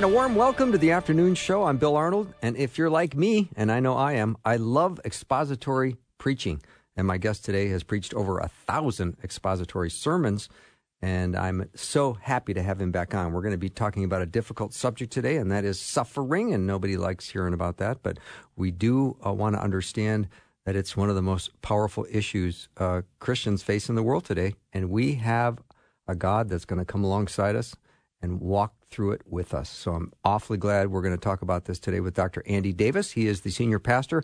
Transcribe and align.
And 0.00 0.10
a 0.10 0.14
warm 0.14 0.34
welcome 0.34 0.72
to 0.72 0.78
the 0.78 0.92
afternoon 0.92 1.34
show. 1.34 1.64
I'm 1.64 1.76
Bill 1.76 1.94
Arnold. 1.94 2.32
And 2.40 2.56
if 2.56 2.78
you're 2.78 2.88
like 2.88 3.14
me, 3.14 3.50
and 3.54 3.70
I 3.70 3.80
know 3.80 3.98
I 3.98 4.14
am, 4.14 4.38
I 4.46 4.56
love 4.56 4.98
expository 5.04 5.98
preaching. 6.16 6.62
And 6.96 7.06
my 7.06 7.18
guest 7.18 7.44
today 7.44 7.68
has 7.68 7.82
preached 7.82 8.14
over 8.14 8.38
a 8.38 8.48
thousand 8.48 9.18
expository 9.22 9.90
sermons. 9.90 10.48
And 11.02 11.36
I'm 11.36 11.68
so 11.74 12.14
happy 12.14 12.54
to 12.54 12.62
have 12.62 12.80
him 12.80 12.90
back 12.90 13.14
on. 13.14 13.34
We're 13.34 13.42
going 13.42 13.52
to 13.52 13.58
be 13.58 13.68
talking 13.68 14.02
about 14.02 14.22
a 14.22 14.26
difficult 14.26 14.72
subject 14.72 15.12
today, 15.12 15.36
and 15.36 15.52
that 15.52 15.66
is 15.66 15.78
suffering. 15.78 16.54
And 16.54 16.66
nobody 16.66 16.96
likes 16.96 17.28
hearing 17.28 17.52
about 17.52 17.76
that. 17.76 18.02
But 18.02 18.18
we 18.56 18.70
do 18.70 19.18
uh, 19.26 19.34
want 19.34 19.54
to 19.54 19.62
understand 19.62 20.28
that 20.64 20.76
it's 20.76 20.96
one 20.96 21.10
of 21.10 21.14
the 21.14 21.20
most 21.20 21.60
powerful 21.60 22.06
issues 22.10 22.70
uh, 22.78 23.02
Christians 23.18 23.62
face 23.62 23.90
in 23.90 23.96
the 23.96 24.02
world 24.02 24.24
today. 24.24 24.54
And 24.72 24.88
we 24.88 25.16
have 25.16 25.58
a 26.08 26.14
God 26.14 26.48
that's 26.48 26.64
going 26.64 26.78
to 26.78 26.86
come 26.86 27.04
alongside 27.04 27.54
us 27.54 27.76
and 28.22 28.40
walk 28.40 28.79
through 28.90 29.12
it 29.12 29.22
with 29.26 29.54
us. 29.54 29.68
So 29.68 29.92
I'm 29.92 30.12
awfully 30.24 30.58
glad 30.58 30.88
we're 30.88 31.02
going 31.02 31.16
to 31.16 31.20
talk 31.20 31.42
about 31.42 31.64
this 31.64 31.78
today 31.78 32.00
with 32.00 32.14
Dr. 32.14 32.42
Andy 32.46 32.72
Davis. 32.72 33.12
He 33.12 33.26
is 33.26 33.42
the 33.42 33.50
senior 33.50 33.78
pastor, 33.78 34.22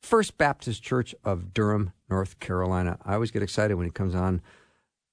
First 0.00 0.38
Baptist 0.38 0.82
Church 0.82 1.14
of 1.24 1.52
Durham, 1.52 1.92
North 2.08 2.40
Carolina. 2.40 2.98
I 3.04 3.14
always 3.14 3.30
get 3.30 3.42
excited 3.42 3.74
when 3.74 3.86
he 3.86 3.92
comes 3.92 4.14
on 4.14 4.40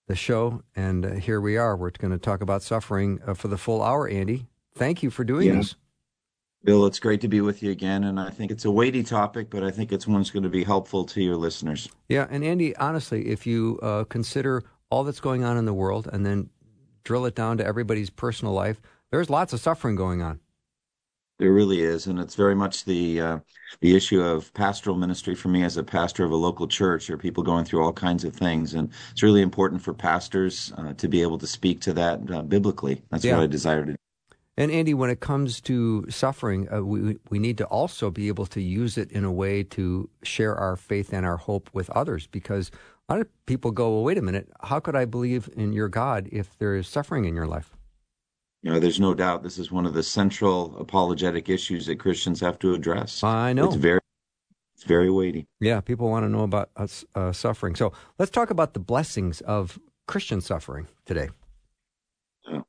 the 0.07 0.15
show, 0.15 0.63
and 0.75 1.05
uh, 1.05 1.11
here 1.15 1.41
we 1.41 1.57
are. 1.57 1.75
We're 1.75 1.91
going 1.91 2.11
to 2.11 2.17
talk 2.17 2.41
about 2.41 2.63
suffering 2.63 3.19
uh, 3.27 3.33
for 3.33 3.49
the 3.49 3.57
full 3.57 3.83
hour, 3.83 4.07
Andy. 4.07 4.47
Thank 4.73 5.03
you 5.03 5.09
for 5.09 5.25
doing 5.25 5.47
yeah. 5.47 5.55
this. 5.55 5.75
Bill, 6.63 6.85
it's 6.85 6.99
great 6.99 7.21
to 7.21 7.27
be 7.27 7.41
with 7.41 7.61
you 7.61 7.71
again. 7.71 8.05
And 8.05 8.19
I 8.19 8.29
think 8.29 8.51
it's 8.51 8.65
a 8.65 8.71
weighty 8.71 9.03
topic, 9.03 9.49
but 9.49 9.63
I 9.63 9.71
think 9.71 9.91
it's 9.91 10.07
one 10.07 10.19
that's 10.19 10.31
going 10.31 10.43
to 10.43 10.49
be 10.49 10.63
helpful 10.63 11.05
to 11.05 11.21
your 11.21 11.35
listeners. 11.35 11.87
Yeah. 12.09 12.27
And 12.29 12.43
Andy, 12.43 12.75
honestly, 12.77 13.27
if 13.27 13.45
you 13.45 13.79
uh, 13.81 14.05
consider 14.05 14.63
all 14.89 15.03
that's 15.03 15.19
going 15.19 15.43
on 15.43 15.57
in 15.57 15.65
the 15.65 15.73
world 15.73 16.09
and 16.11 16.25
then 16.25 16.49
drill 17.07 17.25
it 17.25 17.35
down 17.35 17.57
to 17.57 17.65
everybody's 17.65 18.09
personal 18.09 18.53
life, 18.53 18.81
there's 19.11 19.29
lots 19.29 19.53
of 19.53 19.61
suffering 19.61 19.95
going 19.95 20.21
on. 20.21 20.41
There 21.39 21.53
really 21.53 21.81
is, 21.81 22.07
and 22.07 22.19
it's 22.19 22.35
very 22.35 22.55
much 22.55 22.83
the 22.83 23.21
uh, 23.21 23.37
the 23.79 23.95
issue 23.95 24.21
of 24.21 24.51
pastoral 24.53 24.97
ministry 24.97 25.35
for 25.35 25.49
me 25.49 25.63
as 25.63 25.77
a 25.77 25.83
pastor 25.83 26.25
of 26.25 26.31
a 26.31 26.35
local 26.47 26.67
church. 26.67 27.07
There 27.07 27.15
are 27.15 27.19
people 27.27 27.43
going 27.43 27.63
through 27.63 27.83
all 27.83 27.93
kinds 27.93 28.23
of 28.25 28.33
things, 28.35 28.73
and 28.73 28.89
it's 29.11 29.23
really 29.23 29.43
important 29.43 29.81
for 29.81 29.93
pastors 29.93 30.73
uh, 30.77 30.93
to 30.93 31.07
be 31.07 31.21
able 31.21 31.37
to 31.37 31.47
speak 31.47 31.79
to 31.81 31.93
that 31.93 32.17
uh, 32.31 32.41
biblically. 32.41 33.03
That's 33.11 33.23
yeah. 33.23 33.35
what 33.35 33.43
I 33.43 33.47
desire 33.47 33.85
to 33.85 33.91
do. 33.91 33.97
And 34.57 34.71
Andy, 34.71 34.95
when 34.95 35.11
it 35.11 35.19
comes 35.19 35.61
to 35.61 36.09
suffering, 36.09 36.67
uh, 36.73 36.81
we 36.81 37.17
we 37.29 37.39
need 37.39 37.57
to 37.59 37.65
also 37.65 38.09
be 38.09 38.27
able 38.27 38.47
to 38.47 38.59
use 38.59 38.97
it 38.97 39.11
in 39.11 39.23
a 39.23 39.31
way 39.31 39.63
to 39.77 40.09
share 40.23 40.55
our 40.55 40.75
faith 40.75 41.13
and 41.13 41.23
our 41.23 41.37
hope 41.37 41.69
with 41.71 41.89
others, 41.91 42.27
because 42.27 42.71
a 43.07 43.13
lot 43.13 43.21
of 43.21 43.45
people 43.45 43.71
go, 43.71 43.93
well, 43.93 44.03
wait 44.03 44.17
a 44.17 44.21
minute, 44.21 44.49
how 44.61 44.79
could 44.79 44.95
I 44.95 45.05
believe 45.05 45.49
in 45.55 45.71
your 45.71 45.87
God 45.87 46.27
if 46.31 46.57
there 46.57 46.75
is 46.75 46.87
suffering 46.87 47.25
in 47.25 47.35
your 47.35 47.47
life? 47.47 47.75
You 48.63 48.73
know, 48.73 48.79
there's 48.79 48.99
no 48.99 49.13
doubt 49.13 49.43
this 49.43 49.57
is 49.57 49.71
one 49.71 49.85
of 49.85 49.93
the 49.93 50.03
central 50.03 50.75
apologetic 50.77 51.47
issues 51.47 51.85
that 51.85 51.99
Christians 51.99 52.41
have 52.41 52.59
to 52.59 52.73
address. 52.73 53.23
I 53.23 53.53
know. 53.53 53.67
It's 53.67 53.75
very 53.75 54.01
it's 54.75 54.83
very 54.83 55.09
weighty. 55.09 55.47
Yeah, 55.59 55.79
people 55.81 56.09
want 56.09 56.25
to 56.25 56.29
know 56.29 56.41
about 56.41 56.69
uh, 57.15 57.31
suffering. 57.31 57.75
So 57.75 57.93
let's 58.19 58.29
talk 58.29 58.51
about 58.51 58.73
the 58.73 58.79
blessings 58.79 59.41
of 59.41 59.79
Christian 60.07 60.41
suffering 60.41 60.87
today. 61.05 61.29
Yeah. 62.47 62.61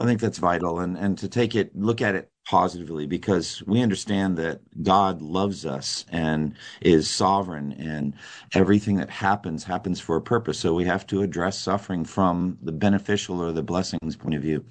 I 0.00 0.04
think 0.04 0.20
that's 0.20 0.38
vital, 0.38 0.80
and 0.80 0.96
and 0.96 1.18
to 1.18 1.28
take 1.28 1.54
it, 1.54 1.76
look 1.76 2.00
at 2.00 2.14
it 2.14 2.30
positively 2.48 3.04
because 3.04 3.62
we 3.66 3.82
understand 3.82 4.38
that 4.38 4.60
God 4.82 5.20
loves 5.20 5.66
us 5.66 6.06
and 6.10 6.54
is 6.80 7.10
sovereign 7.10 7.72
and 7.74 8.14
everything 8.54 8.96
that 8.96 9.10
happens 9.10 9.64
happens 9.64 10.00
for 10.00 10.16
a 10.16 10.22
purpose. 10.22 10.58
So 10.58 10.72
we 10.72 10.86
have 10.86 11.06
to 11.08 11.20
address 11.20 11.58
suffering 11.58 12.06
from 12.06 12.56
the 12.62 12.72
beneficial 12.72 13.42
or 13.42 13.52
the 13.52 13.62
blessings 13.62 14.16
point 14.16 14.34
of 14.34 14.40
view. 14.40 14.64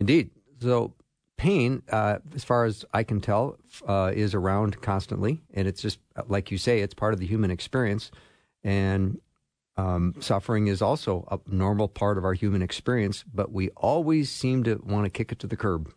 Indeed. 0.00 0.30
So 0.60 0.92
pain, 1.36 1.84
uh, 1.88 2.18
as 2.34 2.42
far 2.42 2.64
as 2.64 2.84
I 2.92 3.04
can 3.04 3.20
tell, 3.20 3.58
uh, 3.86 4.10
is 4.12 4.34
around 4.34 4.80
constantly. 4.80 5.40
And 5.54 5.68
it's 5.68 5.82
just, 5.82 6.00
like 6.26 6.50
you 6.50 6.58
say, 6.58 6.80
it's 6.80 6.94
part 6.94 7.14
of 7.14 7.20
the 7.20 7.26
human 7.26 7.52
experience. 7.52 8.10
And 8.64 9.20
um, 9.76 10.14
suffering 10.18 10.66
is 10.66 10.82
also 10.82 11.28
a 11.30 11.38
normal 11.46 11.86
part 11.86 12.18
of 12.18 12.24
our 12.24 12.34
human 12.34 12.60
experience, 12.60 13.24
but 13.32 13.52
we 13.52 13.70
always 13.70 14.30
seem 14.32 14.64
to 14.64 14.82
want 14.84 15.04
to 15.04 15.10
kick 15.10 15.30
it 15.30 15.38
to 15.38 15.46
the 15.46 15.56
curb. 15.56 15.92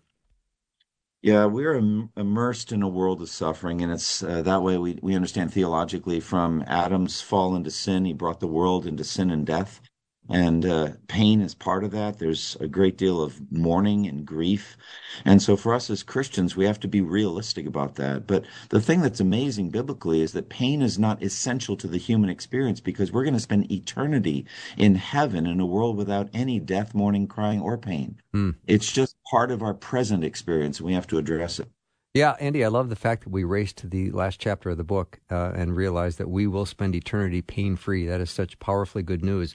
Yeah, 1.25 1.47
we're 1.47 1.75
Im- 1.75 2.11
immersed 2.17 2.71
in 2.71 2.83
a 2.83 2.89
world 2.89 3.21
of 3.21 3.29
suffering, 3.29 3.81
and 3.81 3.91
it's 3.93 4.23
uh, 4.23 4.41
that 4.43 4.63
way 4.63 4.77
we, 4.79 4.99
we 5.03 5.15
understand 5.15 5.53
theologically 5.53 6.21
from 6.21 6.63
Adam's 6.67 7.21
fall 7.21 7.57
into 7.57 7.71
sin, 7.71 8.05
he 8.05 8.13
brought 8.13 8.39
the 8.41 8.47
world 8.47 8.87
into 8.87 9.03
sin 9.05 9.31
and 9.31 9.45
death 9.45 9.81
and 10.29 10.65
uh, 10.65 10.89
pain 11.07 11.41
is 11.41 11.53
part 11.53 11.83
of 11.83 11.91
that. 11.91 12.17
There's 12.17 12.57
a 12.59 12.67
great 12.67 12.97
deal 12.97 13.21
of 13.21 13.39
mourning 13.51 14.07
and 14.07 14.25
grief. 14.25 14.75
And 15.23 15.41
so 15.41 15.55
for 15.55 15.73
us 15.73 15.89
as 15.89 16.03
Christians, 16.03 16.55
we 16.55 16.65
have 16.65 16.79
to 16.79 16.87
be 16.87 17.01
realistic 17.01 17.67
about 17.67 17.95
that. 17.95 18.25
But 18.25 18.45
the 18.69 18.81
thing 18.81 19.01
that's 19.01 19.19
amazing 19.19 19.69
biblically 19.69 20.21
is 20.21 20.31
that 20.33 20.49
pain 20.49 20.81
is 20.81 20.97
not 20.97 21.21
essential 21.21 21.77
to 21.77 21.87
the 21.87 21.97
human 21.97 22.29
experience 22.29 22.79
because 22.79 23.11
we're 23.11 23.23
going 23.23 23.35
to 23.35 23.39
spend 23.39 23.71
eternity 23.71 24.45
in 24.77 24.95
heaven 24.95 25.45
in 25.45 25.59
a 25.59 25.65
world 25.65 25.95
without 25.95 26.29
any 26.33 26.59
death, 26.59 26.95
mourning, 26.95 27.27
crying, 27.27 27.61
or 27.61 27.77
pain. 27.77 28.19
Mm. 28.33 28.55
It's 28.65 28.91
just 28.91 29.15
part 29.29 29.51
of 29.51 29.61
our 29.61 29.73
present 29.73 30.23
experience. 30.23 30.79
And 30.79 30.87
we 30.87 30.93
have 30.93 31.07
to 31.07 31.17
address 31.17 31.59
it. 31.59 31.69
Yeah, 32.15 32.37
Andy, 32.39 32.63
I 32.63 32.69
love 32.69 32.87
the 32.87 32.95
fact 32.95 33.25
that 33.25 33.29
we 33.29 33.43
raced 33.43 33.75
to 33.79 33.87
the 33.87 34.09
last 34.11 34.39
chapter 34.39 34.69
of 34.69 34.77
the 34.77 34.85
book 34.85 35.19
uh, 35.29 35.51
and 35.53 35.75
realized 35.75 36.17
that 36.17 36.29
we 36.29 36.47
will 36.47 36.65
spend 36.65 36.95
eternity 36.95 37.41
pain 37.41 37.75
free. 37.75 38.05
That 38.07 38.21
is 38.21 38.31
such 38.31 38.57
powerfully 38.57 39.03
good 39.03 39.23
news 39.23 39.53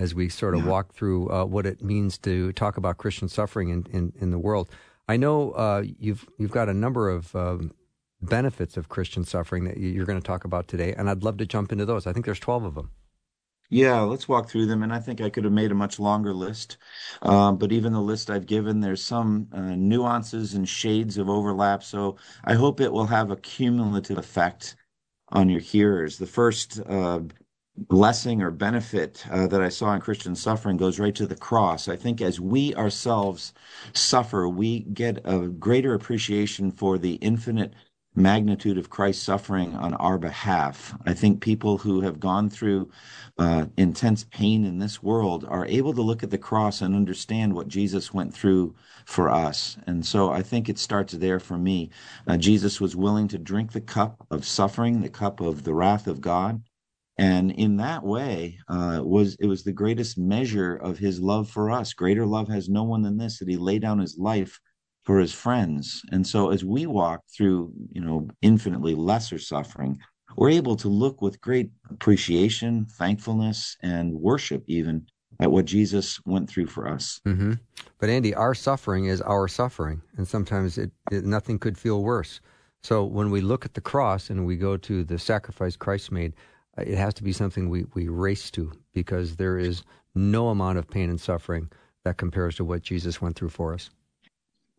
as 0.00 0.14
we 0.14 0.28
sort 0.28 0.54
of 0.54 0.62
yeah. 0.62 0.70
walk 0.70 0.92
through 0.92 1.30
uh, 1.30 1.44
what 1.44 1.66
it 1.66 1.82
means 1.82 2.18
to 2.18 2.52
talk 2.54 2.78
about 2.78 2.96
Christian 2.96 3.28
suffering 3.28 3.68
in, 3.68 3.86
in, 3.92 4.12
in 4.18 4.30
the 4.30 4.38
world. 4.38 4.70
I 5.08 5.16
know 5.16 5.52
uh, 5.52 5.84
you've 5.98 6.26
you've 6.38 6.50
got 6.50 6.68
a 6.68 6.74
number 6.74 7.10
of 7.10 7.36
um, 7.36 7.72
benefits 8.22 8.76
of 8.76 8.88
Christian 8.88 9.24
suffering 9.24 9.64
that 9.64 9.76
you're 9.76 10.06
going 10.06 10.20
to 10.20 10.26
talk 10.26 10.44
about 10.44 10.68
today, 10.68 10.94
and 10.94 11.08
I'd 11.10 11.22
love 11.22 11.36
to 11.36 11.46
jump 11.46 11.70
into 11.70 11.84
those. 11.84 12.06
I 12.06 12.12
think 12.12 12.24
there's 12.24 12.40
12 12.40 12.64
of 12.64 12.74
them. 12.74 12.90
Yeah, 13.72 14.00
let's 14.00 14.28
walk 14.28 14.48
through 14.48 14.66
them. 14.66 14.82
And 14.82 14.92
I 14.92 14.98
think 14.98 15.20
I 15.20 15.30
could 15.30 15.44
have 15.44 15.52
made 15.52 15.70
a 15.70 15.76
much 15.76 16.00
longer 16.00 16.34
list. 16.34 16.76
Um, 17.22 17.56
but 17.56 17.70
even 17.70 17.92
the 17.92 18.00
list 18.00 18.28
I've 18.28 18.46
given, 18.46 18.80
there's 18.80 19.02
some 19.02 19.46
uh, 19.52 19.76
nuances 19.76 20.54
and 20.54 20.68
shades 20.68 21.18
of 21.18 21.28
overlap. 21.28 21.84
So 21.84 22.16
I 22.44 22.54
hope 22.54 22.80
it 22.80 22.92
will 22.92 23.06
have 23.06 23.30
a 23.30 23.36
cumulative 23.36 24.18
effect 24.18 24.74
on 25.28 25.48
your 25.48 25.60
hearers. 25.60 26.18
The 26.18 26.26
first 26.26 26.80
uh, 26.84 27.20
blessing 27.88 28.42
or 28.42 28.50
benefit 28.50 29.24
uh, 29.30 29.46
that 29.46 29.62
I 29.62 29.68
saw 29.68 29.94
in 29.94 30.00
Christian 30.00 30.34
suffering 30.34 30.76
goes 30.76 30.98
right 30.98 31.14
to 31.14 31.26
the 31.26 31.36
cross. 31.36 31.88
I 31.88 31.96
think 31.96 32.20
as 32.20 32.40
we 32.40 32.74
ourselves 32.74 33.54
suffer, 33.94 34.48
we 34.48 34.80
get 34.80 35.20
a 35.24 35.48
greater 35.48 35.94
appreciation 35.94 36.70
for 36.70 36.98
the 36.98 37.14
infinite 37.14 37.74
magnitude 38.14 38.76
of 38.76 38.90
Christ's 38.90 39.22
suffering 39.22 39.74
on 39.76 39.94
our 39.94 40.18
behalf. 40.18 40.94
I 41.06 41.14
think 41.14 41.40
people 41.40 41.78
who 41.78 42.00
have 42.00 42.20
gone 42.20 42.50
through 42.50 42.90
uh, 43.38 43.66
intense 43.76 44.24
pain 44.24 44.64
in 44.64 44.78
this 44.78 45.02
world 45.02 45.46
are 45.48 45.64
able 45.66 45.94
to 45.94 46.02
look 46.02 46.22
at 46.22 46.30
the 46.30 46.38
cross 46.38 46.80
and 46.82 46.94
understand 46.94 47.54
what 47.54 47.68
Jesus 47.68 48.12
went 48.12 48.34
through 48.34 48.74
for 49.06 49.30
us. 49.30 49.78
And 49.86 50.04
so 50.04 50.30
I 50.30 50.42
think 50.42 50.68
it 50.68 50.78
starts 50.78 51.14
there 51.14 51.38
for 51.40 51.56
me. 51.56 51.90
Uh, 52.26 52.36
Jesus 52.36 52.80
was 52.80 52.96
willing 52.96 53.28
to 53.28 53.38
drink 53.38 53.72
the 53.72 53.80
cup 53.80 54.26
of 54.30 54.44
suffering, 54.44 55.00
the 55.00 55.08
cup 55.08 55.40
of 55.40 55.62
the 55.62 55.72
wrath 55.72 56.06
of 56.06 56.20
God 56.20 56.62
and 57.20 57.50
in 57.52 57.76
that 57.76 58.02
way 58.02 58.58
uh, 58.68 59.00
was 59.04 59.36
it 59.40 59.46
was 59.46 59.62
the 59.62 59.72
greatest 59.72 60.16
measure 60.16 60.76
of 60.76 60.98
his 60.98 61.20
love 61.20 61.50
for 61.50 61.70
us. 61.70 61.92
Greater 61.92 62.26
love 62.26 62.48
has 62.48 62.68
no 62.68 62.82
one 62.82 63.02
than 63.02 63.18
this 63.18 63.38
that 63.38 63.48
he 63.48 63.58
laid 63.58 63.82
down 63.82 63.98
his 63.98 64.16
life 64.18 64.58
for 65.04 65.18
his 65.18 65.32
friends. 65.32 66.00
And 66.12 66.26
so 66.26 66.50
as 66.50 66.64
we 66.64 66.86
walk 66.86 67.20
through 67.36 67.72
you 67.92 68.00
know 68.00 68.26
infinitely 68.40 68.94
lesser 68.94 69.38
suffering 69.38 69.98
we're 70.36 70.50
able 70.50 70.76
to 70.76 70.88
look 70.88 71.20
with 71.20 71.40
great 71.40 71.70
appreciation 71.90 72.86
thankfulness 72.98 73.76
and 73.82 74.14
worship 74.14 74.62
even 74.66 75.06
at 75.40 75.50
what 75.50 75.64
jesus 75.64 76.20
went 76.24 76.48
through 76.48 76.66
for 76.66 76.88
us. 76.88 77.20
Mm-hmm. 77.26 77.54
but 77.98 78.08
andy 78.08 78.34
our 78.34 78.54
suffering 78.54 79.06
is 79.06 79.20
our 79.20 79.48
suffering 79.48 80.00
and 80.16 80.26
sometimes 80.26 80.78
it, 80.78 80.90
it, 81.10 81.24
nothing 81.24 81.58
could 81.58 81.76
feel 81.76 82.02
worse. 82.02 82.40
So 82.82 83.04
when 83.04 83.30
we 83.30 83.42
look 83.42 83.66
at 83.66 83.74
the 83.74 83.82
cross 83.82 84.30
and 84.30 84.46
we 84.46 84.56
go 84.56 84.78
to 84.78 85.04
the 85.04 85.18
sacrifice 85.18 85.76
christ 85.76 86.10
made 86.10 86.32
Uh, 86.78 86.82
it 86.82 86.96
has 86.96 87.14
to 87.14 87.22
be 87.22 87.32
something 87.32 87.68
we, 87.68 87.84
we 87.94 88.08
race 88.08 88.50
to 88.52 88.72
because 88.92 89.36
there 89.36 89.58
is 89.58 89.82
no 90.14 90.48
amount 90.48 90.78
of 90.78 90.88
pain 90.88 91.10
and 91.10 91.20
suffering 91.20 91.70
that 92.04 92.16
compares 92.16 92.56
to 92.56 92.64
what 92.64 92.82
Jesus 92.82 93.20
went 93.20 93.36
through 93.36 93.50
for 93.50 93.74
us. 93.74 93.90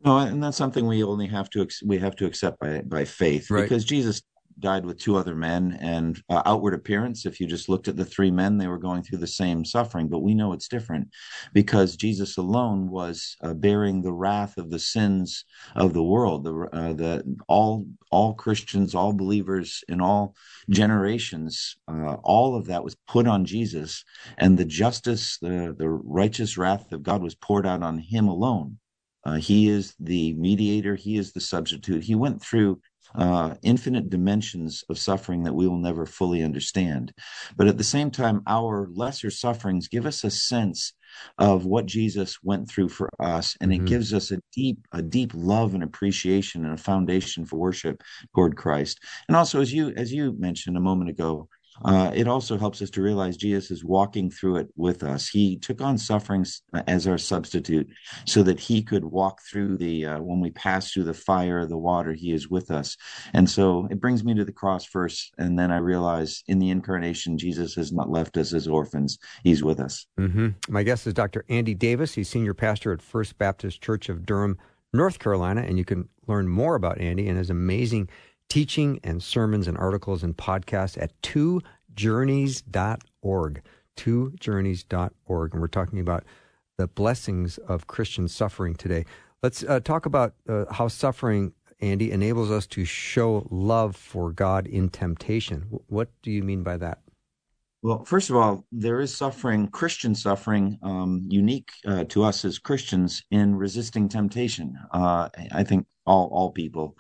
No, 0.03 0.17
and 0.17 0.43
that's 0.43 0.57
something 0.57 0.87
we 0.87 1.03
only 1.03 1.27
have 1.27 1.49
to 1.51 1.67
we 1.85 1.99
have 1.99 2.15
to 2.15 2.25
accept 2.25 2.59
by 2.59 2.81
by 2.81 3.05
faith 3.05 3.51
right. 3.51 3.63
because 3.63 3.85
Jesus 3.85 4.23
died 4.59 4.85
with 4.85 4.99
two 4.99 5.15
other 5.15 5.35
men 5.35 5.77
and 5.81 6.21
uh, 6.29 6.41
outward 6.45 6.73
appearance. 6.73 7.25
If 7.25 7.39
you 7.39 7.47
just 7.47 7.69
looked 7.69 7.87
at 7.87 7.95
the 7.95 8.05
three 8.05 8.31
men 8.31 8.57
they 8.57 8.67
were 8.67 8.77
going 8.77 9.03
through 9.03 9.19
the 9.19 9.27
same 9.27 9.65
suffering. 9.65 10.07
But 10.07 10.19
we 10.19 10.33
know 10.33 10.53
it's 10.53 10.67
different 10.67 11.09
because 11.53 11.95
jesus 11.95 12.37
alone 12.37 12.89
was 12.89 13.35
uh, 13.41 13.53
bearing 13.53 14.01
the 14.01 14.13
wrath 14.13 14.57
of 14.57 14.69
the 14.69 14.79
sins 14.79 15.45
of 15.75 15.93
the 15.93 16.03
world. 16.03 16.43
The 16.43 16.69
uh, 16.71 16.93
the 16.93 17.37
all 17.47 17.85
all 18.11 18.33
christians 18.33 18.95
all 18.95 19.13
believers 19.13 19.83
in 19.87 20.01
all 20.01 20.35
generations 20.69 21.75
uh, 21.87 22.15
all 22.23 22.55
of 22.55 22.65
that 22.67 22.83
was 22.83 22.95
put 23.07 23.27
on 23.27 23.45
jesus. 23.45 24.03
And 24.37 24.57
the 24.57 24.65
justice 24.65 25.37
the 25.41 25.75
the 25.77 25.89
righteous 25.89 26.57
wrath 26.57 26.91
of 26.91 27.03
god 27.03 27.21
was 27.21 27.35
poured 27.35 27.65
out 27.65 27.83
on 27.83 27.97
him 27.97 28.27
alone. 28.27 28.77
Uh, 29.23 29.35
he 29.35 29.69
is 29.69 29.93
the 29.99 30.33
mediator. 30.33 30.95
He 30.95 31.17
is 31.17 31.31
the 31.31 31.41
substitute. 31.41 32.03
He 32.03 32.15
went 32.15 32.41
through 32.41 32.81
uh, 33.15 33.55
infinite 33.63 34.09
dimensions 34.09 34.83
of 34.89 34.97
suffering 34.97 35.43
that 35.43 35.53
we 35.53 35.67
will 35.67 35.77
never 35.77 36.05
fully 36.05 36.43
understand. 36.43 37.13
But 37.57 37.67
at 37.67 37.77
the 37.77 37.83
same 37.83 38.11
time, 38.11 38.41
our 38.47 38.87
lesser 38.93 39.29
sufferings 39.29 39.87
give 39.87 40.05
us 40.05 40.23
a 40.23 40.31
sense 40.31 40.93
of 41.37 41.65
what 41.65 41.85
Jesus 41.85 42.37
went 42.43 42.69
through 42.69 42.89
for 42.89 43.09
us, 43.19 43.55
and 43.59 43.71
mm-hmm. 43.71 43.85
it 43.85 43.89
gives 43.89 44.13
us 44.13 44.31
a 44.31 44.41
deep, 44.53 44.79
a 44.93 45.01
deep 45.01 45.31
love 45.33 45.73
and 45.73 45.83
appreciation 45.83 46.65
and 46.65 46.73
a 46.73 46.81
foundation 46.81 47.45
for 47.45 47.57
worship 47.57 48.01
toward 48.33 48.55
Christ. 48.55 48.99
And 49.27 49.35
also, 49.35 49.61
as 49.61 49.73
you 49.73 49.93
as 49.97 50.13
you 50.13 50.33
mentioned 50.37 50.77
a 50.77 50.81
moment 50.81 51.09
ago, 51.09 51.49
uh, 51.83 52.11
it 52.13 52.27
also 52.27 52.57
helps 52.57 52.81
us 52.81 52.89
to 52.91 53.01
realize 53.01 53.37
Jesus 53.37 53.71
is 53.71 53.83
walking 53.83 54.29
through 54.29 54.57
it 54.57 54.69
with 54.75 55.03
us. 55.03 55.29
He 55.29 55.57
took 55.57 55.81
on 55.81 55.97
sufferings 55.97 56.61
as 56.87 57.07
our 57.07 57.17
substitute 57.17 57.89
so 58.25 58.43
that 58.43 58.59
he 58.59 58.81
could 58.81 59.05
walk 59.05 59.41
through 59.49 59.77
the, 59.77 60.05
uh, 60.05 60.19
when 60.19 60.39
we 60.39 60.51
pass 60.51 60.91
through 60.91 61.05
the 61.05 61.13
fire, 61.13 61.65
the 61.65 61.77
water, 61.77 62.13
he 62.13 62.31
is 62.31 62.49
with 62.49 62.71
us. 62.71 62.97
And 63.33 63.49
so 63.49 63.87
it 63.89 63.99
brings 63.99 64.23
me 64.23 64.33
to 64.35 64.45
the 64.45 64.51
cross 64.51 64.85
first. 64.85 65.33
And 65.37 65.57
then 65.57 65.71
I 65.71 65.77
realize 65.77 66.43
in 66.47 66.59
the 66.59 66.69
incarnation, 66.69 67.37
Jesus 67.37 67.75
has 67.75 67.91
not 67.91 68.09
left 68.09 68.37
us 68.37 68.53
as 68.53 68.67
orphans. 68.67 69.17
He's 69.43 69.63
with 69.63 69.79
us. 69.79 70.05
Mm-hmm. 70.19 70.49
My 70.69 70.83
guest 70.83 71.07
is 71.07 71.13
Dr. 71.13 71.45
Andy 71.49 71.73
Davis. 71.73 72.13
He's 72.13 72.29
senior 72.29 72.53
pastor 72.53 72.91
at 72.91 73.01
First 73.01 73.37
Baptist 73.37 73.81
Church 73.81 74.09
of 74.09 74.25
Durham, 74.25 74.57
North 74.93 75.19
Carolina. 75.19 75.61
And 75.61 75.77
you 75.77 75.85
can 75.85 76.09
learn 76.27 76.47
more 76.47 76.75
about 76.75 76.99
Andy 76.99 77.27
and 77.27 77.37
his 77.37 77.49
amazing 77.49 78.09
teaching 78.51 78.99
and 79.01 79.23
sermons 79.23 79.65
and 79.65 79.77
articles 79.77 80.23
and 80.23 80.35
podcasts 80.35 81.01
at 81.01 81.13
twojourneys.org. 81.21 83.61
Twojourneys.org. 83.95 85.53
And 85.53 85.61
we're 85.61 85.67
talking 85.67 86.01
about 86.01 86.25
the 86.77 86.87
blessings 86.87 87.57
of 87.59 87.87
Christian 87.87 88.27
suffering 88.27 88.75
today. 88.75 89.05
Let's 89.41 89.63
uh, 89.63 89.79
talk 89.79 90.05
about 90.05 90.33
uh, 90.49 90.65
how 90.69 90.89
suffering, 90.89 91.53
Andy, 91.79 92.11
enables 92.11 92.51
us 92.51 92.67
to 92.67 92.83
show 92.83 93.47
love 93.49 93.95
for 93.95 94.33
God 94.33 94.67
in 94.67 94.89
temptation. 94.89 95.61
What 95.87 96.09
do 96.21 96.29
you 96.29 96.43
mean 96.43 96.61
by 96.61 96.75
that? 96.75 96.99
Well, 97.81 98.03
first 98.03 98.29
of 98.29 98.35
all, 98.35 98.65
there 98.73 98.99
is 98.99 99.15
suffering, 99.15 99.69
Christian 99.69 100.13
suffering, 100.13 100.77
um, 100.83 101.23
unique 101.29 101.71
uh, 101.87 102.03
to 102.09 102.23
us 102.23 102.43
as 102.43 102.59
Christians 102.59 103.23
in 103.31 103.55
resisting 103.55 104.09
temptation. 104.09 104.77
Uh, 104.91 105.29
I 105.53 105.63
think 105.63 105.87
all 106.05 106.27
all 106.33 106.51
people 106.51 106.97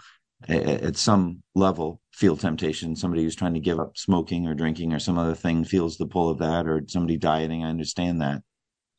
at 0.47 0.97
some 0.97 1.43
level 1.55 2.01
feel 2.13 2.37
temptation. 2.37 2.95
Somebody 2.95 3.23
who's 3.23 3.35
trying 3.35 3.53
to 3.53 3.59
give 3.59 3.79
up 3.79 3.97
smoking 3.97 4.47
or 4.47 4.53
drinking 4.53 4.93
or 4.93 4.99
some 4.99 5.17
other 5.17 5.35
thing 5.35 5.63
feels 5.63 5.97
the 5.97 6.07
pull 6.07 6.29
of 6.29 6.39
that 6.39 6.67
or 6.67 6.81
somebody 6.87 7.17
dieting. 7.17 7.63
I 7.63 7.69
understand 7.69 8.21
that. 8.21 8.41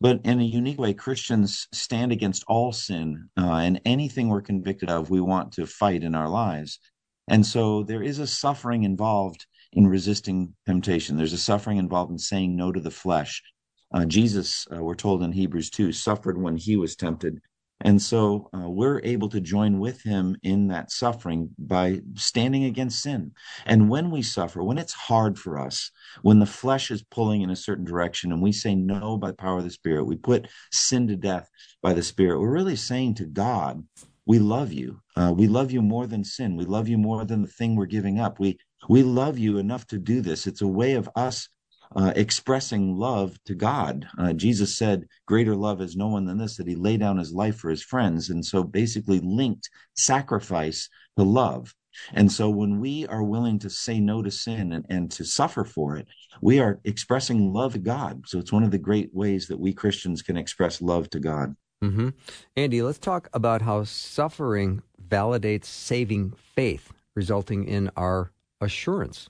But 0.01 0.21
in 0.25 0.41
a 0.41 0.45
unique 0.45 0.81
way 0.81 0.95
christians 0.95 1.69
stand 1.73 2.11
against 2.11 2.45
all 2.49 2.73
sin 2.73 3.29
uh, 3.39 3.53
and 3.53 3.81
anything 3.85 4.29
we're 4.29 4.43
convicted 4.43 4.91
of 4.91 5.11
we 5.11 5.21
want 5.21 5.53
to 5.53 5.67
fight 5.67 6.03
in 6.03 6.15
our 6.15 6.29
lives. 6.29 6.81
And 7.29 7.47
so 7.47 7.85
there 7.85 8.03
is 8.03 8.19
a 8.19 8.27
suffering 8.27 8.83
involved 8.83 9.47
in 9.73 9.87
resisting 9.87 10.55
temptation. 10.67 11.17
There's 11.17 11.33
a 11.33 11.39
suffering 11.39 11.79
involved 11.79 12.11
in 12.11 12.19
saying 12.19 12.57
no 12.57 12.73
to 12.73 12.81
the 12.81 12.91
flesh. 12.91 13.43
Uh, 13.95 14.05
jesus 14.07 14.67
uh, 14.75 14.83
we're 14.83 14.95
told 14.95 15.23
in 15.23 15.33
hebrews 15.33 15.71
2 15.71 15.93
suffered 15.93 16.41
when 16.41 16.57
he 16.57 16.77
was 16.77 16.97
tempted 16.97 17.39
and 17.83 18.01
so 18.01 18.49
uh, 18.57 18.69
we're 18.69 19.01
able 19.03 19.29
to 19.31 19.41
join 19.41 19.79
with 19.79 20.03
him 20.03 20.37
in 20.43 20.69
that 20.69 20.91
suffering 20.91 21.51
by 21.59 22.01
standing 22.15 22.65
against 22.65 23.03
sin. 23.03 23.33
And 23.67 23.89
when 23.89 24.11
we 24.11 24.23
suffer, 24.23 24.63
when 24.63 24.79
it's 24.79 24.93
hard 24.93 25.39
for 25.39 25.59
us, 25.59 25.91
when 26.23 26.39
the 26.39 26.47
flesh 26.47 26.91
is 26.91 27.03
pulling 27.03 27.43
in 27.43 27.51
a 27.51 27.57
certain 27.57 27.85
direction 27.85 28.33
and 28.33 28.41
we 28.41 28.53
say 28.53 28.75
no 28.75 29.17
by 29.17 29.29
the 29.29 29.37
power 29.37 29.59
of 29.59 29.65
the 29.65 29.71
Spirit, 29.71 30.05
we 30.05 30.17
put 30.17 30.49
sin 30.71 31.09
to 31.09 31.17
death 31.17 31.49
by 31.83 31.93
the 31.93 32.03
Spirit, 32.03 32.41
we're 32.41 32.51
really 32.51 32.77
saying 32.77 33.15
to 33.15 33.27
God, 33.27 33.85
we 34.27 34.39
love 34.39 34.73
you. 34.73 35.01
Uh, 35.17 35.35
we 35.37 35.49
love 35.49 35.73
you 35.73 35.83
more 35.83 36.07
than 36.07 36.25
sin. 36.25 36.57
We 36.57 36.65
love 36.65 36.89
you 36.89 36.97
more 36.97 37.25
than 37.25 37.43
the 37.43 37.49
thing 37.49 37.75
we're 37.75 37.87
giving 37.87 38.21
up. 38.21 38.39
We 38.39 38.59
we 38.89 39.03
love 39.03 39.39
you 39.39 39.59
enough 39.59 39.87
to 39.89 39.99
do 39.99 40.21
this. 40.21 40.47
It's 40.47 40.63
a 40.63 40.67
way 40.67 40.95
of 40.95 41.09
us 41.15 41.49
uh, 41.97 42.13
expressing 42.17 42.97
love 42.97 43.37
to 43.45 43.55
God. 43.55 44.07
Uh, 44.19 44.33
Jesus 44.33 44.77
said, 44.77 45.07
Greater 45.27 45.55
love 45.55 45.81
is 45.81 45.97
no 45.97 46.09
one 46.09 46.27
than 46.27 46.39
this, 46.39 46.57
that 46.57 46.67
he 46.67 46.75
lay 46.75 46.97
down 46.97 47.19
his 47.19 47.33
life 47.33 47.57
for 47.57 47.71
his 47.71 47.83
friends. 47.83 48.31
And 48.31 48.45
so 48.45 48.63
basically 48.65 49.21
linked 49.21 49.69
sacrifice 49.95 50.89
to 51.17 51.25
love. 51.25 51.75
And 52.13 52.33
so 52.33 52.49
when 52.49 52.81
we 52.81 53.07
are 53.07 53.23
willing 53.23 53.59
to 53.61 53.71
say 53.71 54.01
no 54.01 54.23
to 54.23 54.31
sin 54.31 54.73
and, 54.73 54.87
and 54.89 55.11
to 55.13 55.25
suffer 55.25 55.65
for 55.65 55.97
it, 55.97 56.07
we 56.41 56.59
are 56.59 56.81
expressing 56.85 57.53
love 57.53 57.75
to 57.75 57.79
God. 57.79 58.25
So 58.27 58.39
it's 58.39 58.53
one 58.53 58.63
of 58.63 58.71
the 58.71 58.79
great 58.79 59.15
ways 59.15 59.49
that 59.49 59.61
we 59.61 59.75
Christians 59.75 60.23
can 60.23 60.37
express 60.37 60.81
love 60.81 61.11
to 61.11 61.21
God. 61.21 61.55
Mm-hmm. 61.83 62.11
Andy, 62.57 62.81
let's 62.81 62.99
talk 62.99 63.29
about 63.35 63.63
how 63.63 63.85
suffering 63.85 64.83
validates 65.07 65.65
saving 65.65 66.33
faith, 66.55 66.93
resulting 67.15 67.65
in 67.67 67.91
our 67.97 68.31
assurance. 68.61 69.29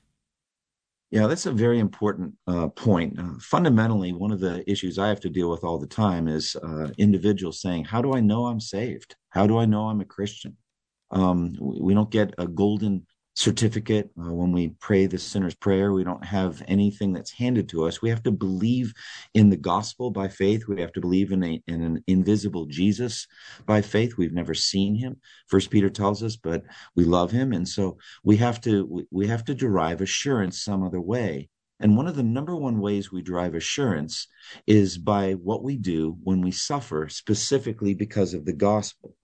Yeah, 1.13 1.27
that's 1.27 1.45
a 1.45 1.53
very 1.53 1.79
important 1.79 2.35
uh, 2.47 2.69
point. 2.69 3.21
Uh, 3.21 3.35
fundamentally, 3.39 4.15
one 4.15 4.33
of 4.33 4.41
the 4.41 4.69
issues 4.69 4.99
I 4.99 5.09
have 5.09 5.21
to 5.21 5.29
deal 5.29 5.51
with 5.51 5.63
all 5.63 5.79
the 5.79 5.87
time 5.87 6.27
is 6.27 6.57
uh, 6.57 6.89
individuals 6.97 7.61
saying, 7.61 7.85
How 7.85 8.01
do 8.01 8.15
I 8.15 8.21
know 8.21 8.47
I'm 8.47 8.61
saved? 8.61 9.15
How 9.29 9.47
do 9.47 9.59
I 9.59 9.67
know 9.67 9.89
I'm 9.89 10.01
a 10.01 10.07
Christian? 10.07 10.57
Um, 11.11 11.55
we 11.61 11.93
don't 11.93 12.11
get 12.11 12.35
a 12.39 12.47
golden 12.47 13.07
certificate 13.35 14.11
uh, 14.21 14.33
when 14.33 14.53
we 14.53 14.69
pray 14.81 15.07
the 15.07 15.19
sinner's 15.19 15.55
prayer 15.55 15.93
we 15.93 16.05
don't 16.05 16.25
have 16.25 16.63
anything 16.69 17.13
that's 17.13 17.33
handed 17.33 17.69
to 17.69 17.87
us. 17.87 18.03
We 18.03 18.11
have 18.11 18.23
to 18.25 18.31
believe 18.31 18.93
in 19.33 19.49
the 19.49 19.57
gospel 19.57 20.11
by 20.11 20.29
faith. 20.29 20.69
We 20.69 20.81
have 20.83 20.93
to 20.93 21.01
believe 21.01 21.33
in, 21.33 21.43
a, 21.43 21.63
in 21.67 21.83
an 21.83 22.05
invisible 22.07 22.67
jesus 22.67 23.27
by 23.65 23.81
faith. 23.81 24.17
We've 24.19 24.35
never 24.35 24.55
seen 24.55 24.97
him. 24.97 25.17
First 25.49 25.71
peter 25.71 25.89
tells 25.89 26.23
us 26.23 26.37
but 26.37 26.63
we 26.95 27.05
love 27.05 27.31
him. 27.31 27.53
And 27.53 27.67
so 27.67 27.97
we 28.23 28.37
have 28.37 28.61
to 28.63 28.87
we, 28.87 29.07
we 29.11 29.27
have 29.29 29.45
to 29.47 29.55
derive 29.55 30.01
assurance 30.03 30.63
some 30.63 30.83
other 30.83 31.01
way. 31.01 31.49
And 31.81 31.97
one 31.97 32.07
of 32.07 32.15
the 32.15 32.23
number 32.23 32.55
one 32.55 32.81
ways 32.81 33.11
we 33.11 33.23
derive 33.23 33.55
assurance 33.55 34.29
is 34.67 34.99
by 34.99 35.33
what 35.33 35.65
we 35.65 35.77
do 35.77 36.17
when 36.23 36.41
we 36.41 36.53
suffer 36.53 37.09
specifically 37.09 37.95
because 37.95 38.35
of 38.35 38.45
the 38.45 38.53
gospel 38.53 39.17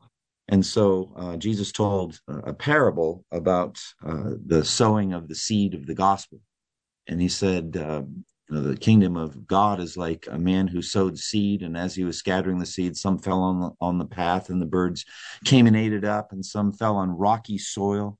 and 0.48 0.64
so 0.64 1.12
uh, 1.16 1.36
Jesus 1.36 1.72
told 1.72 2.20
a 2.28 2.54
parable 2.54 3.24
about 3.30 3.78
uh, 4.06 4.30
the 4.46 4.64
sowing 4.64 5.12
of 5.12 5.28
the 5.28 5.34
seed 5.34 5.74
of 5.74 5.86
the 5.86 5.94
gospel. 5.94 6.40
And 7.06 7.20
he 7.20 7.28
said, 7.28 7.76
uh, 7.76 8.02
you 8.48 8.54
know, 8.54 8.62
the 8.62 8.76
kingdom 8.76 9.16
of 9.16 9.46
God 9.46 9.78
is 9.78 9.96
like 9.96 10.26
a 10.30 10.38
man 10.38 10.66
who 10.66 10.80
sowed 10.80 11.18
seed, 11.18 11.62
and 11.62 11.76
as 11.76 11.94
he 11.94 12.04
was 12.04 12.16
scattering 12.16 12.58
the 12.58 12.66
seed, 12.66 12.96
some 12.96 13.18
fell 13.18 13.42
on 13.42 13.60
the, 13.60 13.70
on 13.80 13.98
the 13.98 14.06
path, 14.06 14.48
and 14.48 14.60
the 14.60 14.66
birds 14.66 15.04
came 15.44 15.66
and 15.66 15.76
ate 15.76 15.92
it 15.92 16.04
up, 16.04 16.32
and 16.32 16.44
some 16.44 16.72
fell 16.72 16.96
on 16.96 17.10
rocky 17.10 17.58
soil, 17.58 18.18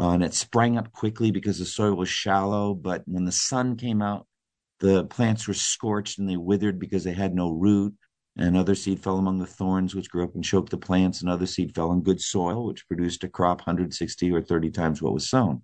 uh, 0.00 0.10
and 0.10 0.24
it 0.24 0.34
sprang 0.34 0.76
up 0.76 0.90
quickly 0.92 1.30
because 1.30 1.60
the 1.60 1.64
soil 1.64 1.94
was 1.94 2.08
shallow. 2.08 2.74
But 2.74 3.02
when 3.06 3.24
the 3.24 3.32
sun 3.32 3.76
came 3.76 4.02
out, 4.02 4.26
the 4.80 5.04
plants 5.04 5.46
were 5.46 5.54
scorched 5.54 6.18
and 6.18 6.28
they 6.28 6.36
withered 6.36 6.78
because 6.78 7.04
they 7.04 7.12
had 7.12 7.34
no 7.34 7.50
root 7.50 7.94
and 8.38 8.56
other 8.56 8.74
seed 8.74 9.00
fell 9.00 9.18
among 9.18 9.38
the 9.38 9.46
thorns 9.46 9.94
which 9.94 10.10
grew 10.10 10.24
up 10.24 10.34
and 10.34 10.44
choked 10.44 10.70
the 10.70 10.78
plants. 10.78 11.20
And 11.20 11.28
other 11.28 11.46
seed 11.46 11.74
fell 11.74 11.92
in 11.92 12.02
good 12.02 12.20
soil 12.20 12.66
which 12.66 12.86
produced 12.86 13.24
a 13.24 13.28
crop 13.28 13.60
160 13.60 14.32
or 14.32 14.40
30 14.40 14.70
times 14.70 15.02
what 15.02 15.12
was 15.12 15.28
sown. 15.28 15.62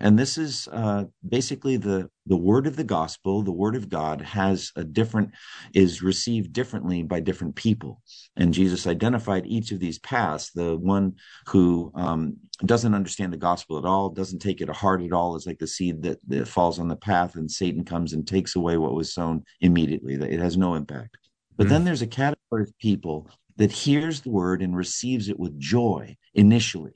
And 0.00 0.18
this 0.18 0.36
is 0.36 0.68
uh, 0.72 1.04
basically 1.28 1.76
the 1.76 2.10
the 2.26 2.36
word 2.36 2.66
of 2.66 2.76
the 2.76 2.84
gospel. 2.84 3.42
The 3.42 3.52
word 3.52 3.76
of 3.76 3.88
god 3.88 4.20
has 4.20 4.72
a 4.74 4.82
different 4.82 5.30
is 5.74 6.02
received 6.02 6.52
differently 6.52 7.02
by 7.02 7.20
different 7.20 7.54
people. 7.54 8.00
And 8.36 8.54
jesus 8.54 8.86
identified 8.86 9.46
each 9.46 9.70
of 9.70 9.78
these 9.78 9.98
paths. 10.00 10.50
The 10.52 10.76
one 10.76 11.14
who 11.46 11.92
um, 11.94 12.36
doesn't 12.64 12.94
understand 12.94 13.32
the 13.32 13.36
gospel 13.36 13.78
at 13.78 13.84
all 13.84 14.08
doesn't 14.08 14.40
take 14.40 14.60
it 14.60 14.66
to 14.66 14.72
heart 14.72 15.02
at 15.02 15.12
all 15.12 15.36
is 15.36 15.46
like 15.46 15.58
the 15.58 15.66
seed 15.66 16.02
that, 16.02 16.18
that 16.28 16.48
falls 16.48 16.78
on 16.78 16.88
the 16.88 16.96
path 16.96 17.36
and 17.36 17.50
satan 17.50 17.84
comes 17.84 18.12
and 18.12 18.26
takes 18.26 18.56
away 18.56 18.76
what 18.78 18.94
was 18.94 19.12
sown 19.12 19.44
immediately. 19.60 20.14
It 20.14 20.40
has 20.40 20.56
no 20.56 20.74
impact 20.74 21.16
but 21.56 21.66
mm. 21.66 21.70
then 21.70 21.84
there's 21.84 22.02
a 22.02 22.06
category 22.06 22.62
of 22.62 22.78
people 22.78 23.28
that 23.56 23.72
hears 23.72 24.20
the 24.20 24.30
word 24.30 24.62
and 24.62 24.76
receives 24.76 25.28
it 25.28 25.38
with 25.38 25.58
joy 25.58 26.16
initially. 26.34 26.92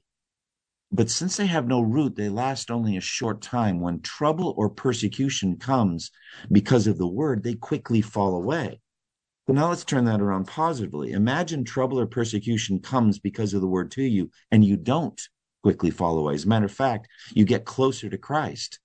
But 0.93 1.11
since 1.11 1.37
they 1.37 1.47
have 1.47 1.67
no 1.67 1.81
root, 1.81 2.17
they 2.17 2.29
last 2.29 2.71
only 2.71 2.97
a 2.97 3.01
short 3.01 3.43
time. 3.43 3.81
When 3.81 4.01
trouble 4.01 4.55
or 4.57 4.71
persecution 4.71 5.57
comes 5.57 6.11
because 6.51 6.87
of 6.87 6.97
the 6.97 7.09
word, 7.09 7.43
they 7.43 7.55
quickly 7.55 8.01
fall 8.01 8.37
away. 8.37 8.81
So 9.47 9.53
now 9.53 9.69
let's 9.69 9.85
turn 9.85 10.05
that 10.07 10.21
around 10.21 10.47
positively. 10.47 11.13
Imagine 11.13 11.65
trouble 11.65 12.01
or 12.01 12.07
persecution 12.07 12.81
comes 12.81 13.19
because 13.19 13.55
of 13.55 13.61
the 13.61 13.67
word 13.69 13.91
to 13.93 14.03
you, 14.03 14.31
and 14.51 14.65
you 14.65 14.77
don't 14.77 15.21
quickly 15.63 15.91
fall 15.91 16.19
away. 16.19 16.35
As 16.35 16.45
a 16.45 16.49
matter 16.49 16.67
of 16.67 16.73
fact, 16.73 17.09
you 17.33 17.45
get 17.45 17.65
closer 17.65 18.09
to 18.09 18.19
Christ. 18.19 18.79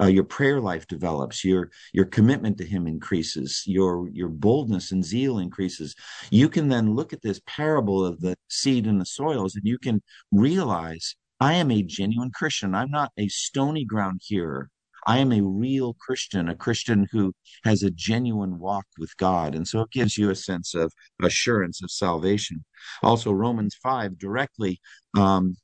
Uh, 0.00 0.06
your 0.06 0.24
prayer 0.24 0.60
life 0.60 0.86
develops. 0.86 1.44
Your 1.44 1.70
your 1.92 2.06
commitment 2.06 2.58
to 2.58 2.66
Him 2.66 2.86
increases. 2.86 3.62
Your 3.66 4.08
your 4.10 4.28
boldness 4.28 4.92
and 4.92 5.04
zeal 5.04 5.38
increases. 5.38 5.94
You 6.30 6.48
can 6.48 6.68
then 6.68 6.94
look 6.94 7.12
at 7.12 7.22
this 7.22 7.40
parable 7.46 8.04
of 8.04 8.20
the 8.20 8.36
seed 8.48 8.86
and 8.86 9.00
the 9.00 9.06
soils, 9.06 9.54
and 9.54 9.64
you 9.64 9.78
can 9.78 10.02
realize 10.32 11.14
I 11.40 11.54
am 11.54 11.70
a 11.70 11.82
genuine 11.82 12.30
Christian. 12.30 12.74
I'm 12.74 12.90
not 12.90 13.12
a 13.16 13.28
stony 13.28 13.84
ground 13.84 14.20
hearer. 14.24 14.70
I 15.06 15.18
am 15.18 15.32
a 15.32 15.40
real 15.40 15.94
Christian, 15.94 16.48
a 16.48 16.54
Christian 16.54 17.08
who 17.10 17.32
has 17.64 17.82
a 17.82 17.90
genuine 17.90 18.58
walk 18.58 18.84
with 18.98 19.16
God. 19.16 19.54
And 19.54 19.66
so 19.66 19.80
it 19.80 19.90
gives 19.90 20.18
you 20.18 20.30
a 20.30 20.34
sense 20.34 20.74
of 20.74 20.92
assurance 21.22 21.82
of 21.82 21.90
salvation. 21.90 22.64
Also, 23.02 23.32
Romans 23.32 23.74
5 23.82 24.18
directly, 24.18 24.80
um, 25.16 25.56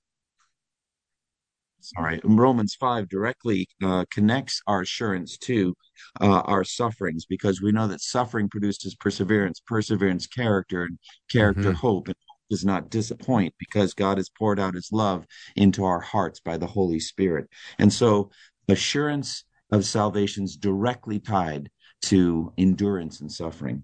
sorry, 1.94 2.20
Romans 2.24 2.74
5 2.78 3.08
directly 3.08 3.68
uh, 3.82 4.04
connects 4.10 4.60
our 4.66 4.82
assurance 4.82 5.36
to 5.38 5.74
uh, 6.20 6.40
our 6.40 6.64
sufferings 6.64 7.26
because 7.26 7.62
we 7.62 7.72
know 7.72 7.86
that 7.88 8.00
suffering 8.00 8.48
produces 8.48 8.94
perseverance, 8.94 9.60
perseverance, 9.66 10.26
character, 10.26 10.82
and 10.82 10.98
character, 11.30 11.62
mm-hmm. 11.62 11.72
hope. 11.72 12.08
And 12.08 12.16
does 12.48 12.64
not 12.64 12.90
disappoint 12.90 13.52
because 13.58 13.92
God 13.92 14.18
has 14.18 14.28
poured 14.28 14.60
out 14.60 14.74
his 14.74 14.90
love 14.92 15.26
into 15.56 15.84
our 15.84 16.00
hearts 16.00 16.38
by 16.38 16.56
the 16.56 16.66
Holy 16.66 17.00
Spirit. 17.00 17.48
And 17.80 17.92
so 17.92 18.30
assurance 18.68 19.44
of 19.72 19.84
salvation 19.84 20.44
is 20.44 20.56
directly 20.56 21.18
tied 21.18 21.70
to 22.02 22.52
endurance 22.56 23.20
and 23.20 23.30
suffering. 23.30 23.82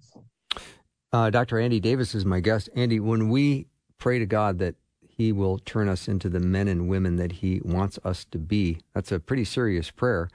Uh, 1.13 1.31
Dr. 1.31 1.59
Andy 1.59 1.81
Davis 1.81 2.15
is 2.15 2.25
my 2.25 2.41
guest. 2.41 2.69
Andy, 2.75 3.01
when 3.01 3.29
we 3.29 3.67
pray 3.99 4.19
to 4.19 4.27
God 4.27 4.59
that 4.61 4.77
he 5.23 5.31
will 5.31 5.59
turn 5.59 5.89
us 5.89 6.09
into 6.09 6.29
the 6.29 6.41
men 6.41 6.67
and 6.67 6.89
women 6.89 7.15
that 7.15 7.33
he 7.33 7.61
wants 7.65 7.97
us 8.05 8.25
to 8.25 8.39
be, 8.39 8.79
that's 8.93 9.13
a 9.13 9.21
pretty 9.21 9.45
serious 9.45 9.89
prayer 9.89 10.29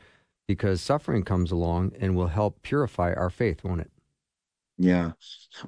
because 0.48 0.79
suffering 0.79 1.24
comes 1.24 1.51
along 1.51 1.91
and 2.00 2.15
will 2.15 2.27
help 2.27 2.62
purify 2.62 3.13
our 3.13 3.29
faith, 3.29 3.65
won't 3.65 3.82
it? 3.82 3.91
Yeah. 4.77 5.12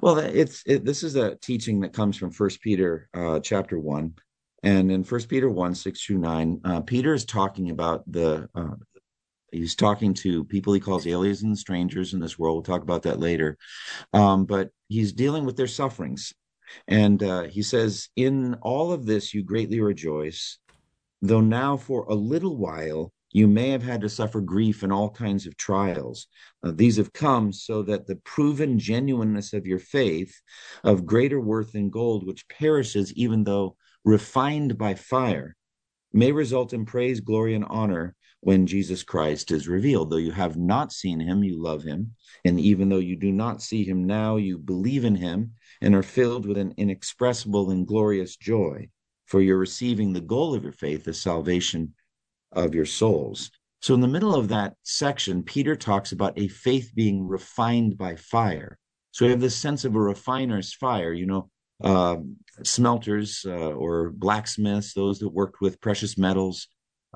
Well, 0.00 0.18
it's 0.18 0.62
it, 0.64 0.86
this 0.86 1.02
is 1.02 1.16
a 1.16 1.34
teaching 1.36 1.80
that 1.80 1.92
comes 1.92 2.16
from 2.16 2.30
First 2.30 2.62
Peter 2.62 3.10
uh, 3.12 3.40
chapter 3.40 3.78
one, 3.78 4.14
and 4.62 4.90
in 4.90 5.04
First 5.04 5.28
Peter 5.28 5.50
one 5.50 5.74
six 5.74 6.02
through 6.02 6.18
nine, 6.18 6.60
uh, 6.64 6.80
Peter 6.80 7.12
is 7.12 7.26
talking 7.26 7.70
about 7.70 8.10
the 8.10 8.48
uh, 8.54 8.76
he's 9.52 9.74
talking 9.74 10.14
to 10.14 10.44
people 10.44 10.72
he 10.72 10.80
calls 10.80 11.06
aliens 11.06 11.42
and 11.42 11.58
strangers 11.58 12.14
in 12.14 12.20
this 12.20 12.38
world. 12.38 12.54
We'll 12.56 12.74
talk 12.74 12.82
about 12.82 13.02
that 13.02 13.20
later, 13.20 13.58
um, 14.12 14.46
but 14.46 14.70
he's 14.88 15.12
dealing 15.12 15.44
with 15.44 15.56
their 15.56 15.66
sufferings, 15.66 16.32
and 16.86 17.22
uh, 17.22 17.44
he 17.44 17.62
says, 17.62 18.08
"In 18.16 18.54
all 18.62 18.92
of 18.92 19.06
this, 19.06 19.34
you 19.34 19.42
greatly 19.42 19.80
rejoice, 19.80 20.58
though 21.22 21.40
now 21.40 21.76
for 21.76 22.04
a 22.04 22.14
little 22.14 22.56
while." 22.56 23.12
You 23.32 23.46
may 23.46 23.68
have 23.68 23.84
had 23.84 24.00
to 24.00 24.08
suffer 24.08 24.40
grief 24.40 24.82
and 24.82 24.92
all 24.92 25.08
kinds 25.08 25.46
of 25.46 25.56
trials. 25.56 26.26
Uh, 26.64 26.72
these 26.74 26.96
have 26.96 27.12
come 27.12 27.52
so 27.52 27.82
that 27.82 28.08
the 28.08 28.16
proven 28.16 28.76
genuineness 28.76 29.52
of 29.52 29.66
your 29.66 29.78
faith, 29.78 30.34
of 30.82 31.06
greater 31.06 31.40
worth 31.40 31.70
than 31.70 31.90
gold, 31.90 32.26
which 32.26 32.48
perishes 32.48 33.12
even 33.12 33.44
though 33.44 33.76
refined 34.04 34.76
by 34.76 34.94
fire, 34.94 35.54
may 36.12 36.32
result 36.32 36.72
in 36.72 36.84
praise, 36.84 37.20
glory, 37.20 37.54
and 37.54 37.64
honor 37.66 38.16
when 38.40 38.66
Jesus 38.66 39.02
Christ 39.02 39.50
is 39.50 39.68
revealed. 39.68 40.10
Though 40.10 40.16
you 40.16 40.32
have 40.32 40.56
not 40.56 40.92
seen 40.92 41.20
him, 41.20 41.44
you 41.44 41.62
love 41.62 41.84
him. 41.84 42.14
And 42.44 42.58
even 42.58 42.88
though 42.88 42.98
you 42.98 43.16
do 43.16 43.30
not 43.30 43.62
see 43.62 43.84
him 43.84 44.06
now, 44.06 44.36
you 44.36 44.58
believe 44.58 45.04
in 45.04 45.14
him 45.14 45.52
and 45.80 45.94
are 45.94 46.02
filled 46.02 46.46
with 46.46 46.58
an 46.58 46.74
inexpressible 46.76 47.70
and 47.70 47.86
glorious 47.86 48.36
joy. 48.36 48.88
For 49.26 49.40
you're 49.40 49.58
receiving 49.58 50.12
the 50.12 50.20
goal 50.20 50.54
of 50.54 50.64
your 50.64 50.72
faith, 50.72 51.04
the 51.04 51.14
salvation 51.14 51.94
of 52.52 52.74
your 52.74 52.86
souls. 52.86 53.50
So, 53.80 53.94
in 53.94 54.00
the 54.00 54.08
middle 54.08 54.34
of 54.34 54.48
that 54.48 54.74
section, 54.82 55.42
Peter 55.42 55.74
talks 55.76 56.12
about 56.12 56.38
a 56.38 56.48
faith 56.48 56.90
being 56.94 57.26
refined 57.26 57.96
by 57.96 58.16
fire. 58.16 58.78
So, 59.12 59.24
we 59.24 59.30
have 59.30 59.40
this 59.40 59.56
sense 59.56 59.84
of 59.84 59.94
a 59.94 60.00
refiner's 60.00 60.74
fire, 60.74 61.12
you 61.12 61.26
know, 61.26 61.48
uh, 61.82 62.16
smelters 62.62 63.44
uh, 63.46 63.72
or 63.72 64.10
blacksmiths, 64.10 64.92
those 64.92 65.18
that 65.20 65.30
worked 65.30 65.60
with 65.60 65.80
precious 65.80 66.18
metals, 66.18 66.68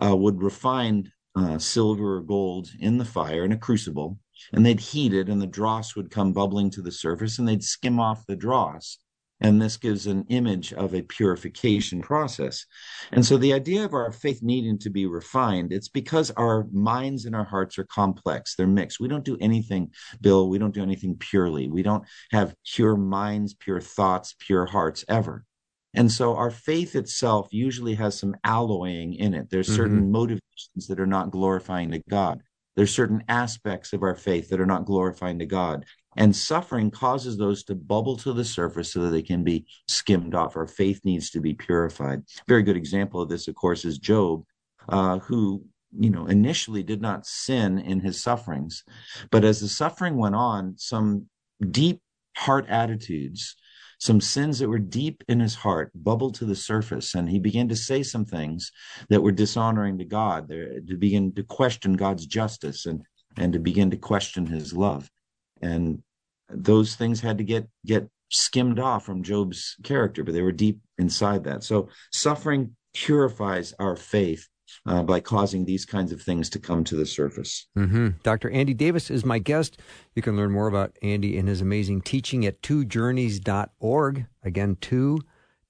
uh, 0.03 0.17
would 0.17 0.43
refine 0.43 1.11
uh, 1.37 1.59
silver 1.59 2.17
or 2.17 2.21
gold 2.21 2.71
in 2.79 2.99
the 2.99 3.05
fire 3.05 3.45
in 3.45 3.53
a 3.53 3.59
crucible, 3.59 4.19
and 4.53 4.65
they'd 4.65 4.81
heat 4.81 5.13
it, 5.13 5.29
and 5.29 5.41
the 5.41 5.47
dross 5.47 5.97
would 5.97 6.11
come 6.11 6.33
bubbling 6.33 6.71
to 6.71 6.83
the 6.83 6.93
surface, 6.93 7.39
and 7.39 7.47
they'd 7.49 7.65
skim 7.65 8.01
off 8.01 8.27
the 8.27 8.37
dross 8.37 8.99
and 9.41 9.61
this 9.61 9.77
gives 9.77 10.07
an 10.07 10.25
image 10.29 10.73
of 10.73 10.95
a 10.95 11.03
purification 11.03 12.01
process. 12.01 12.65
And 13.13 13.27
so 13.27 13.37
the 13.37 13.53
idea 13.53 13.85
of 13.85 13.93
our 13.93 14.13
faith 14.13 14.43
needing 14.43 14.79
to 14.79 14.91
be 14.91 15.07
refined, 15.07 15.73
it's 15.73 15.89
because 15.89 16.31
our 16.33 16.67
minds 16.73 17.25
and 17.25 17.35
our 17.35 17.45
hearts 17.45 17.79
are 17.79 17.85
complex. 17.85 18.55
They're 18.55 18.67
mixed. 18.67 19.01
We 19.01 19.09
don't 19.09 19.25
do 19.25 19.37
anything, 19.41 19.91
Bill, 20.21 20.49
we 20.49 20.59
don't 20.59 20.75
do 20.75 20.83
anything 20.83 21.17
purely. 21.17 21.69
We 21.69 21.83
don't 21.83 22.05
have 22.31 22.55
pure 22.65 22.97
minds, 22.97 23.55
pure 23.55 23.81
thoughts, 23.81 24.35
pure 24.39 24.67
hearts 24.67 25.05
ever. 25.09 25.45
And 25.93 26.11
so 26.11 26.37
our 26.37 26.51
faith 26.51 26.97
itself 26.97 27.49
usually 27.51 27.95
has 27.95 28.19
some 28.19 28.35
alloying 28.45 29.15
in 29.15 29.35
it. 29.35 29.49
There's 29.51 29.69
certain 29.69 30.01
mm-hmm. 30.01 30.13
motivations 30.13 30.87
that 30.89 30.99
are 30.99 31.07
not 31.07 31.31
glorifying 31.31 31.91
to 31.93 32.03
God. 32.09 32.41
There's 32.77 32.95
certain 32.95 33.23
aspects 33.29 33.93
of 33.93 34.03
our 34.03 34.17
faith 34.17 34.49
that 34.49 34.61
are 34.61 34.67
not 34.67 34.85
glorifying 34.85 35.39
to 35.39 35.47
God. 35.47 35.85
And 36.17 36.35
suffering 36.35 36.91
causes 36.91 37.37
those 37.37 37.65
to 37.65 37.75
bubble 37.75 38.17
to 38.19 38.33
the 38.33 38.45
surface 38.45 38.93
so 38.93 39.03
that 39.03 39.11
they 39.11 39.23
can 39.23 39.43
be 39.43 39.67
skimmed 39.89 40.35
off. 40.35 40.57
Our 40.57 40.67
faith 40.67 41.01
needs 41.05 41.31
to 41.31 41.41
be 41.41 41.55
purified. 41.55 42.23
Very 42.47 42.63
good 42.63 42.77
example 42.77 43.21
of 43.21 43.29
this, 43.29 43.49
of 43.49 43.55
course, 43.55 43.85
is 43.85 43.99
Job, 43.99 44.45
uh, 44.89 45.19
who 45.19 45.65
you 45.97 46.11
know 46.11 46.27
initially 46.27 46.83
did 46.83 47.01
not 47.01 47.27
sin 47.27 47.79
in 47.79 48.01
his 48.01 48.21
sufferings 48.21 48.83
but 49.31 49.45
as 49.45 49.61
the 49.61 49.69
suffering 49.69 50.17
went 50.17 50.35
on 50.35 50.75
some 50.77 51.27
deep 51.71 52.01
heart 52.37 52.67
attitudes 52.69 53.57
some 54.05 54.21
sins 54.21 54.59
that 54.59 54.69
were 54.69 54.79
deep 54.79 55.25
in 55.29 55.41
his 55.41 55.55
heart 55.55 55.91
bubbled 55.95 56.35
to 56.35 56.45
the 56.45 56.55
surface 56.55 57.15
and 57.15 57.29
he 57.29 57.39
began 57.39 57.69
to 57.69 57.77
say 57.77 58.03
some 58.03 58.25
things 58.25 58.71
that 59.09 59.23
were 59.23 59.33
dishonoring 59.33 59.97
to 59.99 60.05
god 60.05 60.49
to 60.49 60.97
begin 60.99 61.33
to 61.33 61.43
question 61.43 61.95
god's 61.95 62.27
justice 62.27 62.85
and 62.87 63.03
and 63.37 63.55
to 63.55 63.59
begin 63.59 63.91
to 63.91 63.97
question 63.97 64.47
his 64.47 64.73
love 64.73 65.11
and 65.63 66.03
those 66.51 66.95
things 66.95 67.21
had 67.21 67.39
to 67.39 67.45
get 67.45 67.67
get 67.87 68.09
skimmed 68.31 68.79
off 68.79 69.05
from 69.05 69.23
Job's 69.23 69.77
character, 69.83 70.25
but 70.25 70.35
they 70.35 70.43
were 70.43 70.53
deep 70.53 70.81
inside 70.99 71.45
that. 71.45 71.63
So 71.63 71.89
suffering 72.13 72.77
purifies 72.93 73.75
our 73.79 73.97
faith 73.97 74.49
uh, 74.87 75.03
by 75.03 75.21
causing 75.21 75.65
these 75.65 75.85
kinds 75.85 76.13
of 76.13 76.23
things 76.23 76.51
to 76.51 76.59
come 76.59 76.85
to 76.85 76.97
the 76.97 77.07
surface. 77.07 77.67
Mm-hmm. 77.77 78.11
Dr. 78.23 78.51
Andy 78.51 78.75
Davis 78.75 79.11
is 79.11 79.25
my 79.25 79.39
guest. 79.39 79.81
You 80.15 80.23
can 80.23 80.37
learn 80.37 80.53
more 80.53 80.67
about 80.67 80.97
Andy 81.03 81.39
and 81.39 81.49
his 81.49 81.61
amazing 81.61 82.03
teaching 82.03 82.47
at 82.47 82.63
twojourneys.org. 82.63 84.27
Again, 84.43 84.77
two, 84.81 85.21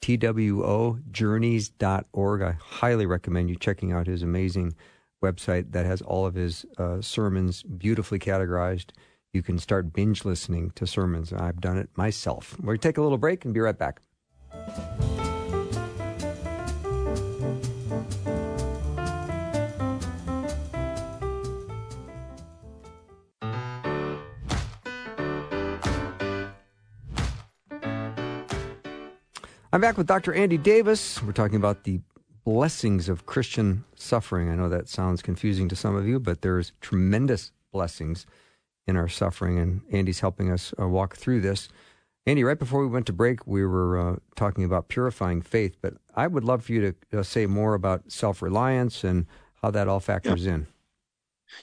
T-W-O, 0.01 0.99
journeys.org. 1.11 2.43
I 2.43 2.57
highly 2.61 3.07
recommend 3.07 3.51
you 3.51 3.57
checking 3.57 3.93
out 3.93 4.07
his 4.07 4.23
amazing 4.23 4.75
website 5.23 5.73
that 5.73 5.87
has 5.87 6.03
all 6.03 6.27
of 6.27 6.35
his 6.35 6.67
uh, 6.77 7.01
sermons 7.01 7.63
beautifully 7.63 8.19
categorized 8.19 8.91
you 9.35 9.43
can 9.43 9.59
start 9.59 9.93
binge 9.93 10.25
listening 10.25 10.71
to 10.77 10.87
sermons. 10.87 11.33
I've 11.33 11.61
done 11.61 11.77
it 11.77 11.91
myself. 11.97 12.57
We'll 12.63 12.79
take 12.79 12.97
a 12.97 13.03
little 13.03 13.19
break 13.19 13.45
and 13.45 13.53
be 13.53 13.61
right 13.61 13.77
back. 13.77 14.01
I'm 29.75 29.81
back 29.81 29.99
with 29.99 30.07
Dr. 30.07 30.33
Andy 30.33 30.57
Davis. 30.57 31.21
We're 31.21 31.33
talking 31.33 31.57
about 31.57 31.83
the 31.83 31.99
blessings 32.45 33.09
of 33.09 33.27
Christian 33.27 33.85
suffering. 33.97 34.49
I 34.49 34.55
know 34.55 34.69
that 34.69 34.89
sounds 34.89 35.21
confusing 35.21 35.69
to 35.69 35.75
some 35.75 35.97
of 35.97 36.07
you, 36.07 36.21
but 36.21 36.43
there's 36.43 36.71
tremendous 36.81 37.51
blessings 37.73 38.25
in 38.87 38.97
our 38.97 39.09
suffering, 39.09 39.59
and 39.59 39.81
Andy's 39.91 40.21
helping 40.21 40.49
us 40.53 40.73
uh, 40.81 40.87
walk 40.87 41.17
through 41.17 41.41
this. 41.41 41.69
Andy, 42.25 42.45
right 42.45 42.57
before 42.57 42.83
we 42.83 42.87
went 42.87 43.07
to 43.07 43.13
break, 43.13 43.49
we 43.49 43.67
were 43.67 43.99
uh, 43.99 44.17
talking 44.37 44.63
about 44.63 44.87
purifying 44.87 45.43
faith, 45.43 45.75
but 45.83 45.95
I 46.15 46.29
would 46.29 46.45
love 46.45 46.67
for 46.67 46.73
you 46.73 46.95
to 47.11 47.19
uh, 47.19 47.23
say 47.25 47.47
more 47.47 47.75
about 47.75 48.13
self 48.13 48.43
reliance 48.43 49.03
and 49.03 49.27
how 49.61 49.73
that 49.73 49.89
all 49.89 49.99
factors 49.99 50.47
yeah. 50.47 50.55
in. 50.55 50.67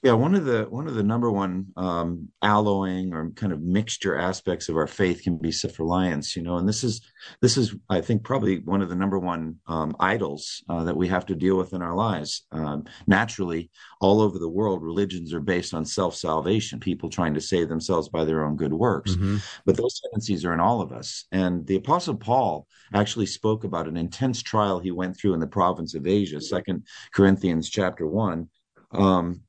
Yeah, 0.04 0.14
one 0.14 0.36
of 0.36 0.46
the 0.46 0.64
one 0.70 0.88
of 0.88 0.96
the 0.96 1.04
number 1.04 1.30
one 1.30 1.68
um, 1.78 2.30
alloying 2.42 3.14
or 3.14 3.30
kind 3.32 3.54
of 3.54 3.62
mixture 3.62 4.16
aspects 4.16 4.70
of 4.70 4.76
our 4.76 4.88
faith 4.88 5.24
can 5.24 5.38
be 5.38 5.52
self-reliance, 5.52 6.36
you 6.36 6.44
know, 6.44 6.58
and 6.58 6.68
this 6.68 6.84
is 6.84 7.02
this 7.42 7.58
is 7.58 7.76
I 7.90 8.02
think 8.02 8.24
probably 8.24 8.60
one 8.60 8.82
of 8.82 8.90
the 8.90 8.96
number 8.96 9.20
one 9.20 9.58
um, 9.68 9.96
idols 10.00 10.64
uh, 10.70 10.84
that 10.86 10.98
we 10.98 11.08
have 11.08 11.26
to 11.28 11.36
deal 11.36 11.58
with 11.58 11.74
in 11.74 11.82
our 11.82 11.96
lives. 11.96 12.46
Um, 12.52 12.86
naturally, 13.08 13.70
all 14.00 14.22
over 14.22 14.40
the 14.40 14.50
world, 14.50 14.82
religions 14.82 15.34
are 15.34 15.40
based 15.40 15.74
on 15.74 15.86
self-salvation, 15.86 16.80
people 16.80 17.10
trying 17.10 17.34
to 17.36 17.42
save 17.42 17.70
themselves 17.70 18.10
by 18.10 18.26
their 18.26 18.44
own 18.44 18.56
good 18.56 18.74
works, 18.74 19.12
mm-hmm. 19.12 19.38
but 19.66 19.78
those 19.78 20.00
tendencies 20.02 20.46
are 20.46 20.54
in 20.54 20.60
all 20.60 20.82
of 20.82 20.92
us. 20.92 21.26
And 21.32 21.66
the 21.68 21.76
Apostle 21.76 22.16
Paul 22.16 22.68
actually 22.94 23.28
spoke 23.28 23.64
about 23.64 23.88
an 23.88 23.98
intense 23.98 24.42
trial 24.42 24.80
he 24.80 24.92
went 24.92 25.18
through 25.18 25.34
in 25.34 25.40
the 25.40 25.48
province 25.48 25.96
of 25.96 26.08
Asia, 26.08 26.42
Second 26.42 26.86
Corinthians 27.14 27.70
chapter 27.70 28.08
one. 28.08 28.50
Um, 28.92 29.42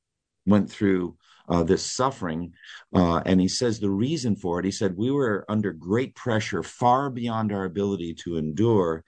went 0.45 0.69
through 0.69 1.17
uh, 1.49 1.63
this 1.63 1.85
suffering. 1.85 2.53
Uh, 2.93 3.21
and 3.25 3.39
he 3.39 3.47
says 3.47 3.79
the 3.79 3.89
reason 3.89 4.35
for 4.35 4.59
it, 4.59 4.65
he 4.65 4.71
said, 4.71 4.95
we 4.97 5.11
were 5.11 5.45
under 5.49 5.73
great 5.73 6.15
pressure, 6.15 6.63
far 6.63 7.09
beyond 7.09 7.51
our 7.51 7.65
ability 7.65 8.13
to 8.13 8.37
endure. 8.37 9.03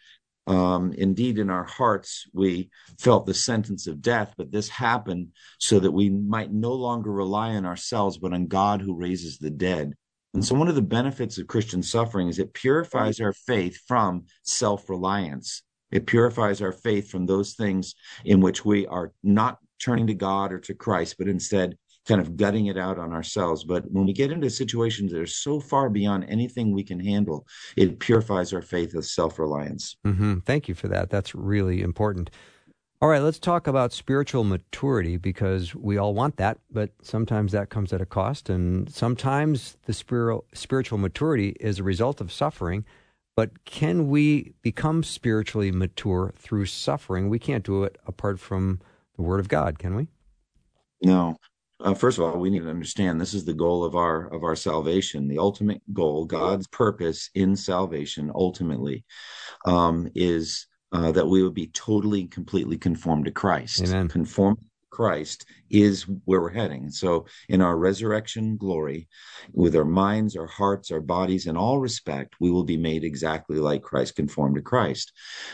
Um, 0.48 0.94
indeed, 0.94 1.40
in 1.40 1.50
our 1.50 1.64
hearts, 1.64 2.28
we 2.34 2.70
felt 3.00 3.26
the 3.26 3.34
sentence 3.34 3.88
of 3.88 4.02
death, 4.02 4.36
but 4.38 4.52
this 4.52 4.70
happened 4.70 5.30
so 5.60 5.80
that 5.80 5.92
we 5.92 6.10
might 6.10 6.52
no 6.52 6.74
longer 6.74 7.12
rely 7.12 7.56
on 7.56 7.66
ourselves, 7.66 8.20
but 8.20 8.34
on 8.34 8.46
God 8.46 8.82
who 8.82 8.96
raises 8.96 9.40
the 9.40 9.50
dead. 9.50 9.94
And 10.36 10.46
so, 10.46 10.54
one 10.54 10.68
of 10.68 10.76
the 10.76 10.82
benefits 10.84 11.40
of 11.40 11.48
Christian 11.48 11.82
suffering 11.82 12.28
is 12.28 12.38
it 12.38 12.54
purifies 12.54 13.20
our 13.22 13.34
faith 13.34 13.80
from 13.88 14.26
self 14.44 14.88
reliance. 14.90 15.64
It 15.92 16.06
purifies 16.06 16.62
our 16.62 16.74
faith 16.74 17.10
from 17.10 17.26
those 17.26 17.54
things 17.54 17.96
in 18.26 18.42
which 18.42 18.66
we 18.66 18.86
are 18.86 19.14
not 19.24 19.60
turning 19.86 20.08
to 20.08 20.14
God 20.16 20.52
or 20.52 20.60
to 20.60 20.74
Christ, 20.74 21.16
but 21.20 21.28
instead 21.28 21.78
kind 22.08 22.22
of 22.22 22.38
gutting 22.38 22.68
it 22.68 22.78
out 22.78 23.00
on 23.00 23.12
ourselves. 23.12 23.64
But 23.64 23.90
when 23.92 24.06
we 24.06 24.14
get 24.14 24.32
into 24.32 24.50
situations 24.50 25.12
that 25.12 25.22
are 25.22 25.26
so 25.28 25.60
far 25.60 25.90
beyond 25.90 26.26
anything 26.28 26.74
we 26.74 26.84
can 26.84 27.00
handle, 27.00 27.46
it 27.76 28.00
purifies 28.00 28.54
our 28.54 28.62
faith 28.62 28.94
of 28.96 29.06
self 29.06 29.40
reliance. 29.40 29.98
Mm-hmm. 30.06 30.40
Thank 30.40 30.68
you 30.68 30.76
for 30.76 30.88
that. 30.88 31.10
That's 31.10 31.36
really 31.36 31.82
important. 31.82 32.30
All 33.02 33.10
right, 33.10 33.22
let's 33.22 33.40
talk 33.40 33.68
about 33.68 33.92
spiritual 33.92 34.44
maturity 34.44 35.18
because 35.18 35.76
we 35.76 35.98
all 35.98 36.14
want 36.14 36.38
that, 36.38 36.58
but 36.72 36.92
sometimes 37.02 37.52
that 37.52 37.70
comes 37.70 37.92
at 37.92 38.02
a 38.02 38.06
cost. 38.06 38.50
And 38.50 38.90
sometimes 38.90 39.78
the 39.86 39.94
spiritual, 39.94 40.46
spiritual 40.54 40.98
maturity 40.98 41.56
is 41.60 41.78
a 41.78 41.84
result 41.84 42.22
of 42.22 42.32
suffering. 42.32 42.86
But 43.36 43.66
can 43.66 44.08
we 44.08 44.54
become 44.62 45.04
spiritually 45.04 45.72
mature 45.72 46.34
through 46.38 46.68
suffering? 46.68 47.28
We 47.28 47.38
can't 47.38 47.66
do 47.66 47.84
it 47.84 47.98
apart 48.08 48.40
from 48.40 48.80
the 49.16 49.22
Word 49.22 49.40
of 49.40 49.48
God, 49.48 49.80
can 49.80 49.96
we? 49.96 50.08
No. 51.02 51.38
Uh, 51.80 51.94
first 51.94 52.18
of 52.18 52.24
all, 52.24 52.40
we 52.40 52.50
need 52.50 52.62
to 52.62 52.70
understand 52.70 53.20
this 53.20 53.34
is 53.34 53.44
the 53.44 53.54
goal 53.54 53.84
of 53.84 53.96
our 53.96 54.28
of 54.34 54.44
our 54.44 54.56
salvation. 54.56 55.28
The 55.28 55.40
ultimate 55.40 55.82
goal, 55.94 56.26
God's 56.26 56.68
purpose 56.68 57.30
in 57.36 57.56
salvation, 57.56 58.32
ultimately, 58.34 59.04
um, 59.66 60.10
is 60.16 60.68
uh, 60.94 61.12
that 61.12 61.28
we 61.28 61.44
would 61.44 61.54
be 61.54 61.68
totally, 61.68 62.28
completely 62.28 62.78
conformed 62.78 63.26
to 63.26 63.32
Christ. 63.32 63.84
Amen. 63.84 64.08
Conform 64.08 64.58
Christ 64.96 65.46
is 65.70 66.04
where 66.24 66.40
we're 66.40 66.50
heading. 66.52 66.90
So, 66.90 67.26
in 67.50 67.62
our 67.62 67.78
resurrection 67.78 68.56
glory, 68.56 69.10
with 69.52 69.76
our 69.76 69.84
minds, 69.84 70.38
our 70.38 70.48
hearts, 70.48 70.90
our 70.90 71.02
bodies, 71.02 71.48
in 71.48 71.58
all 71.58 71.80
respect, 71.80 72.36
we 72.40 72.50
will 72.50 72.64
be 72.64 72.78
made 72.78 73.04
exactly 73.04 73.58
like 73.58 73.82
Christ, 73.82 74.16
conformed 74.16 74.56
to 74.56 74.62
Christ. 74.62 75.12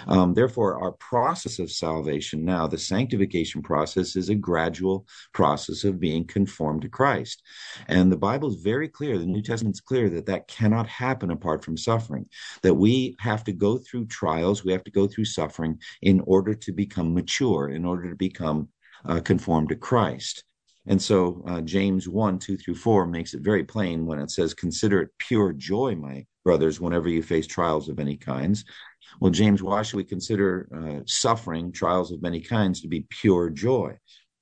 Um, 0.08 0.36
therefore, 0.36 0.84
our 0.84 0.92
process 0.92 1.58
of 1.58 1.72
salvation 1.72 2.46
now, 2.46 2.68
the 2.68 2.78
sanctification 2.78 3.64
process, 3.64 4.16
is 4.16 4.30
a 4.30 4.36
gradual 4.36 5.08
process 5.34 5.86
of 5.86 6.00
being 6.00 6.24
conformed 6.26 6.84
to 6.84 6.90
Christ. 6.90 7.42
And 7.88 8.12
the 8.12 8.18
Bible 8.18 8.50
is 8.50 8.62
very 8.62 8.90
clear, 8.90 9.18
the 9.18 9.26
New 9.26 9.42
Testament's 9.42 9.82
clear 9.82 10.08
that 10.12 10.28
that 10.28 10.48
cannot 10.50 10.86
happen 10.86 11.32
apart 11.32 11.66
from 11.66 11.78
suffering, 11.78 12.28
that 12.62 12.76
we 12.76 13.16
have 13.20 13.44
to 13.46 13.54
go 13.54 13.80
through 13.80 14.06
trials, 14.06 14.64
we 14.64 14.72
have 14.72 14.84
to 14.84 14.92
go 14.92 15.08
through 15.08 15.26
suffering 15.26 15.80
in 16.04 16.22
order 16.28 16.54
to 16.54 16.72
become 16.72 17.16
mature, 17.16 17.70
in 17.70 17.86
order 17.86 18.08
to 18.08 18.16
become 18.16 18.70
uh, 19.06 19.20
conform 19.20 19.68
to 19.68 19.76
Christ. 19.76 20.44
And 20.88 21.02
so 21.02 21.44
uh, 21.48 21.62
James 21.62 22.10
1, 22.10 22.40
2 22.40 22.58
through 22.58 22.76
4 22.76 23.06
makes 23.06 23.34
it 23.34 23.42
very 23.42 23.64
plain 23.64 24.06
when 24.06 24.20
it 24.20 24.32
says, 24.32 24.54
Consider 24.54 25.02
it 25.02 25.10
pure 25.20 25.54
joy, 25.54 25.96
my 25.96 26.26
brothers, 26.44 26.82
whenever 26.82 27.08
you 27.08 27.22
face 27.22 27.46
trials 27.46 27.88
of 27.88 28.00
any 28.00 28.18
kinds. 28.18 28.66
Well, 29.20 29.32
James, 29.32 29.62
why 29.62 29.84
should 29.84 29.98
we 29.98 30.04
consider 30.04 30.68
uh, 30.76 31.04
suffering, 31.06 31.72
trials 31.72 32.12
of 32.12 32.22
many 32.22 32.42
kinds, 32.42 32.82
to 32.82 32.88
be 32.88 33.06
pure 33.10 33.50
joy? 33.50 33.98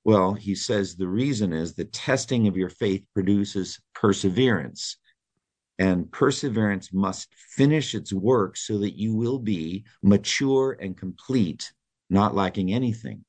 Well, 0.05 0.33
he 0.33 0.55
says 0.55 0.95
the 0.95 1.07
reason 1.07 1.51
is 1.51 1.73
the 1.73 1.85
testing 1.85 2.47
of 2.47 2.55
your 2.55 2.69
faith 2.69 3.05
produces 3.13 3.79
perseverance. 3.93 4.97
And 5.77 6.11
perseverance 6.11 6.91
must 6.93 7.33
finish 7.55 7.95
its 7.95 8.11
work 8.13 8.57
so 8.57 8.77
that 8.79 8.97
you 8.97 9.15
will 9.15 9.39
be 9.39 9.85
mature 10.03 10.77
and 10.79 10.95
complete, 10.97 11.71
not 12.09 12.35
lacking 12.35 12.73
anything. 12.73 13.23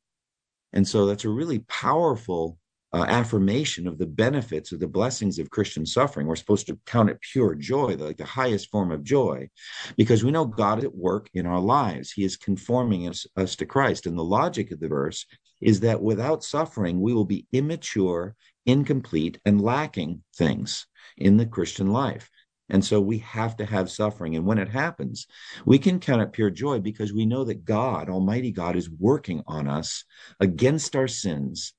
And 0.73 0.87
so 0.87 1.07
that's 1.07 1.25
a 1.25 1.31
really 1.31 1.61
powerful 1.61 2.59
uh, 2.93 3.05
affirmation 3.09 3.87
of 3.87 3.99
the 3.99 4.07
benefits 4.07 4.73
of 4.73 4.81
the 4.81 4.89
blessings 4.89 5.39
of 5.39 5.51
Christian 5.51 5.87
suffering. 5.87 6.27
We're 6.27 6.37
supposed 6.37 6.67
to 6.67 6.79
count 6.87 7.11
it 7.11 7.21
pure 7.21 7.55
joy, 7.55 7.95
like 7.97 8.17
the 8.17 8.25
highest 8.25 8.71
form 8.71 8.91
of 8.91 9.05
joy, 9.05 9.49
because 9.97 10.25
we 10.25 10.33
know 10.33 10.45
God 10.45 10.83
at 10.83 10.95
work 10.95 11.29
in 11.35 11.47
our 11.47 11.61
lives. 11.61 12.11
He 12.11 12.25
is 12.25 12.37
conforming 12.37 13.09
us, 13.09 13.27
us 13.37 13.55
to 13.57 13.67
Christ. 13.67 14.07
And 14.07 14.19
the 14.19 14.25
logic 14.25 14.73
of 14.73 14.81
the 14.81 14.89
verse 14.89 15.25
is 15.61 15.81
that 15.81 16.03
without 16.03 16.43
suffering, 16.43 17.01
we 17.01 17.15
will 17.15 17.25
be 17.25 17.47
immature, 17.53 18.35
incomplete, 18.67 19.39
and 19.45 19.61
lacking 19.61 20.23
things 20.37 20.87
in 21.17 21.37
the 21.37 21.47
Christian 21.47 21.93
life. 21.93 22.29
And 22.71 22.85
so 22.85 23.01
we 23.01 23.19
have 23.19 23.57
to 23.57 23.67
have 23.67 23.91
suffering. 23.91 24.37
And 24.37 24.47
when 24.47 24.59
it 24.59 24.69
happens, 24.69 25.27
we 25.65 25.79
can 25.79 26.01
count 26.01 26.23
it 26.23 26.33
pure 26.33 26.51
joy 26.51 26.79
because 26.79 27.13
we 27.13 27.27
know 27.27 27.45
that 27.45 27.65
God, 27.65 28.09
Almighty 28.09 28.53
God, 28.53 28.77
is 28.77 28.89
working 28.89 29.43
on 29.47 29.69
us 29.69 30.05
against 30.39 30.97
our 30.97 31.09
sins, 31.09 31.75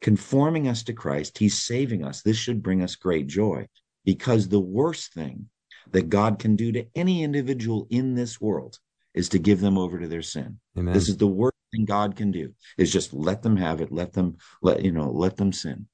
conforming 0.00 0.68
us 0.68 0.82
to 0.84 0.92
Christ. 0.92 1.38
He's 1.38 1.62
saving 1.62 2.04
us. 2.04 2.22
This 2.22 2.36
should 2.36 2.62
bring 2.62 2.82
us 2.82 2.96
great 2.96 3.26
joy 3.26 3.66
because 4.04 4.48
the 4.48 4.60
worst 4.60 5.12
thing 5.12 5.48
that 5.92 6.08
God 6.08 6.38
can 6.38 6.56
do 6.56 6.72
to 6.72 6.86
any 6.94 7.22
individual 7.22 7.86
in 7.90 8.14
this 8.14 8.40
world 8.40 8.78
is 9.14 9.28
to 9.30 9.38
give 9.38 9.60
them 9.60 9.78
over 9.78 9.98
to 9.98 10.08
their 10.08 10.22
sin. 10.22 10.58
Amen. 10.76 10.92
This 10.92 11.08
is 11.08 11.16
the 11.16 11.26
worst 11.26 11.55
God 11.84 12.16
can 12.16 12.30
do 12.30 12.52
is 12.78 12.92
just 12.92 13.12
let 13.12 13.42
them 13.42 13.56
have 13.56 13.80
it, 13.80 13.92
let 13.92 14.12
them 14.12 14.36
let 14.62 14.84
you 14.84 14.92
know, 14.92 15.10
let 15.10 15.36
them 15.36 15.52
sin. 15.52 15.86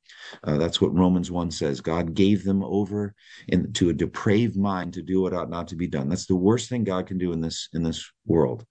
Uh, 0.45 0.59
that's 0.59 0.81
what 0.81 0.97
Romans 0.97 1.31
one 1.31 1.51
says. 1.51 1.81
God 1.81 2.15
gave 2.15 2.45
them 2.45 2.63
over 2.63 3.15
in, 3.49 3.73
to 3.75 3.89
a 3.89 3.95
depraved 3.95 4.57
mind 4.57 4.93
to 4.95 5.03
do 5.03 5.23
what 5.23 5.33
ought 5.33 5.51
not 5.51 5.69
to 5.69 5.77
be 5.77 5.87
done. 5.87 6.09
That's 6.09 6.27
the 6.27 6.37
worst 6.37 6.69
thing 6.69 6.85
God 6.85 7.07
can 7.07 7.19
do 7.19 7.33
in 7.33 7.41
this 7.41 7.69
in 7.73 7.83
this 7.83 8.11
world. 8.27 8.65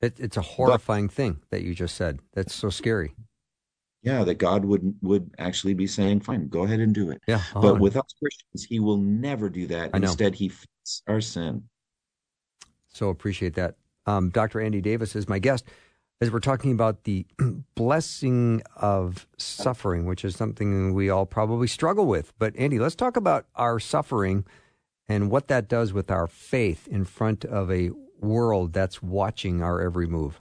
It, 0.00 0.20
it's 0.20 0.36
a 0.36 0.42
horrifying 0.42 1.06
but, 1.06 1.14
thing 1.14 1.40
that 1.50 1.62
you 1.62 1.74
just 1.74 1.96
said. 1.96 2.20
That's 2.32 2.54
so 2.54 2.70
scary. 2.70 3.14
Yeah, 4.02 4.24
that 4.24 4.34
God 4.34 4.64
would 4.64 4.94
would 5.02 5.34
actually 5.38 5.74
be 5.74 5.86
saying, 5.86 6.20
"Fine, 6.20 6.48
go 6.48 6.64
ahead 6.64 6.80
and 6.80 6.94
do 6.94 7.10
it." 7.10 7.22
Yeah, 7.26 7.42
but 7.54 7.80
with 7.80 7.96
us 7.96 8.14
Christians, 8.20 8.64
He 8.64 8.80
will 8.80 8.98
never 8.98 9.48
do 9.48 9.66
that. 9.68 9.94
Instead, 9.94 10.34
He 10.34 10.50
fits 10.50 11.02
our 11.08 11.20
sin. 11.20 11.64
So 12.88 13.08
appreciate 13.08 13.54
that. 13.54 13.76
Um, 14.06 14.28
Dr. 14.30 14.60
Andy 14.60 14.82
Davis 14.82 15.16
is 15.16 15.28
my 15.28 15.38
guest 15.38 15.64
as 16.20 16.30
we're 16.30 16.40
talking 16.40 16.72
about 16.72 17.04
the 17.04 17.26
blessing 17.74 18.62
of 18.76 19.26
suffering, 19.36 20.06
which 20.06 20.24
is 20.24 20.36
something 20.36 20.94
we 20.94 21.10
all 21.10 21.26
probably 21.26 21.66
struggle 21.66 22.06
with. 22.06 22.32
But 22.38 22.54
Andy, 22.56 22.78
let's 22.78 22.94
talk 22.94 23.16
about 23.16 23.46
our 23.54 23.78
suffering 23.78 24.44
and 25.08 25.30
what 25.30 25.48
that 25.48 25.68
does 25.68 25.92
with 25.92 26.10
our 26.10 26.26
faith 26.26 26.88
in 26.88 27.04
front 27.04 27.44
of 27.44 27.70
a 27.70 27.90
world 28.20 28.72
that's 28.72 29.02
watching 29.02 29.62
our 29.62 29.80
every 29.80 30.06
move. 30.06 30.40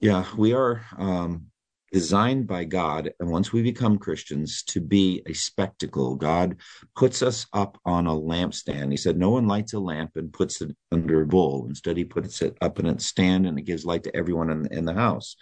Yeah, 0.00 0.24
we 0.36 0.52
are 0.52 0.82
um, 0.96 1.50
designed 1.92 2.46
by 2.46 2.64
God, 2.64 3.12
and 3.20 3.30
once 3.30 3.52
we 3.52 3.62
become 3.62 3.98
Christians, 3.98 4.62
to 4.64 4.80
be 4.80 5.22
a 5.26 5.32
spectacle. 5.32 6.16
God 6.16 6.56
puts 6.94 7.22
us 7.22 7.46
up 7.52 7.78
on 7.84 8.06
a 8.06 8.14
lampstand. 8.14 8.90
He 8.90 8.96
said, 8.96 9.16
No 9.16 9.30
one 9.30 9.46
lights 9.46 9.72
a 9.72 9.78
lamp 9.78 10.12
and 10.16 10.32
puts 10.32 10.60
it 10.60 10.76
under 10.90 11.22
a 11.22 11.26
bowl. 11.26 11.66
Instead, 11.68 11.96
he 11.96 12.04
puts 12.04 12.42
it 12.42 12.56
up 12.60 12.78
in 12.78 12.86
its 12.86 13.06
stand 13.06 13.46
and 13.46 13.58
it 13.58 13.62
gives 13.62 13.84
light 13.84 14.04
to 14.04 14.16
everyone 14.16 14.50
in, 14.50 14.66
in 14.72 14.84
the 14.84 14.94
house. 14.94 15.36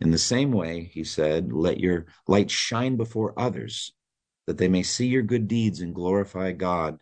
In 0.00 0.10
the 0.10 0.18
same 0.18 0.52
way, 0.52 0.90
he 0.92 1.04
said, 1.04 1.52
Let 1.52 1.80
your 1.80 2.06
light 2.28 2.50
shine 2.50 2.96
before 2.96 3.38
others, 3.38 3.92
that 4.46 4.58
they 4.58 4.68
may 4.68 4.82
see 4.82 5.06
your 5.06 5.22
good 5.22 5.48
deeds 5.48 5.80
and 5.80 5.94
glorify 5.94 6.52
God 6.52 6.98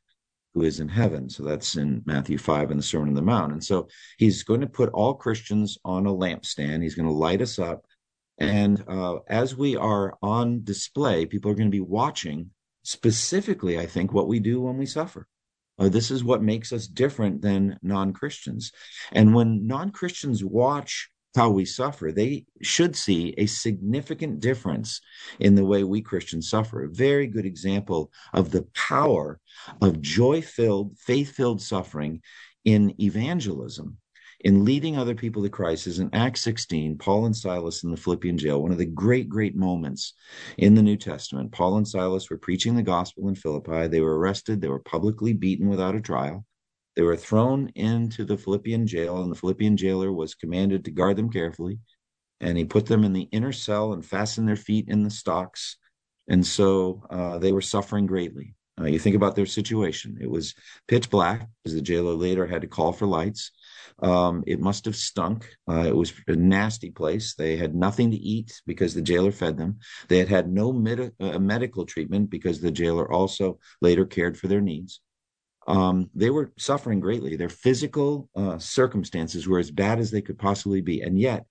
who 0.54 0.62
is 0.62 0.78
in 0.78 0.88
heaven. 0.88 1.28
So 1.28 1.42
that's 1.42 1.76
in 1.76 2.02
Matthew 2.07 2.38
5 2.38 2.70
in 2.70 2.76
the 2.76 2.83
Sermon 2.83 3.09
on 3.09 3.14
the 3.14 3.22
Mount. 3.22 3.52
And 3.52 3.64
so 3.64 3.88
he's 4.18 4.44
going 4.44 4.61
to 4.61 4.68
put 4.68 4.90
all 4.90 5.14
Christians 5.14 5.76
on 5.85 6.07
a 6.07 6.12
lampstand. 6.12 6.83
He's 6.83 6.94
going 6.94 7.09
to 7.09 7.14
light 7.14 7.42
us 7.42 7.59
up 7.59 7.85
and 8.38 8.83
uh, 8.88 9.18
as 9.29 9.57
we 9.57 9.77
are 9.77 10.16
on 10.23 10.64
display, 10.64 11.27
people 11.27 11.51
are 11.51 11.55
going 11.55 11.68
to 11.68 11.77
be 11.77 11.81
watching 11.81 12.51
specifically, 12.83 13.79
I 13.79 13.87
think, 13.87 14.12
what 14.12 14.29
we 14.29 14.40
do 14.40 14.61
when 14.61 14.77
we 14.77 14.87
suffer. 14.87 15.29
Uh, 15.79 15.88
this 15.88 16.11
is 16.11 16.23
what 16.23 16.42
makes 16.42 16.73
us 16.73 16.87
different 16.87 17.42
than 17.42 17.79
non 17.83 18.12
Christians. 18.12 18.73
And 19.12 19.35
when 19.35 19.66
non 19.66 19.90
Christians 19.90 20.44
watch 20.44 21.11
how 21.35 21.51
we 21.51 21.64
suffer, 21.64 22.12
they 22.12 22.44
should 22.62 22.94
see 22.94 23.35
a 23.37 23.47
significant 23.47 24.40
difference 24.40 25.01
in 25.40 25.57
the 25.57 25.64
way 25.64 25.83
we 25.83 26.01
Christians 26.01 26.49
suffer. 26.49 26.85
A 26.85 26.90
very 26.90 27.27
good 27.27 27.44
example 27.44 28.12
of 28.33 28.51
the 28.51 28.66
power 28.75 29.40
of 29.83 30.01
joy 30.01 30.42
filled, 30.42 30.97
faith 30.99 31.33
filled 31.33 31.61
suffering 31.61 32.23
in 32.64 32.94
evangelism, 33.01 33.99
in 34.44 34.64
leading 34.64 34.98
other 34.98 35.14
people 35.14 35.42
to 35.42 35.48
Christ, 35.48 35.87
is 35.87 35.98
in 35.98 36.11
Acts 36.12 36.42
16, 36.42 36.98
Paul 36.98 37.24
and 37.24 37.35
Silas 37.35 37.83
in 37.83 37.90
the 37.90 37.96
Philippian 37.96 38.37
jail, 38.37 38.62
one 38.62 38.72
of 38.72 38.78
the 38.78 38.85
great, 38.85 39.26
great 39.26 39.57
moments 39.57 40.12
in 40.59 40.74
the 40.74 40.83
New 40.83 40.98
Testament. 40.98 41.50
Paul 41.50 41.78
and 41.78 41.88
Silas 41.88 42.28
were 42.28 42.37
preaching 42.37 42.76
the 42.76 42.83
gospel 42.83 43.28
in 43.28 43.35
Philippi. 43.35 43.88
They 43.88 44.02
were 44.02 44.18
arrested, 44.18 44.61
they 44.61 44.68
were 44.68 44.80
publicly 44.80 45.33
beaten 45.33 45.68
without 45.68 45.94
a 45.94 46.00
trial. 46.00 46.44
They 46.94 47.02
were 47.02 47.16
thrown 47.16 47.70
into 47.74 48.24
the 48.26 48.37
Philippian 48.37 48.87
jail, 48.87 49.22
and 49.22 49.33
the 49.33 49.37
Philippian 49.37 49.78
jailer 49.78 50.12
was 50.12 50.35
commanded 50.35 50.85
to 50.85 50.90
guard 50.90 51.16
them 51.16 51.30
carefully. 51.30 51.78
And 52.40 52.59
he 52.59 52.66
put 52.66 52.85
them 52.85 53.02
in 53.02 53.14
the 53.14 53.28
inner 53.33 53.52
cell 53.52 53.94
and 53.94 54.04
fastened 54.04 54.46
their 54.46 54.57
feet 54.57 54.88
in 54.88 55.02
the 55.02 55.11
stocks. 55.11 55.78
And 56.28 56.46
so 56.46 57.02
uh, 57.09 57.38
they 57.38 57.52
were 57.52 57.62
suffering 57.62 58.04
greatly. 58.04 58.54
Uh, 58.80 58.87
you 58.87 58.98
think 58.98 59.14
about 59.14 59.37
their 59.37 59.46
situation. 59.46 60.18
It 60.20 60.28
was 60.28 60.54
pitch 60.88 61.08
black, 61.08 61.48
as 61.64 61.74
the 61.74 61.80
jailer 61.80 62.14
later 62.14 62.46
had 62.46 62.62
to 62.62 62.66
call 62.66 62.92
for 62.92 63.06
lights. 63.06 63.52
Um, 64.02 64.42
it 64.46 64.58
must 64.58 64.84
have 64.87 64.96
stunk. 64.96 65.48
Uh, 65.68 65.84
it 65.87 65.94
was 65.94 66.12
a 66.26 66.34
nasty 66.34 66.90
place. 66.90 67.34
They 67.34 67.56
had 67.56 67.74
nothing 67.74 68.10
to 68.10 68.16
eat 68.16 68.60
because 68.66 68.92
the 68.94 69.02
jailer 69.02 69.30
fed 69.30 69.56
them. 69.56 69.78
They 70.08 70.18
had 70.18 70.28
had 70.28 70.52
no 70.52 70.72
med- 70.72 71.12
uh, 71.20 71.38
medical 71.38 71.87
treatment 71.87 72.30
because 72.30 72.60
the 72.60 72.72
jailer 72.72 73.10
also 73.10 73.60
later 73.80 74.04
cared 74.04 74.37
for 74.37 74.48
their 74.48 74.60
needs 74.60 75.00
um, 75.66 76.10
they 76.14 76.30
were 76.30 76.52
suffering 76.58 77.00
greatly. 77.00 77.37
Their 77.37 77.48
physical 77.48 78.28
uh, 78.37 78.58
circumstances 78.58 79.48
were 79.48 79.58
as 79.58 79.70
bad 79.70 79.98
as 79.98 80.10
they 80.10 80.20
could 80.22 80.38
possibly 80.38 80.80
be. 80.80 81.00
And 81.00 81.18
yet, 81.18 81.46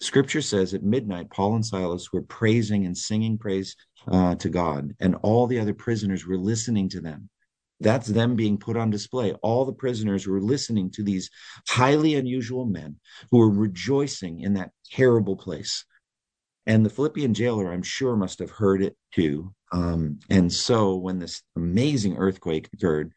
scripture 0.00 0.42
says 0.42 0.74
at 0.74 0.82
midnight, 0.82 1.30
Paul 1.30 1.56
and 1.56 1.66
Silas 1.66 2.12
were 2.12 2.22
praising 2.22 2.86
and 2.86 2.96
singing 2.96 3.38
praise 3.38 3.76
uh, 4.06 4.34
to 4.36 4.48
God, 4.48 4.94
and 5.00 5.16
all 5.22 5.46
the 5.46 5.58
other 5.58 5.74
prisoners 5.74 6.26
were 6.26 6.38
listening 6.38 6.88
to 6.90 7.00
them. 7.00 7.28
That's 7.80 8.08
them 8.08 8.34
being 8.34 8.58
put 8.58 8.76
on 8.76 8.90
display. 8.90 9.32
All 9.34 9.64
the 9.64 9.72
prisoners 9.72 10.26
were 10.26 10.40
listening 10.40 10.90
to 10.92 11.02
these 11.02 11.30
highly 11.68 12.16
unusual 12.16 12.64
men 12.64 12.96
who 13.30 13.38
were 13.38 13.50
rejoicing 13.50 14.40
in 14.40 14.54
that 14.54 14.72
terrible 14.90 15.36
place. 15.36 15.84
And 16.66 16.84
the 16.84 16.90
Philippian 16.90 17.34
jailer, 17.34 17.72
I'm 17.72 17.82
sure, 17.82 18.16
must 18.16 18.40
have 18.40 18.50
heard 18.50 18.82
it 18.82 18.96
too. 19.14 19.54
Um, 19.72 20.18
and 20.28 20.52
so 20.52 20.96
when 20.96 21.18
this 21.18 21.42
amazing 21.56 22.16
earthquake 22.16 22.68
occurred, 22.74 23.12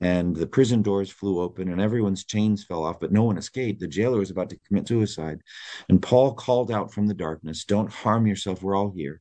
and 0.00 0.34
the 0.34 0.46
prison 0.46 0.82
doors 0.82 1.10
flew 1.10 1.40
open 1.40 1.70
and 1.70 1.80
everyone's 1.80 2.24
chains 2.24 2.64
fell 2.64 2.84
off, 2.84 3.00
but 3.00 3.12
no 3.12 3.22
one 3.22 3.38
escaped. 3.38 3.80
The 3.80 3.88
jailer 3.88 4.18
was 4.18 4.30
about 4.30 4.50
to 4.50 4.58
commit 4.66 4.88
suicide. 4.88 5.40
And 5.88 6.02
Paul 6.02 6.34
called 6.34 6.70
out 6.70 6.92
from 6.92 7.06
the 7.06 7.14
darkness, 7.14 7.64
Don't 7.64 7.92
harm 7.92 8.26
yourself. 8.26 8.62
We're 8.62 8.76
all 8.76 8.92
here. 8.94 9.20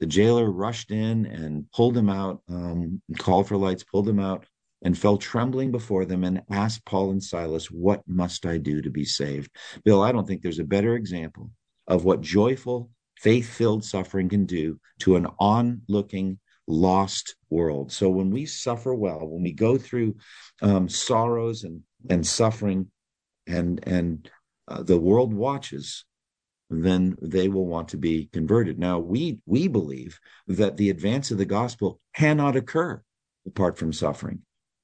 The 0.00 0.06
jailer 0.06 0.50
rushed 0.50 0.90
in 0.90 1.26
and 1.26 1.70
pulled 1.72 1.96
him 1.96 2.10
out, 2.10 2.42
um, 2.48 3.00
called 3.18 3.48
for 3.48 3.56
lights, 3.56 3.84
pulled 3.84 4.08
him 4.08 4.18
out, 4.18 4.46
and 4.82 4.96
fell 4.96 5.16
trembling 5.16 5.70
before 5.72 6.04
them 6.04 6.22
and 6.22 6.42
asked 6.50 6.84
Paul 6.84 7.10
and 7.10 7.22
Silas, 7.22 7.70
What 7.70 8.02
must 8.06 8.44
I 8.44 8.58
do 8.58 8.82
to 8.82 8.90
be 8.90 9.04
saved? 9.04 9.50
Bill, 9.84 10.02
I 10.02 10.12
don't 10.12 10.26
think 10.26 10.42
there's 10.42 10.58
a 10.58 10.64
better 10.64 10.94
example 10.96 11.50
of 11.86 12.04
what 12.04 12.20
joyful, 12.20 12.90
faith 13.16 13.48
filled 13.48 13.84
suffering 13.84 14.28
can 14.28 14.44
do 14.44 14.78
to 15.00 15.16
an 15.16 15.26
onlooking, 15.38 16.38
lost 16.66 17.36
world. 17.50 17.92
So 17.92 18.08
when 18.08 18.30
we 18.30 18.46
suffer 18.46 18.94
well, 18.94 19.26
when 19.26 19.42
we 19.42 19.52
go 19.52 19.78
through 19.78 20.16
um, 20.62 20.88
sorrows 20.88 21.64
and 21.64 21.82
and 22.08 22.26
suffering, 22.26 22.90
and 23.46 23.80
and 23.86 24.30
uh, 24.68 24.82
the 24.82 24.98
world 24.98 25.32
watches, 25.32 26.04
then 26.70 27.16
they 27.22 27.48
will 27.48 27.66
want 27.66 27.88
to 27.88 27.96
be 27.96 28.28
converted. 28.32 28.78
Now 28.78 28.98
we 28.98 29.38
we 29.46 29.68
believe 29.68 30.18
that 30.48 30.76
the 30.76 30.90
advance 30.90 31.30
of 31.30 31.38
the 31.38 31.44
gospel 31.44 32.00
cannot 32.14 32.56
occur 32.56 33.02
apart 33.46 33.78
from 33.78 33.92
suffering. 33.92 34.40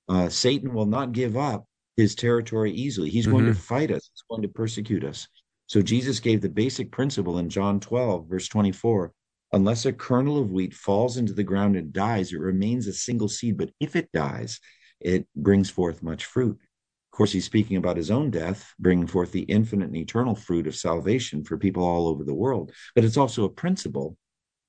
Uh, 0.08 0.28
Satan 0.28 0.72
will 0.72 0.86
not 0.86 1.12
give 1.12 1.36
up 1.36 1.66
his 1.96 2.14
territory 2.14 2.72
easily. 2.72 3.10
He's 3.10 3.24
mm-hmm. 3.24 3.32
going 3.32 3.44
to 3.46 3.52
mm-hmm. 3.52 3.60
fight 3.60 3.90
us. 3.90 4.10
He's 4.12 4.24
going 4.28 4.42
to 4.42 4.48
persecute 4.48 5.04
us. 5.04 5.28
So 5.66 5.80
Jesus 5.80 6.20
gave 6.20 6.40
the 6.40 6.48
basic 6.48 6.90
principle 6.90 7.38
in 7.38 7.48
John 7.48 7.80
12, 7.80 8.28
verse 8.28 8.48
24 8.48 9.12
Unless 9.52 9.84
a 9.84 9.92
kernel 9.92 10.38
of 10.38 10.50
wheat 10.50 10.72
falls 10.72 11.16
into 11.16 11.34
the 11.34 11.44
ground 11.44 11.76
and 11.76 11.92
dies, 11.92 12.32
it 12.32 12.40
remains 12.40 12.86
a 12.86 12.92
single 12.92 13.28
seed. 13.28 13.58
But 13.58 13.70
if 13.80 13.96
it 13.96 14.10
dies, 14.12 14.60
it 15.00 15.26
brings 15.36 15.68
forth 15.68 16.02
much 16.02 16.24
fruit. 16.24 16.58
Of 16.60 17.16
course, 17.16 17.32
he's 17.32 17.44
speaking 17.44 17.76
about 17.76 17.98
his 17.98 18.10
own 18.10 18.30
death, 18.30 18.72
bringing 18.78 19.06
forth 19.06 19.32
the 19.32 19.42
infinite 19.42 19.88
and 19.88 19.96
eternal 19.96 20.34
fruit 20.34 20.66
of 20.66 20.74
salvation 20.74 21.44
for 21.44 21.58
people 21.58 21.84
all 21.84 22.08
over 22.08 22.24
the 22.24 22.32
world. 22.32 22.72
But 22.94 23.04
it's 23.04 23.18
also 23.18 23.44
a 23.44 23.50
principle 23.50 24.16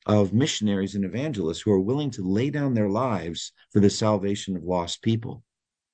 of 0.05 0.33
missionaries 0.33 0.95
and 0.95 1.05
evangelists 1.05 1.61
who 1.61 1.71
are 1.71 1.79
willing 1.79 2.11
to 2.11 2.27
lay 2.27 2.49
down 2.49 2.73
their 2.73 2.89
lives 2.89 3.53
for 3.71 3.79
the 3.79 3.89
salvation 3.89 4.57
of 4.57 4.63
lost 4.63 5.01
people. 5.01 5.43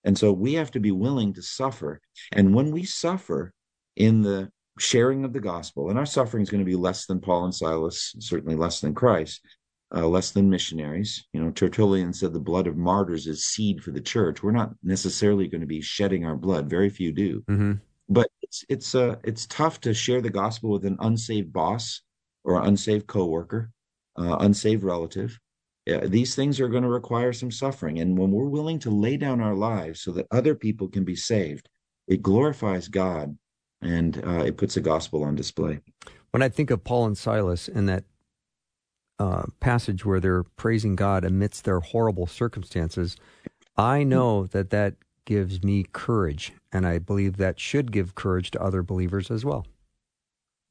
And 0.03 0.17
so 0.17 0.31
we 0.31 0.53
have 0.53 0.71
to 0.71 0.79
be 0.79 0.91
willing 0.91 1.33
to 1.33 1.43
suffer. 1.43 2.01
And 2.31 2.55
when 2.55 2.71
we 2.71 2.83
suffer 2.83 3.53
in 3.95 4.21
the 4.21 4.49
sharing 4.79 5.23
of 5.25 5.33
the 5.33 5.39
gospel, 5.39 5.89
and 5.89 5.99
our 5.99 6.05
suffering 6.05 6.43
is 6.43 6.49
going 6.49 6.63
to 6.63 6.65
be 6.65 6.75
less 6.75 7.05
than 7.05 7.19
Paul 7.19 7.45
and 7.45 7.55
Silas, 7.55 8.15
certainly 8.19 8.55
less 8.55 8.81
than 8.81 8.93
Christ, 8.93 9.41
uh, 9.95 10.07
less 10.07 10.31
than 10.31 10.49
missionaries. 10.49 11.25
You 11.33 11.41
know, 11.41 11.51
Tertullian 11.51 12.13
said 12.13 12.33
the 12.33 12.39
blood 12.39 12.67
of 12.67 12.77
martyrs 12.77 13.27
is 13.27 13.45
seed 13.45 13.83
for 13.83 13.91
the 13.91 14.01
church. 14.01 14.41
We're 14.41 14.51
not 14.51 14.73
necessarily 14.83 15.47
going 15.47 15.61
to 15.61 15.67
be 15.67 15.81
shedding 15.81 16.25
our 16.25 16.35
blood; 16.35 16.69
very 16.69 16.89
few 16.89 17.11
do. 17.11 17.41
Mm-hmm. 17.41 17.73
But 18.09 18.29
it's 18.41 18.65
it's 18.69 18.95
uh, 18.95 19.15
it's 19.23 19.45
tough 19.47 19.81
to 19.81 19.93
share 19.93 20.21
the 20.21 20.29
gospel 20.29 20.71
with 20.71 20.85
an 20.85 20.97
unsaved 20.99 21.53
boss 21.53 22.01
or 22.43 22.63
unsaved 22.63 23.07
coworker, 23.07 23.71
uh, 24.17 24.37
unsaved 24.39 24.83
relative. 24.83 25.39
These 26.03 26.35
things 26.35 26.59
are 26.59 26.67
going 26.67 26.83
to 26.83 26.89
require 26.89 27.33
some 27.33 27.49
suffering, 27.49 27.99
and 27.99 28.15
when 28.15 28.29
we're 28.29 28.45
willing 28.45 28.77
to 28.79 28.91
lay 28.91 29.17
down 29.17 29.41
our 29.41 29.55
lives 29.55 30.01
so 30.01 30.11
that 30.11 30.27
other 30.29 30.53
people 30.53 30.87
can 30.87 31.03
be 31.03 31.15
saved, 31.15 31.67
it 32.07 32.21
glorifies 32.21 32.87
God 32.87 33.35
and 33.81 34.21
uh, 34.25 34.43
it 34.45 34.57
puts 34.57 34.75
the 34.75 34.81
gospel 34.81 35.23
on 35.23 35.35
display. 35.35 35.79
When 36.31 36.43
I 36.43 36.49
think 36.49 36.69
of 36.69 36.83
Paul 36.83 37.05
and 37.05 37.17
Silas 37.17 37.67
in 37.67 37.85
that 37.87 38.03
uh, 39.17 39.43
passage 39.59 40.05
where 40.05 40.19
they're 40.19 40.43
praising 40.43 40.95
God 40.95 41.25
amidst 41.25 41.65
their 41.65 41.79
horrible 41.79 42.27
circumstances, 42.27 43.15
I 43.77 44.03
know 44.03 44.45
that 44.47 44.69
that 44.69 44.95
gives 45.25 45.63
me 45.63 45.85
courage, 45.91 46.53
and 46.71 46.85
I 46.85 46.99
believe 46.99 47.37
that 47.37 47.59
should 47.59 47.91
give 47.91 48.15
courage 48.15 48.51
to 48.51 48.61
other 48.61 48.83
believers 48.83 49.29
as 49.29 49.45
well. 49.45 49.65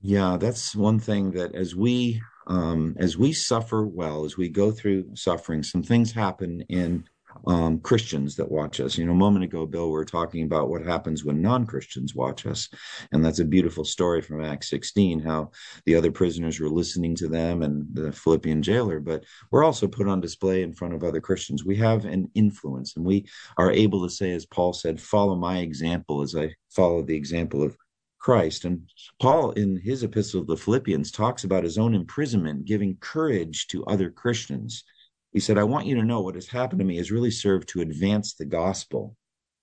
Yeah, 0.00 0.36
that's 0.36 0.76
one 0.76 1.00
thing 1.00 1.32
that 1.32 1.54
as 1.54 1.74
we 1.74 2.20
um, 2.46 2.96
as 2.98 3.16
we 3.18 3.32
suffer 3.32 3.84
well, 3.84 4.24
as 4.24 4.36
we 4.36 4.48
go 4.48 4.70
through 4.70 5.14
suffering, 5.14 5.62
some 5.62 5.82
things 5.82 6.12
happen 6.12 6.62
in 6.68 7.04
um, 7.46 7.80
Christians 7.80 8.36
that 8.36 8.50
watch 8.50 8.80
us. 8.80 8.98
You 8.98 9.06
know, 9.06 9.12
a 9.12 9.16
moment 9.16 9.44
ago, 9.44 9.66
Bill, 9.66 9.86
we 9.86 9.92
were 9.92 10.04
talking 10.04 10.44
about 10.44 10.68
what 10.68 10.84
happens 10.84 11.24
when 11.24 11.40
non 11.40 11.66
Christians 11.66 12.14
watch 12.14 12.46
us. 12.46 12.68
And 13.12 13.24
that's 13.24 13.38
a 13.38 13.44
beautiful 13.44 13.84
story 13.84 14.20
from 14.20 14.44
Acts 14.44 14.70
16, 14.70 15.20
how 15.20 15.50
the 15.84 15.94
other 15.94 16.10
prisoners 16.10 16.60
were 16.60 16.68
listening 16.68 17.14
to 17.16 17.28
them 17.28 17.62
and 17.62 17.86
the 17.92 18.12
Philippian 18.12 18.62
jailer. 18.62 19.00
But 19.00 19.24
we're 19.50 19.64
also 19.64 19.88
put 19.88 20.08
on 20.08 20.20
display 20.20 20.62
in 20.62 20.72
front 20.72 20.94
of 20.94 21.04
other 21.04 21.20
Christians. 21.20 21.64
We 21.64 21.76
have 21.76 22.04
an 22.04 22.30
influence, 22.34 22.96
and 22.96 23.04
we 23.04 23.26
are 23.56 23.72
able 23.72 24.02
to 24.02 24.10
say, 24.10 24.32
as 24.32 24.46
Paul 24.46 24.72
said, 24.72 25.00
follow 25.00 25.36
my 25.36 25.58
example 25.58 26.22
as 26.22 26.34
I 26.34 26.54
follow 26.70 27.02
the 27.02 27.16
example 27.16 27.62
of 27.62 27.76
Christ. 28.18 28.64
And 28.64 28.82
Paul, 29.20 29.52
in 29.52 29.76
his 29.76 30.02
epistle 30.02 30.40
to 30.40 30.46
the 30.46 30.56
Philippians, 30.56 31.10
talks 31.10 31.44
about 31.44 31.64
his 31.64 31.78
own 31.78 31.94
imprisonment, 31.94 32.64
giving 32.64 32.96
courage 33.00 33.68
to 33.68 33.84
other 33.86 34.10
Christians 34.10 34.84
he 35.32 35.40
said, 35.40 35.58
I 35.58 35.64
want 35.64 35.86
you 35.86 35.96
to 35.96 36.04
know 36.04 36.20
what 36.20 36.34
has 36.34 36.48
happened 36.48 36.80
to 36.80 36.84
me 36.84 36.96
has 36.96 37.10
really 37.10 37.30
served 37.30 37.68
to 37.68 37.80
advance 37.80 38.34
the 38.34 38.46
gospel. 38.46 39.16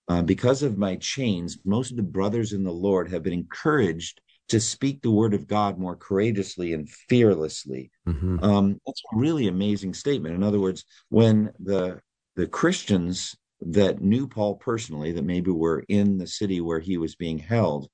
Uh, 0.08 0.21
because 0.21 0.62
of 0.62 0.78
my 0.78 0.95
chains, 0.97 1.58
most 1.65 1.89
of 1.89 1.97
the 1.97 2.04
brothers 2.04 2.54
in 2.54 2.63
the 2.63 2.71
Lord 2.71 3.10
have 3.10 3.23
been 3.23 3.34
encouraged 3.34 4.21
to 4.49 4.60
speak 4.60 5.01
the 5.01 5.12
word 5.12 5.34
of 5.34 5.47
God 5.47 5.80
more 5.80 5.95
courageously 5.95 6.73
and 6.73 6.88
fearlessly. 6.88 7.89
Mm-hmm. 8.08 8.43
Um, 8.43 8.80
that's 8.86 9.01
a 9.12 9.17
really 9.17 9.47
amazing 9.47 9.95
statement. 9.95 10.36
In 10.36 10.43
other 10.43 10.60
words, 10.60 10.86
when 11.10 11.51
the 11.60 11.99
the 12.36 12.45
Christians 12.47 13.36
that 13.62 14.01
knew 14.01 14.28
Paul 14.28 14.56
personally, 14.56 15.13
that 15.13 15.23
maybe 15.23 15.49
were 15.49 15.84
in 15.88 16.17
the 16.17 16.28
city 16.28 16.62
where 16.62 16.80
he 16.80 16.97
was 16.97 17.15
being 17.15 17.39
held, 17.39 17.88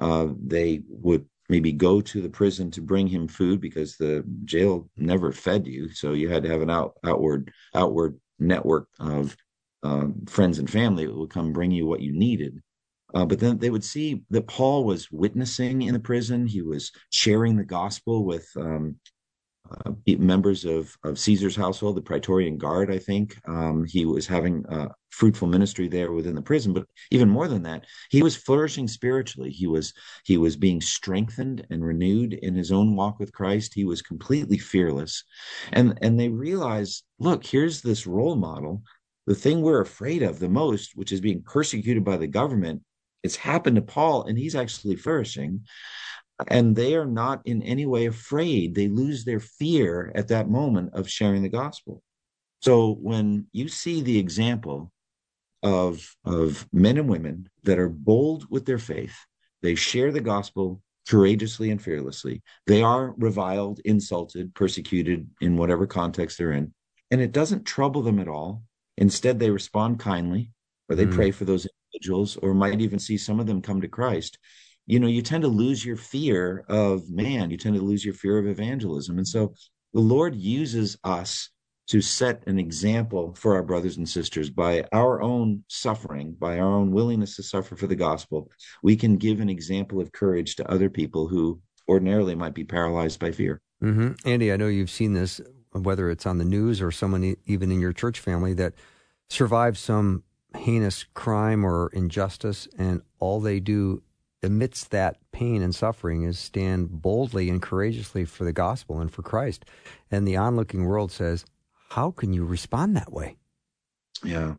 uh, 0.00 0.28
they 0.42 0.80
would 0.88 1.26
maybe 1.48 1.72
go 1.72 2.00
to 2.00 2.20
the 2.20 2.28
prison 2.28 2.70
to 2.70 2.80
bring 2.80 3.06
him 3.06 3.28
food 3.28 3.60
because 3.60 3.96
the 3.96 4.24
jail 4.44 4.88
never 4.96 5.32
fed 5.32 5.66
you. 5.66 5.90
So 5.90 6.12
you 6.12 6.28
had 6.28 6.42
to 6.44 6.48
have 6.48 6.62
an 6.62 6.70
out, 6.70 6.94
outward 7.04 7.52
outward 7.74 8.18
network 8.38 8.88
of 8.98 9.36
um, 9.82 10.24
friends 10.26 10.58
and 10.58 10.68
family 10.68 11.06
that 11.06 11.16
would 11.16 11.30
come 11.30 11.52
bring 11.52 11.70
you 11.70 11.86
what 11.86 12.00
you 12.00 12.12
needed. 12.12 12.62
Uh, 13.14 13.24
but 13.24 13.38
then 13.38 13.58
they 13.58 13.70
would 13.70 13.84
see 13.84 14.22
that 14.30 14.48
paul 14.48 14.84
was 14.84 15.10
witnessing 15.12 15.82
in 15.82 15.92
the 15.92 16.00
prison. 16.00 16.46
He 16.46 16.62
was 16.62 16.90
sharing 17.10 17.56
the 17.56 17.64
gospel 17.64 18.24
with 18.24 18.48
um, 18.56 18.96
uh, 19.70 19.92
members 20.18 20.64
of, 20.64 20.96
of 21.04 21.18
Caesar's 21.18 21.56
household, 21.56 21.96
the 21.96 22.02
Praetorian 22.02 22.58
Guard, 22.58 22.90
I 22.90 22.98
think. 22.98 23.36
Um, 23.48 23.84
he 23.88 24.04
was 24.04 24.26
having 24.26 24.64
a 24.68 24.88
fruitful 25.10 25.48
ministry 25.48 25.88
there 25.88 26.12
within 26.12 26.34
the 26.34 26.42
prison, 26.42 26.72
but 26.72 26.86
even 27.10 27.28
more 27.28 27.48
than 27.48 27.62
that, 27.62 27.84
he 28.10 28.22
was 28.22 28.36
flourishing 28.36 28.86
spiritually. 28.88 29.50
He 29.50 29.66
was 29.66 29.94
he 30.24 30.36
was 30.36 30.56
being 30.56 30.80
strengthened 30.80 31.66
and 31.70 31.84
renewed 31.84 32.34
in 32.34 32.54
his 32.54 32.72
own 32.72 32.94
walk 32.94 33.18
with 33.18 33.32
Christ. 33.32 33.72
He 33.74 33.84
was 33.84 34.02
completely 34.02 34.58
fearless, 34.58 35.24
and 35.72 35.98
and 36.02 36.20
they 36.20 36.28
realized, 36.28 37.04
look, 37.18 37.44
here's 37.44 37.80
this 37.80 38.06
role 38.06 38.36
model. 38.36 38.82
The 39.26 39.34
thing 39.34 39.62
we're 39.62 39.80
afraid 39.80 40.22
of 40.22 40.38
the 40.38 40.50
most, 40.50 40.92
which 40.94 41.10
is 41.10 41.22
being 41.22 41.42
persecuted 41.42 42.04
by 42.04 42.18
the 42.18 42.26
government, 42.26 42.82
it's 43.22 43.36
happened 43.36 43.76
to 43.76 43.82
Paul, 43.82 44.24
and 44.24 44.36
he's 44.36 44.54
actually 44.54 44.96
flourishing 44.96 45.62
and 46.48 46.74
they 46.74 46.94
are 46.94 47.06
not 47.06 47.42
in 47.44 47.62
any 47.62 47.86
way 47.86 48.06
afraid. 48.06 48.74
They 48.74 48.88
lose 48.88 49.24
their 49.24 49.40
fear 49.40 50.12
at 50.14 50.28
that 50.28 50.48
moment 50.48 50.94
of 50.94 51.08
sharing 51.08 51.42
the 51.42 51.48
gospel. 51.48 52.02
So 52.60 52.92
when 52.94 53.46
you 53.52 53.68
see 53.68 54.00
the 54.00 54.18
example 54.18 54.90
of, 55.62 56.14
of 56.24 56.66
men 56.72 56.98
and 56.98 57.08
women 57.08 57.48
that 57.62 57.78
are 57.78 57.88
bold 57.88 58.46
with 58.50 58.66
their 58.66 58.78
faith, 58.78 59.16
they 59.62 59.74
share 59.74 60.12
the 60.12 60.20
gospel 60.20 60.80
courageously 61.08 61.70
and 61.70 61.80
fearlessly. 61.80 62.42
They 62.66 62.82
are 62.82 63.14
reviled, 63.18 63.80
insulted, 63.84 64.54
persecuted 64.54 65.28
in 65.40 65.56
whatever 65.56 65.86
context 65.86 66.38
they're 66.38 66.52
in, 66.52 66.72
and 67.10 67.20
it 67.20 67.32
doesn't 67.32 67.64
trouble 67.64 68.02
them 68.02 68.18
at 68.18 68.28
all. 68.28 68.62
Instead, 68.96 69.38
they 69.38 69.50
respond 69.50 69.98
kindly, 69.98 70.50
or 70.88 70.96
they 70.96 71.06
mm. 71.06 71.14
pray 71.14 71.30
for 71.30 71.44
those 71.44 71.66
individuals, 71.92 72.36
or 72.38 72.54
might 72.54 72.80
even 72.80 72.98
see 72.98 73.18
some 73.18 73.40
of 73.40 73.46
them 73.46 73.60
come 73.60 73.80
to 73.82 73.88
Christ 73.88 74.38
you 74.86 74.98
know 74.98 75.06
you 75.06 75.22
tend 75.22 75.42
to 75.42 75.48
lose 75.48 75.84
your 75.84 75.96
fear 75.96 76.64
of 76.68 77.10
man. 77.10 77.50
You 77.50 77.56
tend 77.56 77.76
to 77.76 77.82
lose 77.82 78.04
your 78.04 78.14
fear 78.14 78.38
of 78.38 78.46
evangelism. 78.46 79.18
And 79.18 79.26
so 79.26 79.54
the 79.92 80.00
lord 80.00 80.34
uses 80.34 80.96
us 81.04 81.50
to 81.86 82.00
set 82.00 82.46
an 82.46 82.58
example 82.58 83.34
for 83.34 83.54
our 83.54 83.62
brothers 83.62 83.98
and 83.98 84.08
sisters. 84.08 84.50
By 84.50 84.84
our 84.92 85.22
own 85.22 85.64
suffering 85.68 86.36
by 86.38 86.58
our 86.58 86.72
own 86.72 86.92
willingness 86.92 87.36
to 87.36 87.42
suffer 87.42 87.76
for 87.76 87.86
the 87.86 87.96
gospel 87.96 88.50
we 88.82 88.96
can 88.96 89.16
give 89.16 89.40
an 89.40 89.50
example 89.50 90.00
of 90.00 90.12
courage 90.12 90.56
to 90.56 90.70
other 90.70 90.90
people 90.90 91.28
who 91.28 91.60
ordinarily 91.88 92.34
might 92.34 92.54
be 92.54 92.64
paralyzed 92.64 93.20
by 93.20 93.30
fear. 93.30 93.60
Mm-hmm. 93.82 94.28
andy 94.28 94.52
i 94.52 94.56
know 94.56 94.68
you've 94.68 94.88
seen 94.88 95.12
this 95.12 95.40
whether 95.72 96.08
it's 96.10 96.24
on 96.24 96.38
the 96.38 96.44
news 96.44 96.80
or 96.80 96.90
someone 96.90 97.36
even 97.44 97.70
in 97.70 97.80
your 97.80 97.92
church 97.92 98.20
family 98.20 98.54
that 98.54 98.74
survived 99.28 99.76
some 99.76 100.22
heinous 100.56 101.04
crime 101.14 101.64
or 101.64 101.90
injustice 101.92 102.68
and 102.78 103.02
all 103.18 103.40
they 103.40 103.60
do 103.60 104.02
amidst 104.44 104.90
that 104.90 105.16
pain 105.32 105.62
and 105.62 105.74
suffering 105.74 106.22
is 106.22 106.38
stand 106.38 107.02
boldly 107.02 107.50
and 107.50 107.60
courageously 107.60 108.24
for 108.24 108.44
the 108.44 108.52
gospel 108.52 109.00
and 109.00 109.10
for 109.10 109.22
Christ. 109.22 109.64
And 110.10 110.28
the 110.28 110.36
onlooking 110.36 110.84
world 110.84 111.10
says, 111.10 111.44
how 111.90 112.10
can 112.10 112.32
you 112.32 112.44
respond 112.44 112.96
that 112.96 113.12
way? 113.12 113.36
Yeah, 114.22 114.54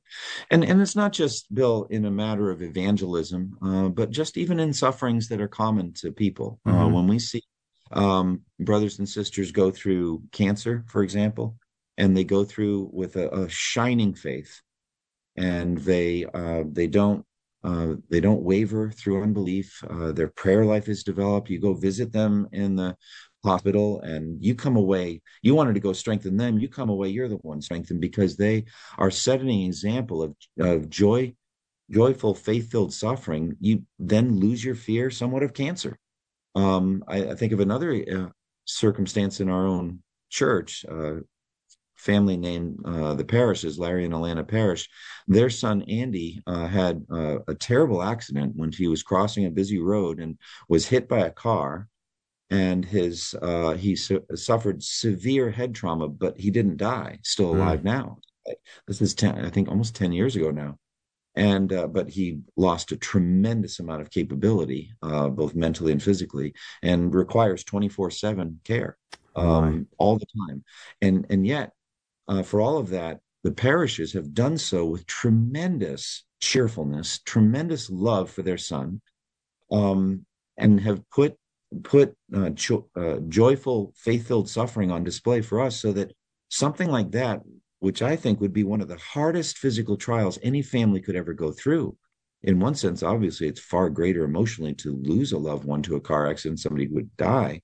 and 0.52 0.64
and 0.64 0.82
it's 0.82 0.96
not 0.96 1.12
just 1.12 1.54
Bill 1.54 1.88
in 1.90 2.06
a 2.06 2.12
matter 2.12 2.52
of 2.52 2.62
evangelism, 2.62 3.58
uh, 3.62 3.90
but 3.90 4.12
just 4.12 4.38
even 4.38 4.60
in 4.60 4.74
sufferings 4.74 5.30
that 5.30 5.42
are 5.42 5.48
common 5.48 5.94
to 5.94 6.12
people. 6.12 6.60
Uh, 6.66 6.72
mm-hmm. 6.72 6.80
Uh, 6.80 6.90
when 6.90 7.08
we 7.08 7.20
see 7.20 7.42
um, 7.92 8.42
brothers 8.60 9.00
and 9.00 9.10
sisters 9.10 9.52
go 9.52 9.72
through 9.72 10.24
cancer, 10.32 10.84
for 10.88 11.02
example, 11.02 11.58
and 11.98 12.16
they 12.16 12.24
go 12.24 12.44
through 12.44 12.90
with 12.94 13.16
a, 13.16 13.34
a 13.34 13.50
shining 13.50 14.14
faith, 14.14 14.62
and 15.36 15.78
they 15.80 16.26
uh, 16.32 16.64
they 16.72 16.88
don't 16.88 17.26
uh, 17.66 17.96
they 18.10 18.20
don't 18.20 18.44
waver 18.44 18.92
through 18.92 19.24
unbelief. 19.24 19.84
Uh, 19.90 20.12
their 20.12 20.28
prayer 20.28 20.64
life 20.66 20.88
is 20.88 21.04
developed. 21.04 21.50
You 21.50 21.60
go 21.60 21.74
visit 21.74 22.12
them 22.12 22.48
in 22.52 22.76
the 22.76 22.96
hospital 23.44 24.02
and 24.02 24.44
you 24.44 24.56
come 24.56 24.76
away, 24.76 25.22
you 25.42 25.56
wanted 25.56 25.74
to 25.74 25.80
go 25.80 25.94
strengthen 25.94 26.38
them. 26.38 26.60
You 26.60 26.68
come 26.68 26.90
away, 26.90 27.10
you're 27.10 27.30
the 27.30 27.38
one 27.38 27.62
strengthened 27.62 28.02
because 28.02 28.36
they 28.36 28.66
are 28.98 29.12
setting 29.12 29.50
an 29.50 29.68
example 29.68 30.22
of, 30.24 30.36
of 30.60 30.90
joy, 30.90 31.34
joyful, 31.90 32.36
faith 32.36 32.72
filled 32.72 32.94
suffering. 32.94 33.56
You 33.60 33.84
then 34.00 34.40
lose 34.40 34.64
your 34.64 34.76
fear 34.76 35.10
somewhat 35.10 35.44
of 35.44 35.54
cancer. 35.54 35.98
Um, 36.56 37.04
I, 37.08 37.32
I, 37.32 37.36
think 37.36 37.52
of 37.52 37.60
another 37.60 37.92
uh, 37.94 38.30
circumstance 38.64 39.42
in 39.42 39.50
our 39.50 39.68
own 39.68 40.02
church. 40.30 40.86
Family 42.06 42.38
named 42.38 42.80
uh, 42.86 43.16
the 43.16 43.26
Parishes, 43.26 43.80
Larry 43.80 44.06
and 44.06 44.14
Alana 44.14 44.48
Parish. 44.48 44.88
Their 45.28 45.50
son 45.50 45.82
Andy 45.90 46.44
uh, 46.46 46.68
had 46.68 47.04
uh, 47.12 47.40
a 47.48 47.56
terrible 47.56 48.04
accident 48.04 48.54
when 48.56 48.72
he 48.72 48.88
was 48.88 49.02
crossing 49.02 49.46
a 49.46 49.50
busy 49.50 49.80
road 49.80 50.20
and 50.20 50.38
was 50.70 50.88
hit 50.88 51.10
by 51.10 51.22
a 51.22 51.32
car, 51.32 51.88
and 52.52 52.86
his 52.86 53.34
uh, 53.42 53.74
he 53.74 53.96
su- 53.96 54.24
suffered 54.36 54.84
severe 54.84 55.50
head 55.50 55.74
trauma, 55.74 56.08
but 56.08 56.40
he 56.40 56.52
didn't 56.52 56.78
die. 56.78 57.18
Still 57.24 57.54
hmm. 57.54 57.60
alive 57.60 57.80
mm. 57.80 57.86
now. 57.86 58.18
This 58.88 59.02
is 59.02 59.16
ten, 59.16 59.44
I 59.44 59.50
think, 59.50 59.68
almost 59.68 59.96
ten 59.96 60.12
years 60.12 60.36
ago 60.36 60.52
now. 60.52 60.78
And 61.36 61.74
uh, 61.74 61.88
but 61.88 62.08
he 62.10 62.42
lost 62.56 62.92
a 62.92 62.98
tremendous 62.98 63.80
amount 63.80 64.02
of 64.02 64.12
capability, 64.12 64.92
uh, 65.02 65.30
both 65.30 65.56
mentally 65.56 65.92
and 65.92 66.04
physically, 66.04 66.54
and 66.84 67.14
requires 67.14 67.64
twenty 67.64 67.90
four 67.90 68.12
seven 68.12 68.60
care 68.64 68.98
um, 69.36 69.88
all 69.98 70.20
the 70.20 70.28
time. 70.38 70.64
And 71.02 71.26
and 71.32 71.48
yet 71.48 71.72
uh, 72.28 72.44
for 72.44 72.62
all 72.62 72.78
of 72.78 72.90
that, 72.90 73.20
the 73.44 73.52
parishes 73.52 74.14
have 74.14 74.34
done 74.34 74.58
so 74.58 74.86
with 74.86 75.06
tremendous 75.06 76.26
cheerfulness, 76.40 77.20
tremendous 77.26 77.90
love 77.90 78.30
for 78.30 78.42
their 78.42 78.58
son, 78.58 79.02
um, 79.72 80.26
and 80.58 80.82
have 80.82 81.08
put 81.10 81.36
put 81.84 82.16
uh, 82.34 82.50
jo- 82.50 82.88
uh, 82.96 83.18
joyful, 83.28 83.94
faith-filled 83.98 84.50
suffering 84.50 84.92
on 84.92 85.04
display 85.04 85.42
for 85.42 85.60
us, 85.62 85.80
so 85.80 85.92
that 85.92 86.14
something 86.50 86.90
like 86.90 87.12
that, 87.12 87.42
which 87.80 88.02
I 88.02 88.16
think 88.16 88.40
would 88.40 88.54
be 88.54 88.64
one 88.64 88.82
of 88.82 88.88
the 88.88 88.98
hardest 88.98 89.58
physical 89.58 89.98
trials 89.98 90.40
any 90.42 90.62
family 90.62 91.02
could 91.02 91.16
ever 91.16 91.34
go 91.34 91.52
through, 91.52 91.98
in 92.46 92.60
one 92.60 92.76
sense, 92.76 93.02
obviously, 93.02 93.48
it's 93.48 93.60
far 93.60 93.90
greater 93.90 94.24
emotionally 94.24 94.76
to 94.76 94.96
lose 95.02 95.32
a 95.32 95.38
loved 95.38 95.66
one 95.66 95.82
to 95.82 95.96
a 95.96 96.02
car 96.02 96.28
accident, 96.30 96.60
somebody 96.60 96.88
would 96.88 97.16
die. 97.18 97.62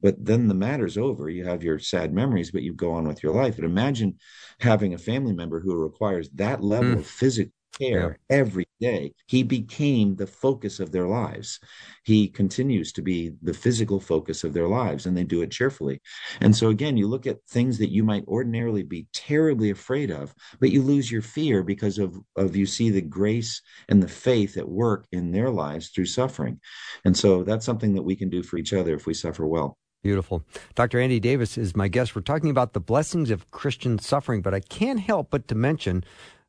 But 0.00 0.24
then 0.24 0.46
the 0.46 0.54
matter's 0.54 0.96
over. 0.96 1.28
You 1.28 1.44
have 1.46 1.64
your 1.64 1.80
sad 1.80 2.14
memories, 2.14 2.52
but 2.52 2.62
you 2.62 2.72
go 2.72 2.92
on 2.92 3.08
with 3.08 3.24
your 3.24 3.34
life. 3.34 3.56
And 3.56 3.64
imagine 3.64 4.18
having 4.60 4.94
a 4.94 4.98
family 4.98 5.32
member 5.32 5.58
who 5.58 5.74
requires 5.74 6.30
that 6.30 6.62
level 6.62 6.94
mm. 6.94 6.98
of 6.98 7.06
physical 7.08 7.52
care 7.76 8.18
yeah. 8.30 8.36
every 8.36 8.66
day. 8.80 9.12
He 9.26 9.42
became 9.42 10.16
the 10.16 10.26
focus 10.26 10.80
of 10.80 10.90
their 10.90 11.06
lives. 11.06 11.60
He 12.04 12.28
continues 12.28 12.92
to 12.92 13.02
be 13.02 13.32
the 13.42 13.54
physical 13.54 14.00
focus 14.00 14.42
of 14.42 14.52
their 14.52 14.68
lives, 14.68 15.06
and 15.06 15.16
they 15.16 15.24
do 15.24 15.42
it 15.42 15.50
cheerfully. 15.50 16.00
And 16.40 16.54
so, 16.54 16.68
again, 16.68 16.96
you 16.96 17.06
look 17.06 17.26
at 17.26 17.44
things 17.48 17.78
that 17.78 17.92
you 17.92 18.02
might 18.02 18.26
ordinarily 18.26 18.82
be 18.82 19.06
terribly 19.12 19.70
afraid 19.70 20.10
of, 20.10 20.34
but 20.58 20.70
you 20.70 20.82
lose 20.82 21.10
your 21.10 21.22
fear 21.22 21.62
because 21.62 21.98
of, 21.98 22.16
of 22.36 22.56
you 22.56 22.66
see 22.66 22.90
the 22.90 23.00
grace 23.02 23.62
and 23.88 24.02
the 24.02 24.08
faith 24.08 24.56
at 24.56 24.68
work 24.68 25.06
in 25.12 25.30
their 25.30 25.50
lives 25.50 25.90
through 25.90 26.06
suffering. 26.06 26.60
And 27.04 27.16
so, 27.16 27.44
that's 27.44 27.66
something 27.66 27.94
that 27.94 28.02
we 28.02 28.16
can 28.16 28.30
do 28.30 28.42
for 28.42 28.56
each 28.56 28.72
other 28.72 28.94
if 28.94 29.06
we 29.06 29.14
suffer 29.14 29.46
well. 29.46 29.76
Beautiful. 30.02 30.42
Dr. 30.74 30.98
Andy 30.98 31.20
Davis 31.20 31.58
is 31.58 31.76
my 31.76 31.88
guest. 31.88 32.16
We're 32.16 32.22
talking 32.22 32.48
about 32.48 32.72
the 32.72 32.80
blessings 32.80 33.30
of 33.30 33.50
Christian 33.50 33.98
suffering, 33.98 34.40
but 34.40 34.54
I 34.54 34.60
can't 34.60 34.98
help 34.98 35.28
but 35.30 35.46
to 35.48 35.54
mention 35.54 36.04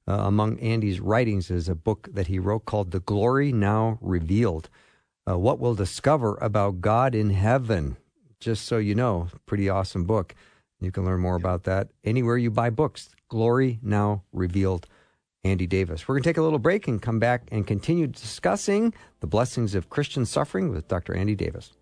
uh, 0.08 0.14
among 0.14 0.60
Andy's 0.60 1.00
writings 1.00 1.52
is 1.52 1.70
a 1.70 1.76
book 1.76 2.10
that 2.12 2.28
he 2.28 2.40
wrote 2.40 2.66
called 2.66 2.92
The 2.92 3.00
Glory 3.00 3.52
Now 3.52 3.98
Revealed. 4.02 4.70
Uh, 5.30 5.38
what 5.38 5.60
we'll 5.60 5.76
discover 5.76 6.38
about 6.42 6.82
God 6.82 7.14
in 7.14 7.30
heaven. 7.30 7.98
Just 8.40 8.66
so 8.66 8.78
you 8.78 8.96
know, 8.96 9.30
pretty 9.46 9.70
awesome 9.70 10.06
book. 10.06 10.34
You 10.80 10.92
can 10.92 11.06
learn 11.06 11.20
more 11.20 11.36
about 11.36 11.64
that 11.64 11.90
anywhere 12.04 12.38
you 12.38 12.50
buy 12.50 12.72
books. 12.72 13.10
Glory 13.30 13.80
Now 13.84 14.24
Revealed. 14.34 14.88
Andy 15.44 15.66
Davis. 15.66 16.08
We're 16.08 16.16
going 16.16 16.24
to 16.24 16.30
take 16.30 16.38
a 16.38 16.44
little 16.44 16.60
break 16.60 16.88
and 16.88 17.02
come 17.02 17.20
back 17.20 17.48
and 17.52 17.66
continue 17.66 18.08
discussing 18.08 18.94
the 19.22 19.28
blessings 19.28 19.74
of 19.74 19.90
Christian 19.90 20.26
suffering 20.26 20.70
with 20.70 20.88
Dr. 20.88 21.16
Andy 21.16 21.36
Davis. 21.36 21.74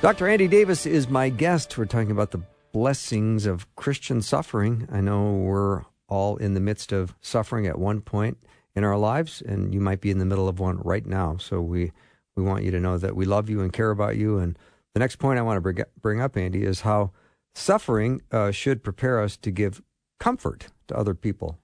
Dr. 0.00 0.26
Andy 0.26 0.48
Davis 0.48 0.86
is 0.86 1.08
my 1.08 1.28
guest. 1.28 1.76
We're 1.76 1.84
talking 1.84 2.10
about 2.10 2.30
the 2.30 2.40
blessings 2.72 3.44
of 3.44 3.72
Christian 3.76 4.22
suffering. 4.22 4.88
I 4.90 5.00
know 5.00 5.32
we're 5.32 5.82
all 6.08 6.38
in 6.38 6.54
the 6.54 6.60
midst 6.60 6.92
of 6.92 7.14
suffering 7.20 7.66
at 7.66 7.78
one 7.78 8.00
point 8.00 8.38
in 8.74 8.84
our 8.84 8.96
lives, 8.96 9.42
and 9.42 9.72
you 9.72 9.80
might 9.80 10.00
be 10.00 10.10
in 10.10 10.18
the 10.18 10.24
middle 10.24 10.48
of 10.48 10.58
one 10.58 10.78
right 10.78 11.04
now. 11.04 11.36
So 11.36 11.60
we, 11.60 11.92
we 12.36 12.42
want 12.42 12.64
you 12.64 12.70
to 12.70 12.80
know 12.80 12.98
that 12.98 13.14
we 13.14 13.26
love 13.26 13.50
you 13.50 13.60
and 13.60 13.72
care 13.72 13.90
about 13.90 14.16
you. 14.16 14.38
And 14.38 14.58
the 14.94 15.00
next 15.00 15.16
point 15.16 15.38
I 15.38 15.42
want 15.42 15.62
to 15.62 15.86
bring, 16.00 16.20
up, 16.20 16.36
Andy, 16.36 16.64
is 16.64 16.82
how 16.82 17.12
suffering 17.54 18.20
uh, 18.30 18.50
should 18.50 18.82
prepare 18.82 19.20
us 19.20 19.36
to 19.38 19.50
give 19.50 19.82
comfort 20.20 20.68
to 20.88 20.96
other 20.96 21.14
people 21.14 21.58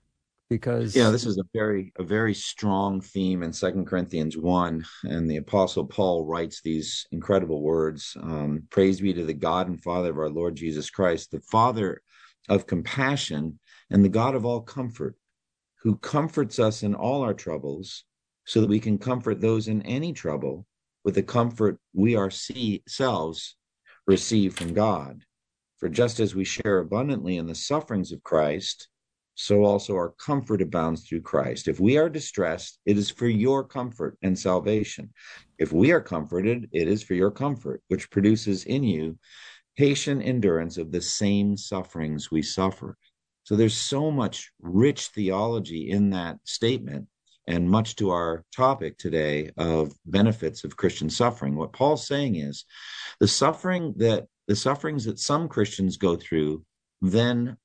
because 0.50 0.96
yeah 0.96 1.10
this 1.10 1.26
is 1.26 1.38
a 1.38 1.44
very 1.54 1.92
a 1.96 2.02
very 2.02 2.34
strong 2.34 3.00
theme 3.00 3.42
in 3.42 3.52
second 3.52 3.86
corinthians 3.86 4.36
1 4.36 4.84
and 5.04 5.30
the 5.30 5.36
apostle 5.36 5.84
paul 5.84 6.24
writes 6.24 6.60
these 6.60 7.06
incredible 7.12 7.62
words 7.62 8.16
um, 8.22 8.62
praise 8.70 9.00
be 9.00 9.12
to 9.12 9.24
the 9.24 9.32
god 9.32 9.68
and 9.68 9.82
father 9.82 10.10
of 10.10 10.18
our 10.18 10.28
lord 10.28 10.56
jesus 10.56 10.90
christ 10.90 11.30
the 11.30 11.40
father 11.40 12.00
of 12.48 12.66
compassion 12.66 13.58
and 13.90 14.04
the 14.04 14.08
god 14.08 14.34
of 14.34 14.44
all 14.44 14.60
comfort 14.60 15.14
who 15.82 15.96
comforts 15.98 16.58
us 16.58 16.82
in 16.82 16.94
all 16.94 17.22
our 17.22 17.34
troubles 17.34 18.04
so 18.44 18.60
that 18.60 18.70
we 18.70 18.80
can 18.80 18.98
comfort 18.98 19.40
those 19.40 19.68
in 19.68 19.82
any 19.82 20.12
trouble 20.12 20.66
with 21.08 21.14
the 21.14 21.22
comfort 21.22 21.78
we 21.94 22.18
ourselves 22.18 23.56
receive 24.06 24.54
from 24.54 24.74
god 24.74 25.22
for 25.78 25.88
just 25.88 26.20
as 26.20 26.34
we 26.34 26.44
share 26.44 26.80
abundantly 26.80 27.38
in 27.38 27.46
the 27.46 27.54
sufferings 27.54 28.12
of 28.12 28.22
christ 28.22 28.88
so 29.34 29.64
also 29.64 29.94
our 29.94 30.10
comfort 30.10 30.60
abounds 30.60 31.08
through 31.08 31.20
Christ. 31.20 31.68
If 31.68 31.78
we 31.78 31.96
are 31.96 32.08
distressed, 32.08 32.80
it 32.84 32.98
is 32.98 33.08
for 33.08 33.28
your 33.28 33.62
comfort 33.62 34.18
and 34.20 34.36
salvation. 34.36 35.10
If 35.58 35.72
we 35.72 35.92
are 35.92 36.00
comforted, 36.00 36.68
it 36.72 36.88
is 36.88 37.04
for 37.04 37.14
your 37.14 37.30
comfort, 37.30 37.80
which 37.86 38.10
produces 38.10 38.64
in 38.64 38.82
you 38.82 39.16
patient 39.76 40.22
endurance 40.24 40.76
of 40.76 40.90
the 40.90 41.00
same 41.00 41.56
sufferings 41.56 42.32
we 42.32 42.42
suffer. 42.42 42.98
So 43.44 43.54
there's 43.54 43.76
so 43.76 44.10
much 44.10 44.50
rich 44.60 45.06
theology 45.06 45.88
in 45.88 46.10
that 46.10 46.38
statement 46.42 47.06
and 47.48 47.68
much 47.68 47.96
to 47.96 48.10
our 48.10 48.44
topic 48.54 48.98
today 48.98 49.50
of 49.56 49.92
benefits 50.06 50.62
of 50.62 50.76
Christian 50.76 51.08
suffering. 51.08 51.56
What 51.56 51.72
Paul's 51.72 52.06
saying 52.06 52.36
is 52.36 52.66
the 53.18 53.26
suffering 53.26 53.94
that 53.96 54.26
the 54.46 54.54
sufferings 54.54 55.06
that 55.06 55.18
some 55.18 55.48
Christians 55.48 55.96
go 55.96 56.14
through 56.14 56.64
then 57.00 57.56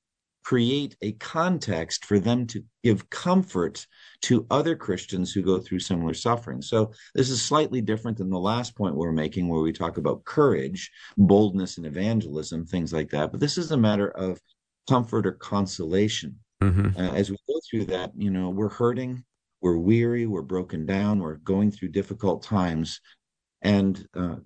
create 0.42 0.96
a 1.02 1.12
context 1.12 2.04
for 2.04 2.18
them 2.18 2.46
to 2.46 2.62
give 2.82 3.08
comfort 3.10 3.86
to 4.22 4.46
other 4.50 4.76
Christians 4.76 5.32
who 5.32 5.42
go 5.42 5.58
through 5.58 5.78
similar 5.78 6.14
suffering. 6.14 6.60
So 6.60 6.92
this 7.14 7.30
is 7.30 7.40
slightly 7.40 7.80
different 7.80 8.18
than 8.18 8.30
the 8.30 8.38
last 8.38 8.76
point 8.76 8.94
we're 8.94 9.12
making, 9.12 9.48
where 9.48 9.62
we 9.62 9.72
talk 9.72 9.96
about 9.96 10.24
courage, 10.24 10.90
boldness, 11.16 11.78
and 11.78 11.86
evangelism, 11.86 12.66
things 12.66 12.92
like 12.92 13.10
that. 13.10 13.32
But 13.32 13.40
this 13.40 13.56
is 13.56 13.70
a 13.70 13.76
matter 13.76 14.08
of 14.08 14.38
comfort 14.88 15.26
or 15.26 15.32
consolation. 15.32 16.38
Mm-hmm. 16.62 16.98
Uh, 16.98 17.12
as 17.14 17.30
we 17.30 17.36
go 17.48 17.60
through 17.68 17.86
that, 17.86 18.12
you 18.14 18.30
know, 18.30 18.50
we're 18.50 18.68
hurting, 18.68 19.24
we're 19.64 19.78
weary, 19.78 20.26
we're 20.26 20.42
broken 20.42 20.84
down, 20.84 21.20
we're 21.20 21.36
going 21.36 21.70
through 21.70 21.88
difficult 21.88 22.42
times. 22.42 23.00
And 23.62 24.06
uh, 24.14 24.36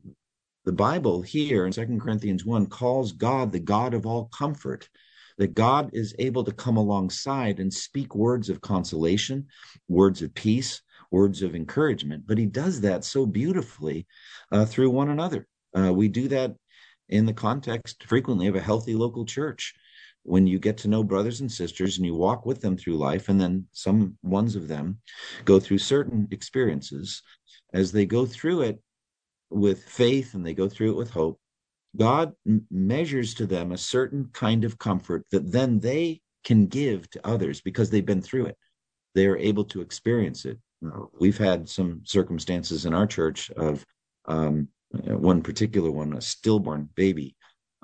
the 0.65 0.73
Bible 0.73 1.23
here 1.23 1.67
in 1.67 1.73
Second 1.73 2.01
Corinthians 2.01 2.45
1 2.45 2.67
calls 2.67 3.11
God 3.11 3.51
the 3.51 3.59
God 3.59 3.95
of 3.95 4.07
all 4.07 4.27
comfort 4.27 4.89
that 5.37 5.55
God 5.55 5.91
is 5.93 6.15
able 6.21 6.45
to 6.45 6.53
come 6.53 6.77
alongside 6.77 7.59
and 7.59 7.75
speak 7.75 8.15
words 8.15 8.49
of 8.49 8.61
consolation, 8.61 9.49
words 9.89 10.23
of 10.23 10.33
peace, 10.35 10.83
words 11.11 11.43
of 11.43 11.57
encouragement. 11.57 12.23
But 12.25 12.39
he 12.39 12.47
does 12.47 12.81
that 12.83 13.05
so 13.05 13.27
beautifully 13.27 14.07
uh, 14.53 14.67
through 14.67 14.91
one 14.91 15.11
another. 15.11 15.49
Uh, 15.77 15.93
we 15.93 16.07
do 16.07 16.29
that 16.29 16.55
in 17.09 17.27
the 17.27 17.33
context 17.33 18.05
frequently 18.05 18.47
of 18.47 18.55
a 18.55 18.61
healthy 18.61 18.95
local 18.95 19.25
church. 19.25 19.75
When 20.29 20.47
you 20.47 20.59
get 20.59 20.77
to 20.79 20.89
know 20.89 21.03
brothers 21.03 21.41
and 21.41 21.51
sisters 21.51 21.97
and 21.97 22.05
you 22.05 22.15
walk 22.15 22.45
with 22.45 22.61
them 22.61 22.77
through 22.77 22.99
life, 22.99 23.29
and 23.31 23.41
then 23.41 23.67
some 23.73 24.19
ones 24.23 24.57
of 24.57 24.69
them 24.69 25.01
go 25.45 25.59
through 25.59 25.79
certain 25.79 26.29
experiences, 26.31 27.23
as 27.73 27.93
they 27.93 28.05
go 28.05 28.27
through 28.27 28.63
it 28.63 28.83
with 29.51 29.83
faith 29.85 30.35
and 30.35 30.45
they 30.45 30.55
go 30.55 30.69
through 30.69 30.91
it 30.91 30.97
with 30.97 31.11
hope, 31.11 31.41
God 31.97 32.33
m- 32.47 32.67
measures 32.71 33.35
to 33.35 33.47
them 33.47 33.73
a 33.73 33.79
certain 33.79 34.29
kind 34.33 34.65
of 34.65 34.79
comfort 34.79 35.25
that 35.31 35.51
then 35.51 35.81
they 35.81 36.21
can 36.45 36.67
give 36.67 37.09
to 37.11 37.27
others 37.27 37.63
because 37.63 37.89
they've 37.89 38.05
been 38.05 38.23
through 38.23 38.47
it. 38.47 38.57
They 39.15 39.27
are 39.27 39.39
able 39.39 39.65
to 39.65 39.81
experience 39.81 40.45
it. 40.45 40.59
We've 41.19 41.39
had 41.39 41.69
some 41.69 42.03
circumstances 42.05 42.85
in 42.85 42.95
our 42.95 43.07
church 43.07 43.51
of 43.53 43.85
um, 44.27 44.69
one 44.91 45.43
particular 45.43 45.91
one, 45.91 46.13
a 46.13 46.21
stillborn 46.21 46.91
baby, 46.95 47.35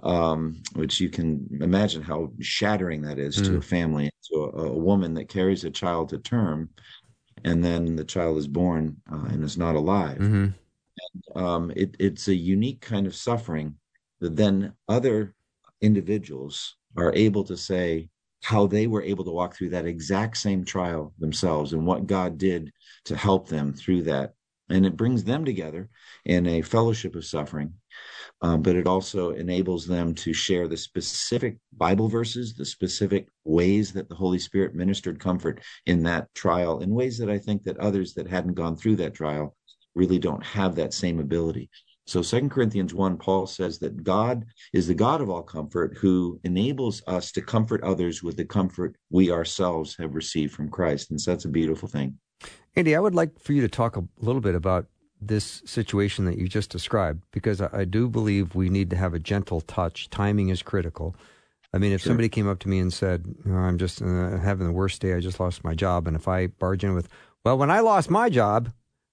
um, 0.05 0.63
which 0.75 1.01
you 1.01 1.09
can 1.09 1.49
imagine 1.61 2.03
how 2.03 2.31
shattering 2.41 3.03
that 3.03 3.19
is 3.19 3.37
mm. 3.39 3.47
to 3.47 3.57
a 3.57 3.63
family, 3.63 4.11
to 4.31 4.41
a, 4.41 4.49
a, 4.65 4.79
woman 4.79 5.15
that 5.15 5.31
carries 5.31 5.65
a 5.65 5.71
child 5.71 6.11
to 6.11 6.19
term, 6.19 6.69
and 7.45 7.65
then 7.65 7.97
the 7.97 8.05
child 8.05 8.37
is 8.37 8.47
born 8.47 8.97
uh, 9.11 9.25
and 9.31 9.43
is 9.43 9.57
not 9.57 9.75
alive. 9.75 10.19
Mm-hmm. 10.19 10.49
And, 11.35 11.45
um, 11.45 11.73
it, 11.75 11.97
it's 11.99 12.29
a 12.29 12.35
unique 12.35 12.83
kind 12.83 13.07
of 13.07 13.15
suffering 13.15 13.77
that 14.21 14.37
then 14.37 14.75
other 14.89 15.35
individuals 15.81 16.77
are 16.97 17.13
able 17.15 17.45
to 17.45 17.57
say 17.57 18.09
how 18.43 18.67
they 18.67 18.87
were 18.87 19.03
able 19.03 19.25
to 19.25 19.31
walk 19.31 19.57
through 19.57 19.71
that 19.71 19.87
exact 19.87 20.37
same 20.37 20.65
trial 20.65 21.15
themselves 21.19 21.73
and 21.73 21.87
what 21.87 22.07
God 22.07 22.37
did 22.37 22.71
to 23.07 23.17
help 23.17 23.49
them 23.49 23.73
through 23.73 24.03
that. 24.03 24.35
And 24.69 24.85
it 24.85 24.97
brings 24.97 25.25
them 25.25 25.45
together 25.45 25.89
in 26.25 26.47
a 26.47 26.63
fellowship 26.63 27.17
of 27.17 27.25
suffering, 27.25 27.75
um, 28.45 28.61
but 28.61 28.77
it 28.77 28.87
also 28.87 29.31
enables 29.31 29.87
them 29.87 30.15
to 30.17 30.35
share 30.35 30.69
the 30.69 30.77
specific 30.77 31.57
Bible 31.79 32.09
verses, 32.09 32.55
the 32.55 32.67
specific 32.67 33.29
ways 33.45 33.91
that 33.95 34.07
the 34.11 34.15
Holy 34.15 34.39
Spirit 34.39 34.75
ministered 34.75 35.19
comfort 35.19 35.63
in 35.87 36.03
that 36.03 36.29
trial, 36.35 36.81
in 36.81 36.91
ways 36.91 37.17
that 37.17 37.31
I 37.31 37.39
think 37.39 37.63
that 37.63 37.79
others 37.79 38.13
that 38.13 38.29
hadn't 38.29 38.53
gone 38.53 38.77
through 38.77 38.97
that 38.97 39.15
trial 39.15 39.57
really 39.95 40.19
don't 40.19 40.45
have 40.45 40.75
that 40.75 40.93
same 40.93 41.21
ability. 41.21 41.71
So 42.07 42.21
Second 42.21 42.51
Corinthians 42.51 42.93
1, 42.93 43.17
Paul 43.17 43.47
says 43.47 43.79
that 43.79 44.05
God 44.05 44.45
is 44.75 44.87
the 44.87 44.95
God 44.95 45.23
of 45.23 45.31
all 45.31 45.43
comfort 45.43 45.97
who 45.97 46.39
enables 46.45 47.03
us 47.07 47.33
to 47.33 47.41
comfort 47.41 47.83
others 47.83 48.23
with 48.23 48.37
the 48.37 48.45
comfort 48.45 48.95
we 49.09 49.33
ourselves 49.33 49.97
have 49.99 50.15
received 50.15 50.53
from 50.53 50.69
Christ. 50.69 51.11
And 51.11 51.19
so 51.19 51.31
that's 51.31 51.47
a 51.47 51.49
beautiful 51.49 51.89
thing. 51.89 52.19
Andy, 52.77 52.95
I 52.95 53.01
would 53.01 53.15
like 53.15 53.41
for 53.41 53.55
you 53.55 53.63
to 53.63 53.69
talk 53.69 53.97
a 53.97 54.05
little 54.19 54.43
bit 54.43 54.55
about 54.55 54.85
this 55.21 55.63
situation 55.65 56.25
that 56.27 56.39
you 56.39 56.49
just 56.49 56.71
described, 56.71 57.25
because 57.33 57.61
I 57.61 57.85
do 57.85 58.09
believe 58.09 58.55
we 58.55 58.69
need 58.69 58.91
to 58.91 58.97
have 58.97 59.15
a 59.15 59.19
gentle 59.19 59.61
touch. 59.61 60.11
Timing 60.11 60.49
is 60.49 60.63
critical. 60.63 61.17
I 61.73 61.79
mean, 61.79 61.93
if 61.93 62.03
sure. 62.03 62.11
somebody 62.11 62.29
came 62.29 62.49
up 62.49 62.59
to 62.61 62.69
me 62.69 62.79
and 62.79 62.93
said, 62.93 63.35
oh, 63.49 63.53
I'm 63.53 63.79
just 63.79 64.03
uh, 64.03 64.39
having 64.39 64.67
the 64.67 64.73
worst 64.73 65.01
day, 65.01 65.15
I 65.15 65.21
just 65.21 65.41
lost 65.41 65.65
my 65.65 65.75
job, 65.75 66.07
and 66.07 66.17
if 66.17 66.29
I 66.29 66.49
barge 66.49 66.85
in 66.85 66.95
with, 66.95 67.09
well, 67.45 67.59
when 67.59 67.71
I 67.71 67.81
lost 67.81 68.11
my 68.11 68.29
job, 68.29 68.71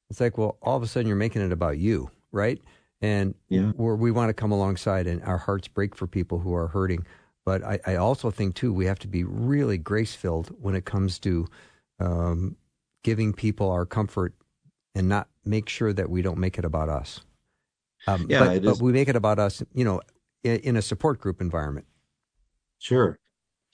it's 0.10 0.20
like, 0.20 0.38
well, 0.38 0.58
all 0.62 0.78
of 0.78 0.84
a 0.84 0.88
sudden 0.88 1.08
you're 1.08 1.16
making 1.16 1.42
it 1.42 1.52
about 1.52 1.78
you, 1.78 2.12
right? 2.32 2.62
and 3.02 3.34
yeah. 3.50 3.72
we 3.76 4.12
want 4.12 4.30
to 4.30 4.34
come 4.34 4.52
alongside 4.52 5.08
and 5.08 5.22
our 5.24 5.38
hearts 5.38 5.68
break 5.68 5.96
for 5.96 6.08
people 6.08 6.40
who 6.40 6.54
are 6.54 6.68
hurting 6.68 7.06
but 7.46 7.64
i, 7.64 7.80
I 7.86 7.96
also 7.96 8.32
think 8.32 8.56
too 8.56 8.74
we 8.74 8.86
have 8.86 9.00
to 9.00 9.08
be 9.08 9.24
really 9.24 9.78
grace 9.78 10.14
filled 10.14 10.50
when 10.62 10.76
it 10.76 10.86
comes 10.86 11.20
to 11.20 11.48
um, 12.00 12.56
giving 13.04 13.34
people 13.34 13.70
our 13.70 13.86
comfort 13.86 14.34
and 14.96 15.08
not 15.08 15.28
make 15.46 15.70
sure 15.70 15.94
that 15.94 16.10
we 16.10 16.22
don't 16.22 16.38
make 16.38 16.58
it 16.58 16.66
about 16.66 16.90
us 16.90 17.22
um, 18.08 18.26
yeah, 18.30 18.46
but, 18.46 18.64
but 18.64 18.82
we 18.82 18.92
make 18.92 19.08
it 19.08 19.16
about 19.16 19.40
us 19.40 19.64
you 19.74 19.84
know 19.84 20.02
in, 20.44 20.58
in 20.58 20.76
a 20.76 20.82
support 20.82 21.20
group 21.20 21.42
environment 21.42 21.86
sure 22.80 23.20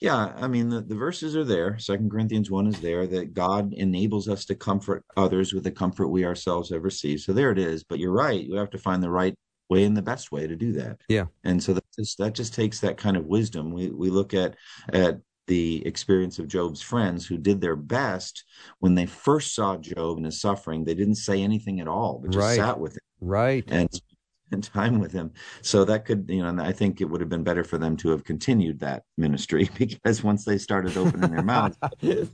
yeah, 0.00 0.32
I 0.36 0.46
mean 0.46 0.68
the, 0.68 0.80
the 0.80 0.94
verses 0.94 1.34
are 1.34 1.44
there. 1.44 1.76
Second 1.78 2.10
Corinthians 2.10 2.50
one 2.50 2.68
is 2.68 2.80
there 2.80 3.06
that 3.08 3.34
God 3.34 3.72
enables 3.72 4.28
us 4.28 4.44
to 4.44 4.54
comfort 4.54 5.04
others 5.16 5.52
with 5.52 5.64
the 5.64 5.72
comfort 5.72 6.08
we 6.08 6.24
ourselves 6.24 6.70
have 6.70 6.84
received. 6.84 7.22
So 7.22 7.32
there 7.32 7.50
it 7.50 7.58
is. 7.58 7.82
But 7.82 7.98
you're 7.98 8.12
right; 8.12 8.40
you 8.40 8.54
have 8.54 8.70
to 8.70 8.78
find 8.78 9.02
the 9.02 9.10
right 9.10 9.34
way 9.68 9.84
and 9.84 9.96
the 9.96 10.02
best 10.02 10.30
way 10.30 10.46
to 10.46 10.54
do 10.54 10.72
that. 10.74 11.00
Yeah, 11.08 11.24
and 11.42 11.60
so 11.60 11.72
that 11.74 11.84
just, 11.96 12.18
that 12.18 12.34
just 12.34 12.54
takes 12.54 12.78
that 12.80 12.96
kind 12.96 13.16
of 13.16 13.26
wisdom. 13.26 13.72
We 13.72 13.90
we 13.90 14.08
look 14.08 14.34
at 14.34 14.54
at 14.92 15.18
the 15.48 15.84
experience 15.86 16.38
of 16.38 16.46
Job's 16.46 16.80
friends 16.80 17.26
who 17.26 17.36
did 17.36 17.60
their 17.60 17.76
best 17.76 18.44
when 18.78 18.94
they 18.94 19.06
first 19.06 19.54
saw 19.54 19.76
Job 19.76 20.18
and 20.18 20.26
his 20.26 20.40
suffering. 20.40 20.84
They 20.84 20.94
didn't 20.94 21.16
say 21.16 21.42
anything 21.42 21.80
at 21.80 21.88
all, 21.88 22.20
but 22.22 22.30
just 22.30 22.44
right. 22.44 22.56
sat 22.56 22.78
with 22.78 22.92
him. 22.92 23.00
Right. 23.20 23.64
And 23.66 23.88
spend 24.48 24.64
time 24.64 24.98
with 24.98 25.12
him. 25.12 25.32
So 25.62 25.84
that 25.84 26.04
could, 26.04 26.26
you 26.28 26.42
know, 26.42 26.48
and 26.48 26.60
I 26.60 26.72
think 26.72 27.00
it 27.00 27.04
would 27.04 27.20
have 27.20 27.28
been 27.28 27.42
better 27.42 27.64
for 27.64 27.78
them 27.78 27.96
to 27.98 28.10
have 28.10 28.24
continued 28.24 28.80
that 28.80 29.02
ministry 29.16 29.68
because 29.78 30.22
once 30.22 30.44
they 30.44 30.58
started 30.58 30.96
opening 30.96 31.30
their 31.30 31.42
mouths, 31.42 31.76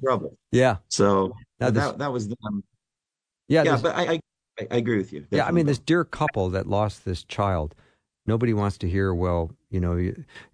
trouble. 0.03 0.37
Yeah. 0.53 0.77
So 0.89 1.33
now 1.61 1.71
this, 1.71 1.85
that 1.85 1.99
that 1.99 2.13
was 2.13 2.29
them. 2.29 2.63
Yeah. 3.49 3.63
Yeah, 3.65 3.79
but 3.81 3.95
I, 3.95 4.13
I, 4.13 4.21
I 4.71 4.77
agree 4.77 4.99
with 4.99 5.13
you. 5.13 5.21
Definitely. 5.21 5.39
Yeah, 5.39 5.47
I 5.47 5.51
mean, 5.53 5.67
this 5.67 5.79
dear 5.79 6.05
couple 6.05 6.51
that 6.51 6.67
lost 6.67 7.05
this 7.05 7.25
child. 7.25 7.75
Nobody 8.27 8.55
wants 8.55 8.79
to 8.79 8.89
hear. 8.89 9.15
Well, 9.15 9.51
you 9.69 9.81
know, 9.81 9.97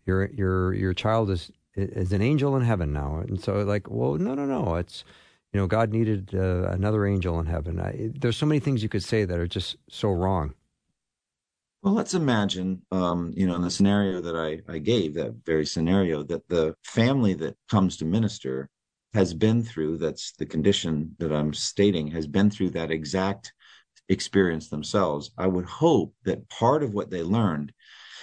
your 0.05 0.27
your 0.31 0.75
your 0.75 0.93
child 0.93 1.31
is 1.31 1.53
is 1.81 2.13
an 2.13 2.23
angel 2.23 2.57
in 2.57 2.63
heaven 2.63 2.93
now, 2.93 3.17
and 3.27 3.41
so 3.41 3.55
like, 3.63 3.91
well, 3.91 4.15
no, 4.15 4.35
no, 4.35 4.45
no. 4.45 4.77
It's 4.77 5.05
you 5.53 5.59
know, 5.59 5.67
God 5.67 5.91
needed 5.93 6.31
uh, 6.35 6.69
another 6.71 7.07
angel 7.07 7.41
in 7.41 7.47
heaven. 7.47 7.81
I, 7.81 8.11
there's 8.15 8.37
so 8.37 8.47
many 8.47 8.61
things 8.61 8.83
you 8.83 8.89
could 8.89 9.03
say 9.03 9.25
that 9.25 9.39
are 9.39 9.49
just 9.49 9.77
so 9.89 10.11
wrong. 10.11 10.55
Well, 11.83 11.95
let's 11.95 12.15
imagine, 12.15 12.83
um, 12.93 13.33
you 13.35 13.47
know, 13.47 13.57
in 13.57 13.63
the 13.63 13.71
scenario 13.71 14.21
that 14.21 14.37
I, 14.37 14.61
I 14.73 14.79
gave, 14.79 15.15
that 15.15 15.35
very 15.47 15.65
scenario, 15.65 16.23
that 16.25 16.47
the 16.49 16.75
family 16.85 17.35
that 17.35 17.57
comes 17.71 17.97
to 17.97 18.05
minister 18.05 18.69
has 19.15 19.35
been 19.35 19.63
through, 19.63 19.97
that's 19.97 20.33
the 20.33 20.47
condition 20.47 21.17
that 21.19 21.33
I'm 21.33 21.55
stating, 21.55 22.09
has 22.09 22.27
been 22.27 22.51
through 22.51 22.71
that 22.71 22.91
exact 22.91 23.53
experience 24.09 24.69
themselves. 24.69 25.31
I 25.39 25.47
would 25.47 25.65
hope 25.65 26.15
that 26.25 26.49
part 26.51 26.83
of 26.83 26.93
what 26.93 27.11
they 27.11 27.23
learned 27.23 27.73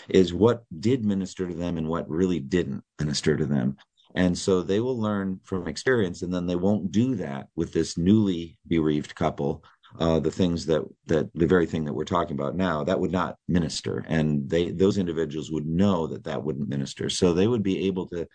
is 0.09 0.33
what 0.33 0.63
did 0.79 1.05
minister 1.05 1.47
to 1.47 1.53
them 1.53 1.77
and 1.77 1.87
what 1.87 2.09
really 2.09 2.39
didn't 2.39 2.83
minister 2.99 3.35
to 3.35 3.45
them. 3.45 3.77
And 4.15 4.37
so 4.37 4.61
they 4.61 4.79
will 4.79 4.99
learn 4.99 5.39
from 5.43 5.67
experience, 5.67 6.21
and 6.21 6.33
then 6.33 6.47
they 6.47 6.55
won't 6.55 6.91
do 6.91 7.15
that 7.15 7.47
with 7.55 7.73
this 7.73 7.97
newly 7.97 8.57
bereaved 8.67 9.15
couple. 9.15 9.63
Uh, 9.99 10.19
the 10.19 10.31
things 10.31 10.65
that 10.65 10.83
that 11.05 11.29
the 11.33 11.47
very 11.47 11.65
thing 11.65 11.85
that 11.85 11.93
we're 11.93 12.03
talking 12.03 12.37
about 12.37 12.55
now 12.57 12.83
that 12.83 12.99
would 12.99 13.11
not 13.11 13.37
minister, 13.47 14.03
and 14.09 14.49
they 14.49 14.71
those 14.71 14.97
individuals 14.97 15.49
would 15.49 15.65
know 15.65 16.05
that 16.07 16.25
that 16.25 16.43
wouldn't 16.43 16.67
minister. 16.67 17.09
So 17.09 17.31
they 17.31 17.47
would 17.47 17.63
be 17.63 17.87
able 17.87 18.05
to 18.07 18.27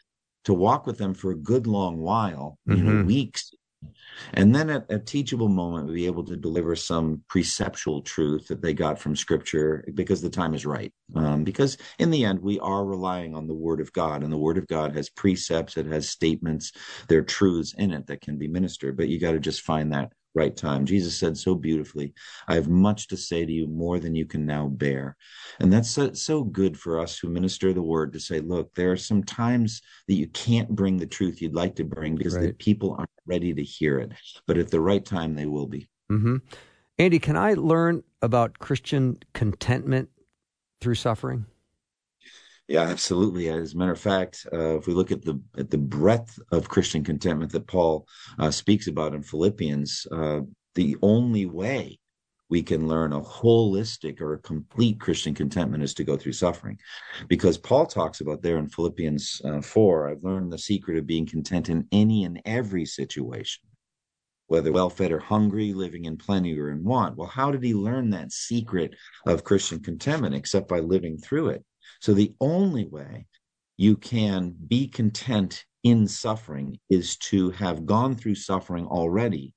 to 0.44 0.54
walk 0.54 0.86
with 0.86 0.98
them 0.98 1.14
for 1.14 1.30
a 1.30 1.36
good 1.36 1.66
long 1.66 1.98
while, 1.98 2.58
mm-hmm. 2.68 2.78
you 2.78 2.84
know, 2.84 2.92
mm-hmm. 2.92 3.06
weeks, 3.06 3.52
and 4.34 4.54
then 4.54 4.70
at 4.70 4.86
a 4.90 4.98
teachable 4.98 5.48
moment, 5.48 5.92
be 5.92 6.06
able 6.06 6.24
to 6.24 6.36
deliver 6.36 6.76
some 6.76 7.22
preceptual 7.28 8.02
truth 8.02 8.48
that 8.48 8.62
they 8.62 8.74
got 8.74 8.98
from 8.98 9.16
scripture 9.16 9.84
because 9.94 10.20
the 10.20 10.30
time 10.30 10.54
is 10.54 10.66
right. 10.66 10.92
Um, 11.14 11.44
because 11.44 11.76
in 11.98 12.10
the 12.10 12.24
end, 12.24 12.40
we 12.40 12.58
are 12.60 12.84
relying 12.84 13.34
on 13.34 13.46
the 13.46 13.54
word 13.54 13.80
of 13.80 13.92
God, 13.92 14.22
and 14.22 14.32
the 14.32 14.38
word 14.38 14.58
of 14.58 14.66
God 14.66 14.94
has 14.96 15.10
precepts, 15.10 15.76
it 15.76 15.86
has 15.86 16.08
statements, 16.08 16.72
there 17.08 17.18
are 17.18 17.22
truths 17.22 17.74
in 17.76 17.92
it 17.92 18.06
that 18.06 18.20
can 18.20 18.38
be 18.38 18.48
ministered, 18.48 18.96
but 18.96 19.08
you 19.08 19.20
got 19.20 19.32
to 19.32 19.40
just 19.40 19.62
find 19.62 19.92
that 19.92 20.12
right 20.34 20.56
time. 20.56 20.86
Jesus 20.86 21.18
said 21.18 21.36
so 21.36 21.54
beautifully, 21.54 22.14
I 22.48 22.54
have 22.54 22.68
much 22.68 23.08
to 23.08 23.16
say 23.16 23.44
to 23.44 23.52
you, 23.52 23.66
more 23.66 23.98
than 23.98 24.14
you 24.14 24.24
can 24.24 24.46
now 24.46 24.68
bear. 24.68 25.16
And 25.60 25.72
that's 25.72 25.90
so, 25.90 26.12
so, 26.12 26.42
good 26.44 26.78
for 26.78 26.98
us 26.98 27.18
who 27.18 27.28
minister 27.28 27.72
the 27.72 27.82
word 27.82 28.12
to 28.12 28.20
say, 28.20 28.40
look, 28.40 28.74
there 28.74 28.92
are 28.92 28.96
some 28.96 29.22
times 29.22 29.82
that 30.08 30.14
you 30.14 30.28
can't 30.28 30.68
bring 30.68 30.96
the 30.96 31.06
truth 31.06 31.42
you'd 31.42 31.54
like 31.54 31.76
to 31.76 31.84
bring 31.84 32.16
because 32.16 32.36
right. 32.36 32.46
the 32.46 32.52
people 32.54 32.94
aren't 32.98 33.10
ready 33.26 33.52
to 33.54 33.62
hear 33.62 33.98
it. 33.98 34.12
But 34.46 34.58
at 34.58 34.70
the 34.70 34.80
right 34.80 35.04
time, 35.04 35.34
they 35.34 35.46
will 35.46 35.66
be. 35.66 35.88
Mm-hmm. 36.10 36.36
Andy, 36.98 37.18
can 37.18 37.36
I 37.36 37.54
learn 37.54 38.02
about 38.20 38.58
Christian 38.58 39.18
contentment 39.34 40.08
through 40.80 40.94
suffering? 40.94 41.46
Yeah, 42.68 42.82
absolutely. 42.82 43.48
As 43.48 43.74
a 43.74 43.76
matter 43.76 43.92
of 43.92 44.00
fact, 44.00 44.46
uh, 44.52 44.78
if 44.78 44.86
we 44.86 44.94
look 44.94 45.10
at 45.12 45.22
the 45.22 45.40
at 45.58 45.70
the 45.70 45.78
breadth 45.78 46.38
of 46.52 46.68
Christian 46.68 47.04
contentment 47.04 47.52
that 47.52 47.66
Paul 47.66 48.06
uh, 48.38 48.50
speaks 48.50 48.86
about 48.86 49.14
in 49.14 49.22
Philippians, 49.22 50.06
uh, 50.12 50.40
the 50.74 50.96
only 51.02 51.46
way 51.46 51.98
we 52.48 52.62
can 52.62 52.86
learn 52.86 53.12
a 53.12 53.20
holistic 53.20 54.20
or 54.20 54.34
a 54.34 54.38
complete 54.38 55.00
Christian 55.00 55.34
contentment 55.34 55.82
is 55.82 55.94
to 55.94 56.04
go 56.04 56.16
through 56.16 56.32
suffering, 56.32 56.78
because 57.28 57.58
Paul 57.58 57.86
talks 57.86 58.20
about 58.20 58.42
there 58.42 58.58
in 58.58 58.68
Philippians 58.68 59.42
uh, 59.44 59.60
four. 59.60 60.08
I've 60.08 60.22
learned 60.24 60.52
the 60.52 60.58
secret 60.58 60.98
of 60.98 61.06
being 61.06 61.26
content 61.26 61.68
in 61.68 61.86
any 61.92 62.24
and 62.24 62.40
every 62.44 62.86
situation 62.86 63.64
whether 64.48 64.70
well 64.70 64.90
fed 64.90 65.12
or 65.12 65.18
hungry, 65.18 65.72
living 65.72 66.04
in 66.04 66.18
plenty 66.18 66.58
or 66.58 66.70
in 66.70 66.84
want. 66.84 67.16
Well, 67.16 67.28
how 67.28 67.50
did 67.50 67.62
he 67.62 67.72
learn 67.72 68.10
that 68.10 68.32
secret 68.32 68.94
of 69.26 69.44
Christian 69.44 69.80
contentment 69.80 70.34
except 70.34 70.68
by 70.68 70.80
living 70.80 71.16
through 71.16 71.48
it? 71.50 71.64
So 72.00 72.14
the 72.14 72.34
only 72.40 72.86
way 72.86 73.26
you 73.76 73.96
can 73.96 74.54
be 74.68 74.88
content 74.88 75.64
in 75.82 76.06
suffering 76.06 76.78
is 76.88 77.16
to 77.16 77.50
have 77.50 77.86
gone 77.86 78.14
through 78.14 78.36
suffering 78.36 78.86
already 78.86 79.54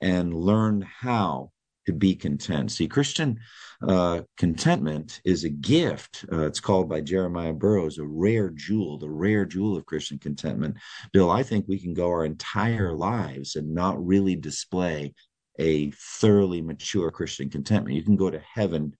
and 0.00 0.34
learned 0.34 0.84
how 0.84 1.50
to 1.86 1.92
be 1.92 2.14
content. 2.14 2.70
See, 2.70 2.86
Christian 2.86 3.40
uh, 3.86 4.22
contentment 4.36 5.20
is 5.24 5.44
a 5.44 5.48
gift. 5.50 6.24
Uh, 6.32 6.46
it's 6.46 6.60
called 6.60 6.88
by 6.88 7.00
Jeremiah 7.00 7.52
Burroughs 7.52 7.98
a 7.98 8.04
rare 8.04 8.50
jewel, 8.50 8.98
the 8.98 9.10
rare 9.10 9.44
jewel 9.44 9.76
of 9.76 9.86
Christian 9.86 10.18
contentment. 10.18 10.76
Bill, 11.12 11.30
I 11.30 11.42
think 11.42 11.66
we 11.66 11.78
can 11.78 11.92
go 11.92 12.08
our 12.08 12.24
entire 12.24 12.94
lives 12.94 13.56
and 13.56 13.74
not 13.74 14.04
really 14.04 14.36
display 14.36 15.14
a 15.58 15.90
thoroughly 15.90 16.62
mature 16.62 17.10
Christian 17.10 17.50
contentment. 17.50 17.96
You 17.96 18.02
can 18.02 18.16
go 18.16 18.30
to 18.30 18.40
heaven 18.40 18.94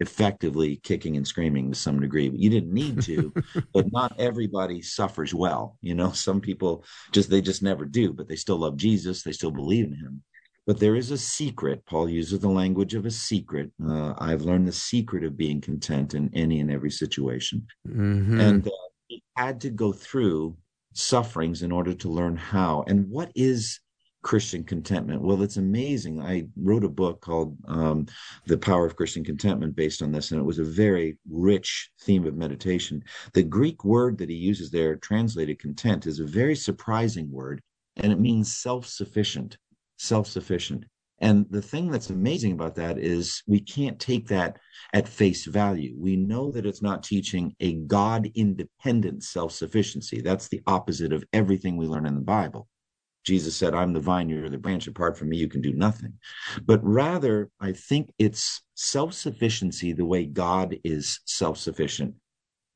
effectively 0.00 0.76
kicking 0.82 1.16
and 1.16 1.26
screaming 1.26 1.70
to 1.70 1.78
some 1.78 2.00
degree. 2.00 2.28
But 2.28 2.40
you 2.40 2.50
didn't 2.50 2.72
need 2.72 3.02
to 3.02 3.32
but 3.72 3.90
not 3.92 4.18
everybody 4.18 4.82
suffers 4.82 5.34
well 5.34 5.78
you 5.80 5.94
know? 5.94 6.12
Some 6.24 6.40
people 6.40 6.84
just 7.12 7.30
they 7.30 7.40
just 7.40 7.62
never 7.62 7.84
do 7.84 8.12
but 8.12 8.28
they 8.28 8.36
still 8.36 8.58
love 8.58 8.76
jesus. 8.76 9.22
They 9.22 9.32
still 9.32 9.50
believe 9.50 9.86
in 9.86 9.94
him. 9.94 10.22
But 10.66 10.80
there 10.80 10.96
is 10.96 11.10
a 11.10 11.18
secret. 11.18 11.84
Paul 11.84 12.08
uses 12.08 12.40
the 12.40 12.48
language 12.48 12.94
of 12.94 13.04
a 13.04 13.10
secret. 13.10 13.70
Uh, 13.86 14.14
i've 14.18 14.42
learned 14.42 14.66
the 14.66 14.72
secret 14.72 15.24
of 15.24 15.36
being 15.36 15.60
content 15.60 16.14
in 16.14 16.30
any 16.34 16.60
and 16.60 16.70
every 16.70 16.90
situation. 16.90 17.66
Mm-hmm. 17.86 18.40
and 18.40 18.66
uh, 18.66 18.70
he 19.08 19.22
had 19.36 19.60
to 19.62 19.70
go 19.70 19.92
through 19.92 20.56
sufferings 20.94 21.62
in 21.62 21.72
order 21.72 21.92
to 21.92 22.08
learn 22.08 22.36
how. 22.36 22.84
And 22.86 23.10
what 23.10 23.30
is 23.34 23.80
Christian 24.24 24.64
contentment. 24.64 25.22
Well, 25.22 25.42
it's 25.42 25.58
amazing. 25.58 26.20
I 26.20 26.46
wrote 26.56 26.82
a 26.82 26.88
book 26.88 27.20
called 27.20 27.56
um, 27.68 28.06
The 28.46 28.58
Power 28.58 28.86
of 28.86 28.96
Christian 28.96 29.22
Contentment 29.22 29.76
based 29.76 30.02
on 30.02 30.10
this, 30.10 30.32
and 30.32 30.40
it 30.40 30.44
was 30.44 30.58
a 30.58 30.64
very 30.64 31.18
rich 31.30 31.90
theme 32.00 32.26
of 32.26 32.34
meditation. 32.34 33.04
The 33.34 33.42
Greek 33.42 33.84
word 33.84 34.16
that 34.18 34.30
he 34.30 34.34
uses 34.34 34.70
there, 34.70 34.96
translated 34.96 35.60
content, 35.60 36.06
is 36.06 36.18
a 36.18 36.26
very 36.26 36.56
surprising 36.56 37.30
word, 37.30 37.60
and 37.98 38.10
it 38.10 38.18
means 38.18 38.56
self 38.56 38.86
sufficient. 38.86 39.58
Self 39.98 40.26
sufficient. 40.26 40.86
And 41.20 41.46
the 41.50 41.62
thing 41.62 41.90
that's 41.90 42.10
amazing 42.10 42.52
about 42.52 42.74
that 42.76 42.98
is 42.98 43.42
we 43.46 43.60
can't 43.60 44.00
take 44.00 44.26
that 44.28 44.58
at 44.94 45.06
face 45.06 45.44
value. 45.44 45.94
We 45.96 46.16
know 46.16 46.50
that 46.50 46.66
it's 46.66 46.82
not 46.82 47.04
teaching 47.04 47.54
a 47.60 47.74
God 47.74 48.30
independent 48.34 49.22
self 49.22 49.52
sufficiency. 49.52 50.22
That's 50.22 50.48
the 50.48 50.62
opposite 50.66 51.12
of 51.12 51.24
everything 51.32 51.76
we 51.76 51.86
learn 51.86 52.06
in 52.06 52.14
the 52.14 52.20
Bible. 52.22 52.68
Jesus 53.24 53.56
said, 53.56 53.74
I'm 53.74 53.92
the 53.92 54.00
vine, 54.00 54.28
you're 54.28 54.48
the 54.50 54.58
branch. 54.58 54.86
Apart 54.86 55.16
from 55.16 55.30
me, 55.30 55.36
you 55.36 55.48
can 55.48 55.60
do 55.60 55.72
nothing. 55.72 56.14
But 56.64 56.80
rather, 56.84 57.50
I 57.60 57.72
think 57.72 58.12
it's 58.18 58.62
self 58.74 59.14
sufficiency 59.14 59.92
the 59.92 60.04
way 60.04 60.26
God 60.26 60.76
is 60.84 61.20
self 61.24 61.58
sufficient. 61.58 62.14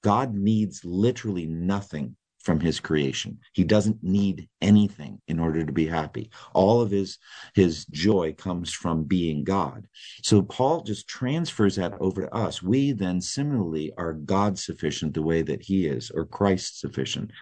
God 0.02 0.34
needs 0.34 0.84
literally 0.84 1.46
nothing 1.46 2.16
from 2.48 2.60
his 2.60 2.80
creation. 2.80 3.38
He 3.52 3.64
doesn't 3.64 4.02
need 4.02 4.48
anything 4.62 5.20
in 5.28 5.38
order 5.38 5.66
to 5.66 5.72
be 5.72 5.86
happy. 5.86 6.30
All 6.54 6.80
of 6.80 6.90
his 6.90 7.18
his 7.54 7.84
joy 7.86 8.32
comes 8.32 8.72
from 8.72 9.04
being 9.04 9.44
God. 9.44 9.86
So 10.22 10.40
Paul 10.42 10.82
just 10.82 11.08
transfers 11.08 11.76
that 11.76 11.94
over 12.00 12.22
to 12.22 12.34
us. 12.34 12.62
We 12.62 12.92
then 12.92 13.20
similarly 13.20 13.92
are 13.98 14.14
God 14.14 14.58
sufficient 14.58 15.14
the 15.14 15.22
way 15.22 15.42
that 15.42 15.62
he 15.62 15.86
is 15.86 16.10
or 16.10 16.24
Christ 16.24 16.80
sufficient 16.80 17.32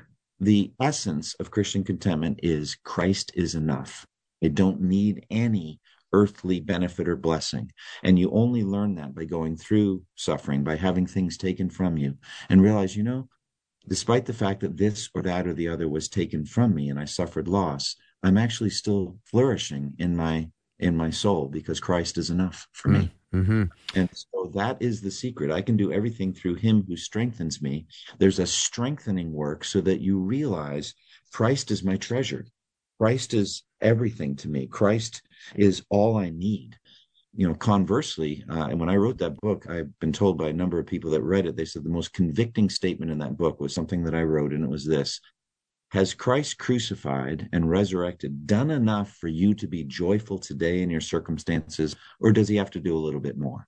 the 0.41 0.72
essence 0.80 1.34
of 1.34 1.51
Christian 1.51 1.84
contentment 1.84 2.41
is 2.43 2.76
Christ 2.84 3.32
is 3.34 3.55
enough. 3.55 4.07
I 4.45 4.49
don't 4.49 4.80
need 4.82 5.26
any 5.30 5.80
earthly 6.12 6.61
benefit 6.61 7.09
or 7.09 7.16
blessing. 7.16 7.70
And 8.03 8.18
you 8.18 8.30
only 8.30 8.64
learn 8.64 8.95
that 8.97 9.14
by 9.14 9.24
going 9.24 9.57
through 9.57 10.03
suffering, 10.14 10.64
by 10.64 10.76
having 10.76 11.07
things 11.07 11.37
taken 11.37 11.68
from 11.70 11.97
you, 11.97 12.16
and 12.49 12.62
realize, 12.62 12.97
you 12.97 13.03
know, 13.03 13.28
despite 13.89 14.26
the 14.26 14.32
fact 14.32 14.61
that 14.61 14.76
this 14.76 15.09
or 15.14 15.22
that 15.22 15.47
or 15.47 15.53
the 15.53 15.68
other 15.68 15.89
was 15.89 16.09
taken 16.09 16.45
from 16.45 16.74
me 16.74 16.89
and 16.91 16.99
I 16.99 17.05
suffered 17.05 17.49
loss, 17.49 17.97
I'm 18.22 18.39
actually 18.39 18.70
still 18.70 19.18
flourishing 19.24 19.95
in 19.99 20.16
my 20.16 20.51
in 20.78 20.97
my 20.97 21.09
soul 21.09 21.49
because 21.49 21.80
Christ 21.80 22.18
is 22.18 22.28
enough 22.28 22.66
for 22.72 22.89
me. 22.89 22.99
Hmm. 23.01 23.07
Mm-hmm. 23.34 23.64
And 23.94 24.08
so 24.12 24.50
that 24.54 24.76
is 24.80 25.00
the 25.00 25.10
secret. 25.10 25.50
I 25.50 25.60
can 25.60 25.76
do 25.76 25.92
everything 25.92 26.32
through 26.32 26.54
him 26.54 26.84
who 26.86 26.96
strengthens 26.96 27.60
me. 27.60 27.86
There's 28.18 28.38
a 28.38 28.46
strengthening 28.46 29.32
work 29.32 29.64
so 29.64 29.80
that 29.82 30.00
you 30.00 30.18
realize 30.18 30.94
Christ 31.32 31.70
is 31.70 31.82
my 31.82 31.96
treasure. 31.96 32.46
Christ 32.98 33.34
is 33.34 33.64
everything 33.80 34.36
to 34.36 34.48
me. 34.48 34.66
Christ 34.66 35.22
is 35.54 35.84
all 35.90 36.16
I 36.16 36.30
need. 36.30 36.76
You 37.34 37.46
know, 37.46 37.54
conversely, 37.54 38.42
uh, 38.50 38.68
and 38.70 38.80
when 38.80 38.88
I 38.88 38.96
wrote 38.96 39.18
that 39.18 39.38
book, 39.42 39.66
I've 39.68 39.90
been 39.98 40.12
told 40.12 40.38
by 40.38 40.48
a 40.48 40.54
number 40.54 40.78
of 40.78 40.86
people 40.86 41.10
that 41.10 41.22
read 41.22 41.44
it, 41.44 41.54
they 41.54 41.66
said 41.66 41.84
the 41.84 41.90
most 41.90 42.14
convicting 42.14 42.70
statement 42.70 43.10
in 43.10 43.18
that 43.18 43.36
book 43.36 43.60
was 43.60 43.74
something 43.74 44.02
that 44.04 44.14
I 44.14 44.22
wrote, 44.22 44.54
and 44.54 44.64
it 44.64 44.70
was 44.70 44.86
this 44.86 45.20
has 45.91 46.14
Christ 46.14 46.59
crucified 46.59 47.49
and 47.53 47.70
resurrected 47.70 48.47
done 48.47 48.70
enough 48.70 49.12
for 49.16 49.28
you 49.28 49.55
to 49.55 49.66
be 49.66 49.84
joyful 49.84 50.39
today 50.39 50.82
in 50.82 50.91
your 50.91 51.01
circumstances, 51.01 51.95
or 52.20 52.32
does 52.32 52.49
he 52.49 52.57
have 52.57 52.70
to 52.72 52.80
do 52.80 52.97
a 52.97 52.99
little 52.99 53.20
bit 53.20 53.39
more? 53.39 53.66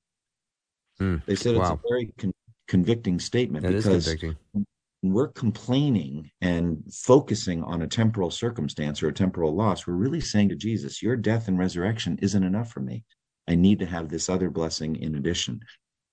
Mm, 1.00 1.24
they 1.26 1.36
said 1.36 1.56
wow. 1.56 1.62
it's 1.62 1.70
a 1.70 1.88
very 1.88 2.12
con- 2.18 2.34
convicting 2.66 3.18
statement 3.18 3.64
that 3.64 3.72
because 3.72 4.14
we're 5.02 5.28
complaining 5.28 6.28
and 6.40 6.82
focusing 6.92 7.62
on 7.62 7.82
a 7.82 7.86
temporal 7.86 8.30
circumstance 8.30 9.00
or 9.00 9.08
a 9.08 9.12
temporal 9.12 9.54
loss. 9.54 9.86
We're 9.86 9.94
really 9.94 10.20
saying 10.20 10.48
to 10.48 10.56
Jesus, 10.56 11.02
Your 11.02 11.16
death 11.16 11.46
and 11.46 11.56
resurrection 11.56 12.18
isn't 12.20 12.42
enough 12.42 12.72
for 12.72 12.80
me. 12.80 13.04
I 13.46 13.54
need 13.54 13.78
to 13.78 13.86
have 13.86 14.08
this 14.08 14.28
other 14.28 14.50
blessing 14.50 14.96
in 14.96 15.14
addition. 15.14 15.60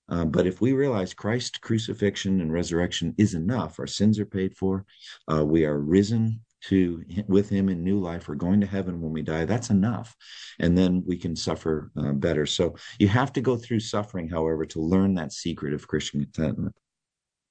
Uh, 0.08 0.24
but 0.24 0.46
if 0.46 0.60
we 0.60 0.72
realize 0.72 1.14
Christ's 1.14 1.58
crucifixion 1.58 2.40
and 2.40 2.52
resurrection 2.52 3.14
is 3.18 3.34
enough, 3.34 3.78
our 3.78 3.86
sins 3.86 4.18
are 4.18 4.26
paid 4.26 4.56
for, 4.56 4.84
uh, 5.32 5.44
we 5.44 5.64
are 5.64 5.78
risen 5.78 6.40
to 6.62 7.04
with 7.28 7.48
Him 7.48 7.68
in 7.68 7.82
new 7.82 8.00
life. 8.00 8.28
We're 8.28 8.34
going 8.34 8.60
to 8.60 8.66
heaven 8.66 9.00
when 9.00 9.12
we 9.12 9.22
die. 9.22 9.44
That's 9.44 9.70
enough, 9.70 10.16
and 10.58 10.76
then 10.76 11.02
we 11.06 11.16
can 11.16 11.36
suffer 11.36 11.90
uh, 11.96 12.12
better. 12.12 12.46
So 12.46 12.76
you 12.98 13.08
have 13.08 13.32
to 13.34 13.40
go 13.40 13.56
through 13.56 13.80
suffering, 13.80 14.28
however, 14.28 14.64
to 14.66 14.80
learn 14.80 15.14
that 15.14 15.32
secret 15.32 15.74
of 15.74 15.88
Christian 15.88 16.20
contentment. 16.20 16.74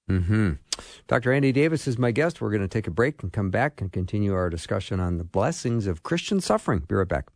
Hmm. 0.07 0.53
Dr. 1.07 1.33
Andy 1.33 1.51
Davis 1.51 1.87
is 1.87 1.97
my 1.97 2.11
guest. 2.11 2.39
We're 2.39 2.51
going 2.51 2.61
to 2.61 2.67
take 2.67 2.85
a 2.85 2.91
break 2.91 3.23
and 3.23 3.33
come 3.33 3.49
back 3.49 3.81
and 3.81 3.91
continue 3.91 4.35
our 4.35 4.51
discussion 4.51 4.99
on 4.99 5.17
the 5.17 5.23
blessings 5.23 5.87
of 5.87 6.03
Christian 6.03 6.39
suffering. 6.41 6.83
Be 6.87 6.95
right 6.95 7.07
back. 7.07 7.29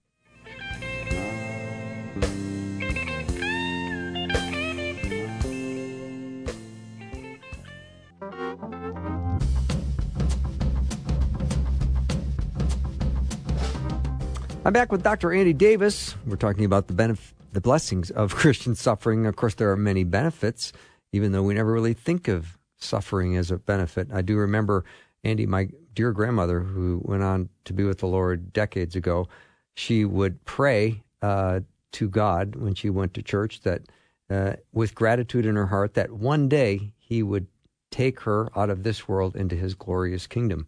I'm 14.70 14.74
back 14.74 14.92
with 14.92 15.02
Dr. 15.02 15.34
Andy 15.34 15.54
Davis. 15.54 16.16
We're 16.28 16.36
talking 16.36 16.64
about 16.64 16.86
the 16.86 16.94
benef- 16.94 17.34
the 17.54 17.60
blessings 17.60 18.12
of 18.12 18.36
Christian 18.36 18.76
suffering. 18.76 19.26
Of 19.26 19.36
course, 19.36 19.56
there 19.56 19.72
are 19.72 19.76
many 19.76 20.04
benefits, 20.04 20.74
even 21.12 21.32
though 21.32 21.42
we 21.42 21.56
never 21.56 21.74
really 21.74 21.96
think 21.96 22.28
of 22.28 22.56
suffering 22.78 23.36
as 23.36 23.50
a 23.50 23.58
benefit. 23.58 24.10
I 24.14 24.22
do 24.22 24.38
remember 24.38 24.86
Andy, 25.24 25.48
my 25.48 25.70
dear 25.96 26.12
grandmother, 26.12 26.60
who 26.60 27.02
went 27.04 27.24
on 27.24 27.50
to 27.66 27.74
be 27.74 27.84
with 27.84 27.98
the 27.98 28.06
Lord 28.06 28.54
decades 28.54 28.96
ago. 28.96 29.28
She 29.74 30.06
would 30.06 30.46
pray 30.46 31.02
uh, 31.24 31.62
to 31.94 32.08
God 32.08 32.56
when 32.56 32.76
she 32.76 32.92
went 32.92 33.16
to 33.16 33.24
church 33.24 33.62
that, 33.62 33.82
uh, 34.30 34.54
with 34.72 34.94
gratitude 34.94 35.48
in 35.48 35.56
her 35.56 35.66
heart, 35.66 35.96
that 35.96 36.12
one 36.12 36.48
day 36.48 36.94
He 37.00 37.24
would 37.24 37.48
take 37.90 38.20
her 38.20 38.52
out 38.56 38.70
of 38.70 38.84
this 38.84 39.08
world 39.08 39.36
into 39.36 39.56
His 39.56 39.74
glorious 39.74 40.28
kingdom 40.28 40.68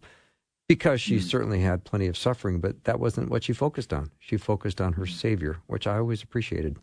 because 0.74 1.02
she 1.02 1.18
mm. 1.18 1.22
certainly 1.22 1.60
had 1.60 1.84
plenty 1.84 2.06
of 2.06 2.16
suffering, 2.16 2.58
but 2.58 2.84
that 2.84 2.98
wasn't 2.98 3.28
what 3.28 3.44
she 3.44 3.52
focused 3.52 3.92
on. 3.92 4.10
She 4.18 4.38
focused 4.38 4.80
on 4.80 4.94
her 4.94 5.04
Savior, 5.04 5.58
which 5.66 5.86
I 5.86 5.98
always 5.98 6.22
appreciated. 6.22 6.78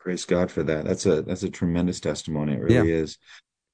Praise 0.00 0.24
God 0.24 0.50
for 0.50 0.64
that. 0.64 0.84
That's 0.86 1.06
a 1.06 1.22
that's 1.22 1.44
a 1.44 1.50
tremendous 1.50 2.00
testimony. 2.00 2.54
It 2.54 2.60
really 2.60 2.90
yeah. 2.90 2.96
is. 2.96 3.16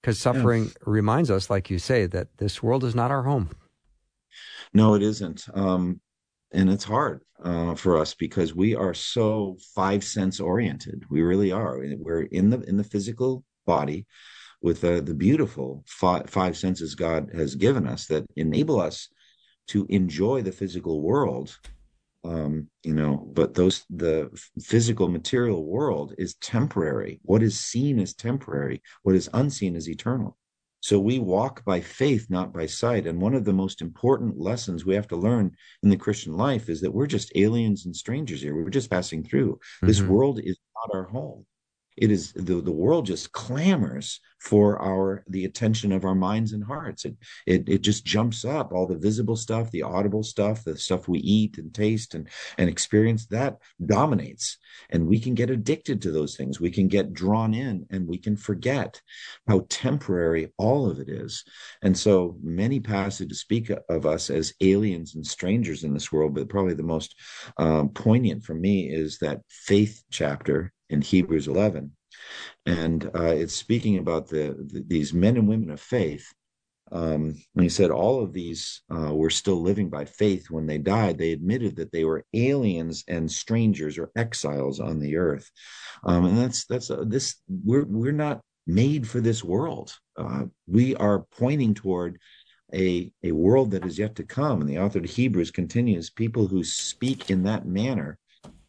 Because 0.03 0.19
suffering 0.19 0.65
yeah. 0.65 0.71
reminds 0.83 1.31
us, 1.31 1.49
like 1.49 1.71
you 1.71 1.79
say, 1.79 2.05
that 2.05 2.29
this 2.37 2.63
world 2.63 2.85
is 2.85 2.95
not 2.95 3.11
our 3.11 3.23
home. 3.23 3.49
No, 4.75 4.93
it 4.93 5.03
isn't. 5.03 5.47
Um, 5.55 5.99
and 6.53 6.69
it's 6.69 6.85
hard 6.85 7.23
uh, 7.43 7.75
for 7.75 7.97
us 7.97 8.13
because 8.13 8.55
we 8.55 8.75
are 8.75 8.93
so 8.93 9.57
five 9.75 10.05
sense 10.05 10.41
oriented. 10.41 11.05
We 11.09 11.23
really 11.23 11.53
are. 11.53 11.81
We're 11.99 12.25
in 12.25 12.51
the 12.51 12.61
in 12.61 12.77
the 12.77 12.85
physical 12.85 13.45
body, 13.65 14.05
with 14.67 14.83
uh, 14.83 15.01
the 15.01 15.15
beautiful 15.15 15.85
five, 15.87 16.29
five 16.29 16.57
senses 16.57 16.97
God 16.97 17.31
has 17.33 17.55
given 17.55 17.87
us 17.87 18.07
that 18.09 18.27
enable 18.35 18.81
us 18.81 19.09
to 19.69 19.87
enjoy 19.89 20.43
the 20.43 20.51
physical 20.51 21.03
world. 21.03 21.57
Um, 22.25 22.67
you 22.83 22.93
know, 22.93 23.31
but 23.33 23.55
those 23.55 23.85
the 23.89 24.29
physical 24.61 25.07
material 25.07 25.65
world 25.65 26.15
is 26.19 26.35
temporary. 26.57 27.21
What 27.23 27.45
is 27.45 27.61
seen 27.61 28.01
is 28.01 28.13
temporary. 28.13 28.83
What 29.05 29.15
is 29.15 29.31
unseen 29.33 29.77
is 29.77 29.89
eternal. 29.89 30.37
So 30.81 30.99
we 30.99 31.21
walk 31.21 31.65
by 31.65 31.81
faith, 31.81 32.27
not 32.29 32.53
by 32.53 32.67
sight. 32.67 33.07
And 33.07 33.21
one 33.21 33.35
of 33.35 33.45
the 33.45 33.53
most 33.53 33.81
important 33.81 34.37
lessons 34.37 34.85
we 34.85 34.97
have 34.97 35.07
to 35.09 35.17
learn 35.17 35.53
in 35.85 35.91
the 35.91 35.97
Christian 36.05 36.37
life 36.37 36.69
is 36.69 36.81
that 36.81 36.93
we're 36.93 37.07
just 37.07 37.31
aliens 37.37 37.87
and 37.87 37.95
strangers 37.95 38.43
here. 38.43 38.57
We're 38.57 38.71
just 38.71 38.91
passing 38.91 39.23
through. 39.23 39.53
Mm-hmm. 39.53 39.87
This 39.87 40.03
world 40.03 40.41
is 40.43 40.59
not 40.75 40.97
our 40.99 41.05
home 41.05 41.47
it 41.97 42.11
is 42.11 42.33
the, 42.33 42.61
the 42.61 42.73
world 42.73 43.07
just 43.07 43.33
clamors 43.33 44.21
for 44.39 44.81
our 44.81 45.25
the 45.29 45.45
attention 45.45 45.93
of 45.93 46.05
our 46.05 46.15
minds 46.15 46.53
and 46.53 46.65
hearts. 46.65 47.05
It, 47.05 47.17
it 47.47 47.69
it 47.69 47.83
just 47.83 48.05
jumps 48.05 48.45
up 48.45 48.73
all 48.73 48.87
the 48.87 48.99
visible 48.99 49.37
stuff 49.37 49.71
the 49.71 49.83
audible 49.83 50.23
stuff 50.23 50.65
the 50.65 50.77
stuff 50.77 51.09
we 51.09 51.19
eat 51.21 51.59
and 51.59 51.73
taste 51.75 52.15
and 52.15 52.29
and 52.59 52.69
experience 52.69 53.27
that 53.27 53.59
dominates. 53.85 54.59
And 54.91 55.07
we 55.07 55.19
can 55.19 55.35
get 55.35 55.51
addicted 55.51 56.03
to 56.03 56.13
those 56.13 56.37
things. 56.37 56.61
We 56.61 56.71
can 56.71 56.89
get 56.89 57.13
drawn 57.13 57.55
in 57.55 57.87
and 57.91 58.07
we 58.07 58.19
can 58.19 58.37
forget 58.37 59.01
how 59.49 59.67
temporary 59.69 60.53
all 60.59 60.91
of 60.91 61.01
it 61.01 61.09
is. 61.09 61.45
And 61.83 61.97
so 61.97 62.37
many 62.43 62.81
passages 62.81 63.41
speak 63.41 63.71
of 63.89 64.07
us 64.07 64.31
as 64.31 64.55
aliens 64.61 65.15
and 65.15 65.27
strangers 65.27 65.85
in 65.85 65.95
this 65.95 66.13
world 66.13 66.35
but 66.35 66.49
probably 66.49 66.75
the 66.75 66.83
most 66.83 67.15
um, 67.59 67.89
poignant 67.91 68.45
for 68.45 68.55
me 68.55 68.91
is 68.91 69.19
that 69.19 69.41
faith 69.49 70.03
chapter 70.11 70.73
in 70.89 71.01
Hebrews 71.01 71.49
11. 71.49 71.93
And 72.65 73.11
uh, 73.15 73.35
it's 73.35 73.55
speaking 73.55 73.99
about 73.99 74.29
the, 74.29 74.57
the, 74.59 74.85
these 74.87 75.15
men 75.15 75.37
and 75.37 75.49
women 75.49 75.71
of 75.71 75.81
faith. 75.81 76.33
Um, 76.93 77.35
and 77.55 77.63
he 77.65 77.69
said 77.69 77.91
all 77.91 78.23
of 78.23 78.33
these 78.33 78.83
uh, 78.95 79.13
were 79.13 79.31
still 79.31 79.61
living 79.61 79.91
by 79.91 80.05
faith 80.05 80.51
when 80.51 80.67
they 80.67 80.79
died. 80.79 81.19
They 81.19 81.33
admitted 81.33 81.77
that 81.77 81.91
they 81.91 82.05
were 82.05 82.25
aliens 82.33 83.03
and 83.09 83.31
strangers 83.31 83.99
or 83.99 84.13
exiles 84.15 84.79
on 84.79 85.01
the 85.01 85.17
earth. 85.17 85.51
Um, 86.05 86.27
and 86.27 86.39
that's 86.39 86.65
that's 86.67 86.91
uh, 86.91 87.05
this. 87.07 87.37
We're 87.49 87.85
we're 87.85 88.13
not 88.13 88.41
made 88.69 89.09
for 89.09 89.21
this 89.21 89.43
world. 89.43 89.97
Uh, 90.17 90.45
we 90.69 90.95
are 90.97 91.27
pointing 91.37 91.75
toward 91.75 92.19
a 92.73 93.11
a 93.25 93.33
world 93.33 93.73
that 93.73 93.85
is 93.85 93.99
yet 93.99 94.15
to 94.17 94.25
come. 94.25 94.61
And 94.61 94.71
the 94.71 94.79
author 94.79 95.01
of 95.01 95.07
Hebrews 95.07 95.51
continues: 95.51 96.11
people 96.11 96.47
who 96.47 96.63
speak 96.63 97.31
in 97.31 97.43
that 97.45 97.67
manner 97.67 98.17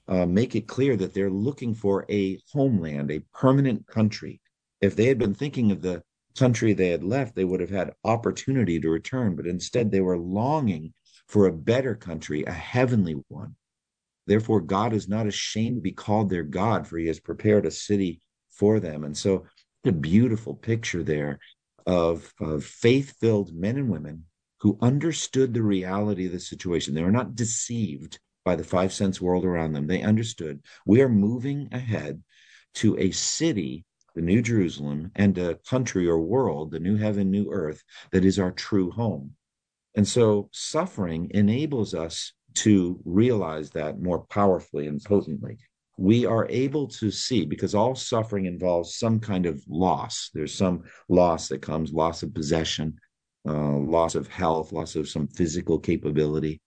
uh, 0.07 0.25
make 0.25 0.55
it 0.55 0.67
clear 0.67 0.95
that 0.95 1.13
they're 1.13 1.29
looking 1.29 1.73
for 1.73 2.05
a 2.09 2.39
homeland, 2.53 3.11
a 3.11 3.23
permanent 3.33 3.85
country. 3.87 4.41
If 4.81 4.95
they 4.95 5.05
had 5.05 5.17
been 5.17 5.33
thinking 5.33 5.71
of 5.71 5.81
the 5.81 6.03
country 6.37 6.73
they 6.73 6.89
had 6.89 7.03
left, 7.03 7.35
they 7.35 7.43
would 7.43 7.59
have 7.59 7.69
had 7.69 7.93
opportunity 8.03 8.79
to 8.79 8.89
return, 8.89 9.35
but 9.35 9.47
instead 9.47 9.91
they 9.91 10.01
were 10.01 10.17
longing 10.17 10.93
for 11.27 11.47
a 11.47 11.53
better 11.53 11.95
country, 11.95 12.43
a 12.45 12.51
heavenly 12.51 13.15
one. 13.27 13.55
Therefore, 14.27 14.61
God 14.61 14.93
is 14.93 15.07
not 15.07 15.27
ashamed 15.27 15.77
to 15.77 15.81
be 15.81 15.91
called 15.91 16.29
their 16.29 16.43
God, 16.43 16.85
for 16.85 16.97
he 16.97 17.07
has 17.07 17.19
prepared 17.19 17.65
a 17.65 17.71
city 17.71 18.21
for 18.49 18.79
them. 18.79 19.03
And 19.03 19.17
so, 19.17 19.45
a 19.85 19.91
beautiful 19.91 20.53
picture 20.53 21.03
there 21.03 21.39
of, 21.85 22.33
of 22.41 22.65
faith 22.65 23.15
filled 23.19 23.55
men 23.55 23.77
and 23.77 23.89
women 23.89 24.25
who 24.59 24.77
understood 24.81 25.53
the 25.53 25.61
reality 25.61 26.25
of 26.25 26.33
the 26.33 26.39
situation. 26.39 26.93
They 26.93 27.03
were 27.03 27.11
not 27.11 27.35
deceived 27.35 28.19
by 28.47 28.55
the 28.55 28.63
five 28.63 28.93
sense 28.93 29.19
world 29.19 29.43
around 29.43 29.73
them. 29.73 29.87
They 29.87 30.01
understood 30.01 30.61
we 30.85 31.01
are 31.01 31.09
moving 31.09 31.67
ahead 31.73 32.23
to 32.75 32.97
a 32.97 33.11
city, 33.11 33.83
the 34.15 34.21
New 34.21 34.41
Jerusalem, 34.41 35.11
and 35.17 35.37
a 35.37 35.55
country 35.69 36.07
or 36.07 36.21
world, 36.21 36.71
the 36.71 36.79
new 36.79 36.95
heaven, 36.95 37.29
new 37.29 37.51
earth, 37.51 37.83
that 38.13 38.23
is 38.23 38.39
our 38.39 38.53
true 38.53 38.89
home. 38.89 39.33
And 39.95 40.07
so 40.07 40.47
suffering 40.53 41.29
enables 41.31 41.93
us 41.93 42.31
to 42.63 43.01
realize 43.03 43.69
that 43.71 43.99
more 43.99 44.21
powerfully 44.27 44.87
and 44.87 45.03
potently. 45.03 45.57
We 45.97 46.25
are 46.25 46.47
able 46.49 46.87
to 46.99 47.11
see 47.11 47.43
because 47.43 47.75
all 47.75 47.95
suffering 47.95 48.45
involves 48.45 48.95
some 48.95 49.19
kind 49.19 49.45
of 49.45 49.61
loss. 49.67 50.29
There's 50.33 50.53
some 50.53 50.83
loss 51.09 51.49
that 51.49 51.61
comes 51.61 51.91
loss 51.91 52.23
of 52.23 52.33
possession, 52.33 52.97
uh, 53.45 53.75
loss 53.97 54.15
of 54.15 54.29
health, 54.29 54.71
loss 54.71 54.95
of 54.95 55.09
some 55.09 55.27
physical 55.27 55.79
capability 55.79 56.61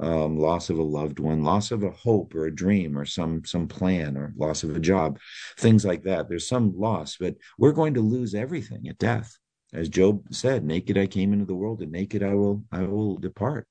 um, 0.00 0.38
loss 0.38 0.70
of 0.70 0.78
a 0.78 0.82
loved 0.82 1.18
one, 1.18 1.44
loss 1.44 1.70
of 1.70 1.82
a 1.82 1.90
hope 1.90 2.34
or 2.34 2.46
a 2.46 2.54
dream 2.54 2.96
or 2.96 3.04
some 3.04 3.44
some 3.44 3.68
plan 3.68 4.16
or 4.16 4.32
loss 4.36 4.62
of 4.64 4.74
a 4.74 4.80
job, 4.80 5.18
things 5.56 5.84
like 5.84 6.02
that. 6.04 6.28
There's 6.28 6.48
some 6.48 6.78
loss, 6.78 7.16
but 7.18 7.36
we're 7.58 7.72
going 7.72 7.94
to 7.94 8.00
lose 8.00 8.34
everything 8.34 8.88
at 8.88 8.98
death. 8.98 9.36
As 9.72 9.88
Job 9.88 10.24
said, 10.32 10.64
naked 10.64 10.98
I 10.98 11.06
came 11.06 11.32
into 11.32 11.44
the 11.44 11.54
world 11.54 11.80
and 11.82 11.92
naked 11.92 12.22
I 12.22 12.34
will 12.34 12.64
I 12.72 12.82
will 12.82 13.16
depart. 13.18 13.68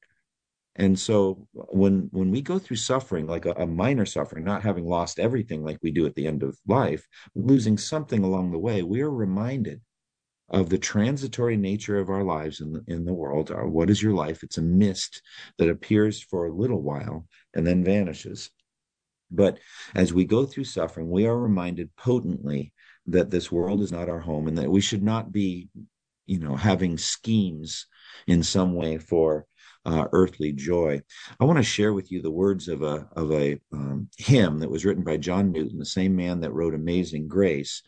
And 0.76 0.98
so 0.98 1.48
when 1.52 2.08
when 2.12 2.32
we 2.32 2.42
go 2.42 2.60
through 2.60 2.78
suffering, 2.78 3.28
like 3.28 3.46
a, 3.46 3.52
a 3.52 3.68
minor 3.68 4.06
suffering, 4.06 4.46
not 4.46 4.64
having 4.64 4.86
lost 4.86 5.20
everything 5.20 5.64
like 5.64 5.80
we 5.82 5.92
do 5.92 6.06
at 6.06 6.16
the 6.16 6.28
end 6.28 6.44
of 6.44 6.58
life, 6.68 7.06
losing 7.36 7.78
something 7.78 8.24
along 8.24 8.52
the 8.52 8.60
way, 8.60 8.84
we 8.84 9.02
are 9.02 9.12
reminded 9.12 9.82
of 10.50 10.70
the 10.70 10.78
transitory 10.78 11.58
nature 11.58 11.98
of 11.98 12.10
our 12.10 12.24
lives 12.24 12.62
in 12.62 12.74
the, 12.74 12.84
in 12.88 13.06
the 13.06 13.14
world. 13.14 13.52
What 13.52 13.90
is 13.90 14.02
your 14.02 14.14
life? 14.14 14.44
It's 14.44 14.58
a 14.58 14.62
mist 14.62 15.22
that 15.58 15.70
appears 15.70 16.22
for 16.22 16.46
a 16.46 16.54
little 16.54 16.82
while 16.82 17.28
and 17.54 17.66
then 17.66 17.84
vanishes. 17.84 18.50
But 19.32 19.60
as 19.94 20.14
we 20.14 20.26
go 20.26 20.46
through 20.46 20.64
suffering, 20.64 21.10
we 21.10 21.28
are 21.28 21.38
reminded 21.38 21.96
potently 21.96 22.74
that 23.08 23.30
this 23.30 23.52
world 23.52 23.82
is 23.82 23.92
not 23.92 24.10
our 24.10 24.20
home 24.20 24.48
and 24.48 24.58
that 24.58 24.72
we 24.72 24.82
should 24.82 25.04
not 25.04 25.32
be, 25.32 25.70
you 26.26 26.40
know, 26.40 26.56
having 26.56 26.98
schemes 26.98 27.86
in 28.28 28.42
some 28.44 28.74
way 28.74 28.98
for 28.98 29.46
uh, 29.90 30.08
earthly 30.12 30.52
joy. 30.52 31.02
I 31.40 31.46
want 31.46 31.58
to 31.58 31.64
share 31.64 31.94
with 31.94 32.12
you 32.12 32.22
the 32.22 32.30
words 32.30 32.68
of 32.68 32.84
a 32.84 33.08
of 33.16 33.32
a 33.32 33.60
um, 33.74 34.08
hymn 34.18 34.60
that 34.60 34.70
was 34.70 34.86
written 34.86 35.04
by 35.04 35.18
John 35.18 35.52
Newton, 35.52 35.80
the 35.80 35.86
same 35.86 36.16
man 36.16 36.40
that 36.42 36.54
wrote 36.54 36.76
Amazing 36.76 37.28
Grace, 37.28 37.82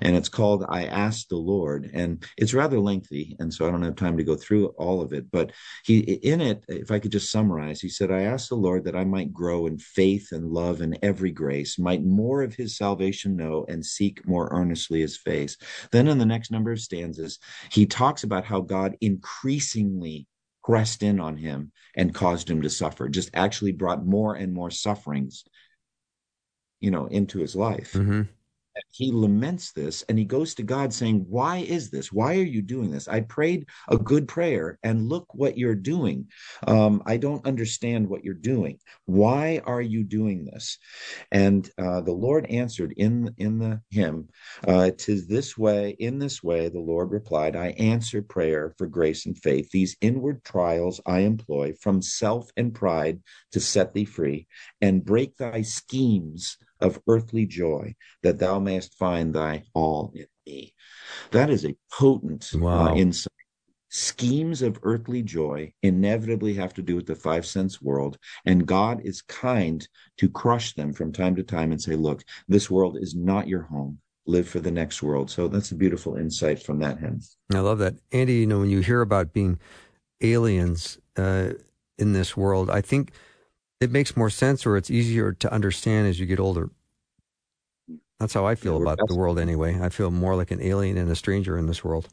and 0.00 0.16
it's 0.16 0.28
called 0.28 0.64
"I 0.68 0.84
Asked 0.84 1.30
the 1.30 1.36
Lord," 1.36 1.90
and 1.92 2.24
it's 2.36 2.54
rather 2.54 2.78
lengthy, 2.78 3.36
and 3.40 3.52
so 3.52 3.66
I 3.66 3.72
don't 3.72 3.82
have 3.82 3.96
time 3.96 4.16
to 4.18 4.24
go 4.24 4.36
through 4.36 4.68
all 4.78 5.00
of 5.00 5.12
it. 5.12 5.30
But 5.32 5.50
he 5.84 5.98
in 5.98 6.40
it, 6.40 6.64
if 6.68 6.92
I 6.92 7.00
could 7.00 7.12
just 7.12 7.32
summarize, 7.32 7.80
he 7.80 7.88
said, 7.88 8.12
"I 8.12 8.22
asked 8.22 8.50
the 8.50 8.54
Lord 8.54 8.84
that 8.84 8.96
I 8.96 9.04
might 9.04 9.32
grow 9.32 9.66
in 9.66 9.78
faith 9.78 10.28
and 10.30 10.52
love 10.52 10.80
and 10.80 10.96
every 11.02 11.32
grace, 11.32 11.76
might 11.76 12.04
more 12.04 12.42
of 12.42 12.54
His 12.54 12.76
salvation 12.76 13.36
know, 13.36 13.64
and 13.68 13.84
seek 13.84 14.26
more 14.28 14.48
earnestly 14.52 15.00
His 15.00 15.16
face." 15.16 15.56
Then 15.90 16.06
in 16.06 16.18
the 16.18 16.26
next 16.26 16.52
number 16.52 16.70
of 16.70 16.80
stanzas, 16.80 17.40
he 17.72 17.84
talks 17.84 18.22
about 18.22 18.44
how 18.44 18.60
God 18.60 18.96
increasingly 19.00 20.28
pressed 20.68 21.02
in 21.02 21.18
on 21.18 21.38
him 21.38 21.72
and 21.96 22.14
caused 22.14 22.50
him 22.50 22.60
to 22.60 22.68
suffer, 22.68 23.08
just 23.08 23.30
actually 23.32 23.72
brought 23.72 24.04
more 24.04 24.34
and 24.34 24.52
more 24.52 24.70
sufferings, 24.70 25.44
you 26.78 26.90
know, 26.90 27.06
into 27.06 27.38
his 27.38 27.56
life. 27.56 27.94
Mm-hmm. 27.94 28.22
He 28.90 29.12
laments 29.12 29.72
this 29.72 30.02
and 30.08 30.18
he 30.18 30.24
goes 30.24 30.54
to 30.54 30.62
God 30.62 30.92
saying, 30.92 31.26
Why 31.28 31.58
is 31.58 31.90
this? 31.90 32.12
Why 32.12 32.36
are 32.36 32.42
you 32.42 32.62
doing 32.62 32.90
this? 32.90 33.08
I 33.08 33.20
prayed 33.20 33.66
a 33.88 33.96
good 33.96 34.28
prayer 34.28 34.78
and 34.82 35.08
look 35.08 35.34
what 35.34 35.58
you're 35.58 35.74
doing. 35.74 36.28
Um, 36.66 37.02
I 37.06 37.16
don't 37.16 37.46
understand 37.46 38.08
what 38.08 38.24
you're 38.24 38.34
doing. 38.34 38.78
Why 39.06 39.60
are 39.64 39.82
you 39.82 40.04
doing 40.04 40.44
this? 40.44 40.78
And 41.30 41.68
uh, 41.78 42.00
the 42.00 42.12
Lord 42.12 42.46
answered 42.46 42.94
in, 42.96 43.34
in 43.38 43.58
the 43.58 43.80
hymn, 43.90 44.28
uh, 44.66 44.90
Tis 44.96 45.26
this 45.26 45.56
way, 45.56 45.96
in 45.98 46.18
this 46.18 46.42
way, 46.42 46.68
the 46.68 46.80
Lord 46.80 47.10
replied, 47.10 47.56
I 47.56 47.68
answer 47.78 48.22
prayer 48.22 48.74
for 48.78 48.86
grace 48.86 49.26
and 49.26 49.36
faith. 49.36 49.70
These 49.70 49.96
inward 50.00 50.44
trials 50.44 51.00
I 51.06 51.20
employ 51.20 51.74
from 51.80 52.02
self 52.02 52.50
and 52.56 52.74
pride 52.74 53.20
to 53.52 53.60
set 53.60 53.94
thee 53.94 54.04
free 54.04 54.46
and 54.80 55.04
break 55.04 55.36
thy 55.36 55.62
schemes 55.62 56.56
of 56.80 57.00
earthly 57.08 57.46
joy, 57.46 57.94
that 58.22 58.38
thou 58.38 58.58
mayest 58.58 58.94
find 58.94 59.34
thy 59.34 59.64
all 59.74 60.12
in 60.14 60.26
me. 60.46 60.74
That 61.30 61.50
is 61.50 61.64
a 61.64 61.76
potent 61.92 62.50
uh, 62.54 62.58
wow. 62.58 62.88
uh, 62.88 62.94
insight. 62.94 63.32
Schemes 63.90 64.60
of 64.60 64.78
earthly 64.82 65.22
joy 65.22 65.72
inevitably 65.82 66.52
have 66.54 66.74
to 66.74 66.82
do 66.82 66.94
with 66.94 67.06
the 67.06 67.14
five 67.14 67.46
sense 67.46 67.80
world, 67.80 68.18
and 68.44 68.66
God 68.66 69.00
is 69.02 69.22
kind 69.22 69.86
to 70.18 70.28
crush 70.28 70.74
them 70.74 70.92
from 70.92 71.10
time 71.10 71.34
to 71.36 71.42
time 71.42 71.72
and 71.72 71.80
say, 71.80 71.96
Look, 71.96 72.22
this 72.48 72.70
world 72.70 72.98
is 73.00 73.14
not 73.14 73.48
your 73.48 73.62
home. 73.62 73.98
Live 74.26 74.46
for 74.46 74.60
the 74.60 74.70
next 74.70 75.02
world. 75.02 75.30
So 75.30 75.48
that's 75.48 75.70
a 75.70 75.74
beautiful 75.74 76.16
insight 76.16 76.62
from 76.62 76.80
that 76.80 76.98
hymn. 76.98 77.20
I 77.54 77.60
love 77.60 77.78
that. 77.78 77.94
Andy, 78.12 78.34
you 78.34 78.46
know, 78.46 78.58
when 78.60 78.68
you 78.68 78.80
hear 78.80 79.00
about 79.00 79.32
being 79.32 79.58
aliens 80.20 80.98
uh, 81.16 81.52
in 81.96 82.12
this 82.12 82.36
world, 82.36 82.68
I 82.68 82.82
think 82.82 83.12
it 83.80 83.90
makes 83.90 84.16
more 84.16 84.30
sense 84.30 84.66
or 84.66 84.76
it's 84.76 84.90
easier 84.90 85.32
to 85.32 85.52
understand 85.52 86.08
as 86.08 86.18
you 86.18 86.26
get 86.26 86.40
older. 86.40 86.70
That's 88.18 88.34
how 88.34 88.46
I 88.46 88.56
feel 88.56 88.76
yeah, 88.76 88.82
about 88.82 88.98
the 89.06 89.14
world 89.14 89.38
anyway. 89.38 89.78
I 89.80 89.90
feel 89.90 90.10
more 90.10 90.34
like 90.34 90.50
an 90.50 90.60
alien 90.60 90.98
and 90.98 91.10
a 91.10 91.14
stranger 91.14 91.56
in 91.56 91.66
this 91.66 91.84
world. 91.84 92.08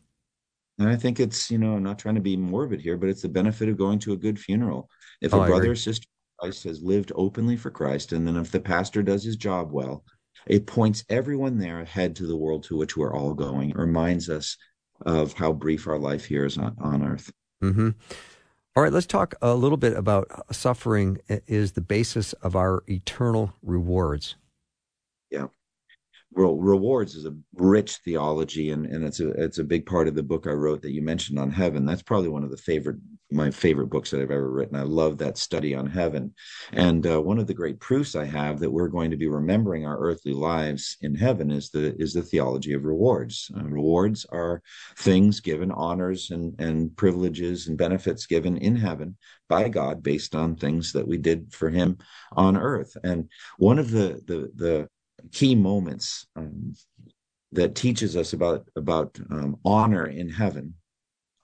And 0.78 0.90
I 0.90 0.96
think 0.96 1.20
it's, 1.20 1.50
you 1.50 1.58
know, 1.58 1.74
I'm 1.74 1.84
not 1.84 1.98
trying 1.98 2.16
to 2.16 2.22
be 2.22 2.38
morbid 2.38 2.82
here, 2.82 2.98
but 2.98 3.10
it's 3.10 3.22
the 3.22 3.30
benefit 3.30 3.70
of 3.70 3.78
going 3.78 3.98
to 4.00 4.14
a 4.14 4.18
good 4.18 4.38
funeral. 4.38 4.90
If 5.22 5.34
oh, 5.34 5.42
a 5.42 5.48
brother 5.48 5.72
or 5.72 5.76
sister 5.76 6.08
Christ 6.40 6.66
has 6.66 6.84
lived 6.84 7.12
openly 7.16 7.56
for 7.56 7.72
Christ, 7.72 8.12
and 8.12 8.28
then 8.28 8.36
if 8.36 8.52
the 8.52 8.60
pastor 8.60 9.02
does 9.02 9.24
his 9.24 9.38
job 9.38 9.72
well, 9.72 10.04
it 10.46 10.68
points 10.68 11.06
everyone 11.10 11.58
there 11.58 11.82
ahead 11.82 12.16
to 12.18 12.28
the 12.28 12.36
world 12.36 12.64
to 12.66 12.78
which 12.78 12.96
we're 12.98 13.16
all 13.16 13.34
going, 13.34 13.72
it 13.72 13.78
reminds 13.78 14.30
us 14.30 14.58
of 15.06 15.34
how 15.34 15.52
brief 15.52 15.88
our 15.88 15.98
life 15.98 16.26
here 16.26 16.46
is 16.46 16.58
on, 16.58 16.76
on 16.80 17.04
earth. 17.04 17.32
Mm-hmm. 17.64 17.90
All 18.76 18.84
right, 18.84 18.92
let's 18.92 19.06
talk 19.06 19.36
a 19.42 19.56
little 19.56 19.78
bit 19.78 19.96
about 19.96 20.54
suffering 20.54 21.20
is 21.28 21.72
the 21.72 21.82
basis 21.82 22.34
of 22.34 22.56
our 22.56 22.84
eternal 22.88 23.54
rewards. 23.62 24.36
Yeah 25.32 25.48
rewards 26.36 27.16
is 27.16 27.26
a 27.26 27.36
rich 27.54 27.98
theology 27.98 28.72
and, 28.72 28.86
and 28.86 29.04
it's 29.04 29.20
a 29.20 29.30
it's 29.32 29.58
a 29.58 29.64
big 29.64 29.86
part 29.86 30.08
of 30.08 30.16
the 30.16 30.24
book 30.24 30.48
I 30.48 30.52
wrote 30.52 30.82
that 30.82 30.92
you 30.92 31.02
mentioned 31.02 31.40
on 31.40 31.52
heaven. 31.52 31.86
That's 31.86 32.04
probably 32.04 32.30
one 32.30 32.44
of 32.44 32.52
the 32.52 32.58
favorite 32.58 32.98
my 33.32 33.50
favorite 33.50 33.88
books 33.88 34.12
that 34.12 34.22
I've 34.22 34.32
ever 34.32 34.50
written. 34.50 34.76
I 34.76 34.84
love 34.84 35.18
that 35.18 35.38
study 35.38 35.74
on 35.74 35.88
heaven. 35.88 36.34
And 36.72 37.06
uh, 37.08 37.22
one 37.22 37.40
of 37.40 37.48
the 37.48 37.54
great 37.54 37.80
proofs 37.80 38.16
I 38.16 38.26
have 38.26 38.60
that 38.60 38.72
we're 38.72 38.88
going 38.88 39.12
to 39.12 39.18
be 39.18 39.28
remembering 39.28 39.86
our 39.86 39.98
earthly 39.98 40.34
lives 40.34 40.98
in 41.02 41.16
heaven 41.16 41.52
is 41.52 41.70
the 41.70 41.96
is 41.98 42.14
the 42.14 42.22
theology 42.22 42.74
of 42.74 42.86
rewards. 42.86 43.50
Uh, 43.58 43.64
rewards 43.64 44.26
are 44.32 44.62
things 44.98 45.40
given, 45.40 45.72
honors 45.72 46.32
and 46.32 46.60
and 46.60 46.96
privileges 46.96 47.68
and 47.68 47.78
benefits 47.78 48.26
given 48.26 48.58
in 48.58 48.76
heaven 48.76 49.18
by 49.50 49.70
God 49.70 50.04
based 50.04 50.36
on 50.36 50.56
things 50.56 50.94
that 50.94 51.08
we 51.08 51.18
did 51.18 51.52
for 51.54 51.70
Him 51.70 51.98
on 52.34 52.56
earth. 52.58 52.96
And 53.04 53.30
one 53.58 53.80
of 53.80 53.92
the 53.92 54.22
the 54.26 54.52
the 54.56 54.90
key 55.32 55.56
moments 55.56 56.28
um, 56.36 56.76
that 57.52 57.74
teaches 57.74 58.16
us 58.16 58.34
about 58.34 58.68
about 58.76 59.18
um, 59.32 59.58
honor 59.66 60.06
in 60.06 60.30
heaven 60.30 60.76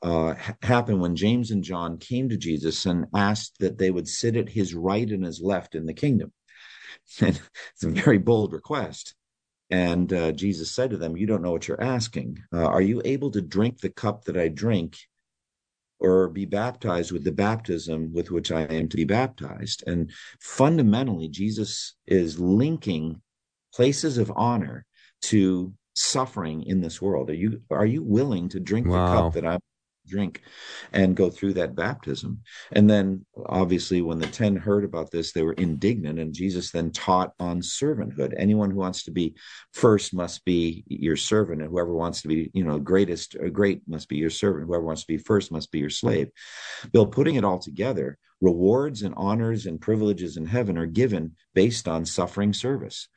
uh, 0.01 0.33
ha- 0.35 0.55
happened 0.61 1.01
when 1.01 1.15
James 1.15 1.51
and 1.51 1.63
John 1.63 1.97
came 1.97 2.29
to 2.29 2.37
Jesus 2.37 2.85
and 2.85 3.07
asked 3.15 3.57
that 3.59 3.77
they 3.77 3.91
would 3.91 4.07
sit 4.07 4.35
at 4.35 4.49
his 4.49 4.73
right 4.73 5.09
and 5.09 5.23
his 5.23 5.41
left 5.41 5.75
in 5.75 5.85
the 5.85 5.93
kingdom. 5.93 6.31
And 7.19 7.39
it's 7.73 7.83
a 7.83 7.89
very 7.89 8.19
bold 8.19 8.53
request. 8.53 9.15
And 9.69 10.11
uh, 10.13 10.31
Jesus 10.33 10.71
said 10.71 10.91
to 10.91 10.97
them, 10.97 11.17
You 11.17 11.25
don't 11.25 11.41
know 11.41 11.51
what 11.51 11.67
you're 11.67 11.81
asking. 11.81 12.37
Uh, 12.53 12.65
are 12.65 12.81
you 12.81 13.01
able 13.03 13.31
to 13.31 13.41
drink 13.41 13.79
the 13.79 13.89
cup 13.89 14.25
that 14.25 14.37
I 14.37 14.49
drink 14.49 14.97
or 15.99 16.29
be 16.29 16.45
baptized 16.45 17.11
with 17.11 17.23
the 17.23 17.31
baptism 17.31 18.13
with 18.13 18.31
which 18.31 18.51
I 18.51 18.61
am 18.63 18.87
to 18.89 18.97
be 18.97 19.05
baptized? 19.05 19.83
And 19.87 20.11
fundamentally, 20.39 21.27
Jesus 21.27 21.95
is 22.05 22.39
linking 22.39 23.21
places 23.73 24.17
of 24.17 24.31
honor 24.35 24.85
to 25.23 25.73
suffering 25.95 26.63
in 26.63 26.81
this 26.81 27.01
world? 27.01 27.29
Are 27.29 27.33
you 27.35 27.61
are 27.69 27.85
you 27.85 28.03
willing 28.03 28.49
to 28.49 28.59
drink 28.59 28.87
wow. 28.87 29.05
the 29.05 29.21
cup 29.21 29.33
that 29.33 29.45
I 29.45 29.57
drink 30.07 30.41
and 30.93 31.15
go 31.15 31.29
through 31.29 31.53
that 31.53 31.75
baptism? 31.75 32.41
And 32.71 32.89
then 32.89 33.25
obviously 33.45 34.01
when 34.01 34.19
the 34.19 34.27
10 34.27 34.55
heard 34.55 34.83
about 34.83 35.11
this, 35.11 35.31
they 35.31 35.43
were 35.43 35.53
indignant 35.53 36.19
and 36.19 36.33
Jesus 36.33 36.71
then 36.71 36.91
taught 36.91 37.33
on 37.39 37.61
servanthood. 37.61 38.33
Anyone 38.37 38.71
who 38.71 38.77
wants 38.77 39.03
to 39.03 39.11
be 39.11 39.35
first 39.73 40.13
must 40.13 40.43
be 40.45 40.83
your 40.87 41.17
servant 41.17 41.61
and 41.61 41.69
whoever 41.69 41.93
wants 41.93 42.21
to 42.21 42.27
be, 42.27 42.51
you 42.53 42.63
know, 42.63 42.79
greatest 42.79 43.35
or 43.35 43.49
great 43.49 43.81
must 43.87 44.09
be 44.09 44.17
your 44.17 44.29
servant. 44.29 44.67
Whoever 44.67 44.85
wants 44.85 45.01
to 45.01 45.07
be 45.07 45.17
first 45.17 45.51
must 45.51 45.71
be 45.71 45.79
your 45.79 45.89
slave. 45.89 46.29
Bill, 46.91 47.05
putting 47.05 47.35
it 47.35 47.45
all 47.45 47.59
together, 47.59 48.17
rewards 48.41 49.03
and 49.03 49.13
honors 49.17 49.65
and 49.65 49.79
privileges 49.79 50.37
in 50.37 50.45
heaven 50.45 50.77
are 50.77 50.87
given 50.87 51.35
based 51.53 51.87
on 51.87 52.05
suffering 52.05 52.53
service 52.53 53.07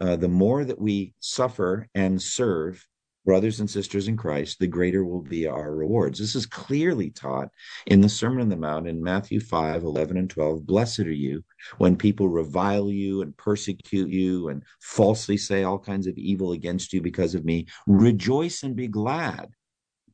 uh, 0.00 0.16
the 0.16 0.28
more 0.28 0.64
that 0.64 0.80
we 0.80 1.14
suffer 1.20 1.88
and 1.94 2.20
serve 2.20 2.86
brothers 3.26 3.58
and 3.58 3.68
sisters 3.68 4.06
in 4.06 4.16
Christ, 4.16 4.60
the 4.60 4.68
greater 4.68 5.04
will 5.04 5.20
be 5.20 5.46
our 5.46 5.74
rewards. 5.74 6.18
This 6.18 6.36
is 6.36 6.46
clearly 6.46 7.10
taught 7.10 7.50
in 7.86 8.00
the 8.00 8.08
Sermon 8.08 8.40
on 8.40 8.48
the 8.48 8.56
Mount 8.56 8.86
in 8.86 9.02
Matthew 9.02 9.40
5 9.40 9.82
11 9.82 10.16
and 10.16 10.30
12. 10.30 10.64
Blessed 10.64 11.00
are 11.00 11.12
you 11.12 11.44
when 11.76 11.96
people 11.96 12.28
revile 12.28 12.90
you 12.90 13.20
and 13.20 13.36
persecute 13.36 14.08
you 14.08 14.48
and 14.48 14.62
falsely 14.80 15.36
say 15.36 15.64
all 15.64 15.78
kinds 15.78 16.06
of 16.06 16.16
evil 16.16 16.52
against 16.52 16.92
you 16.92 17.02
because 17.02 17.34
of 17.34 17.44
me. 17.44 17.66
Rejoice 17.86 18.62
and 18.62 18.76
be 18.76 18.86
glad. 18.86 19.50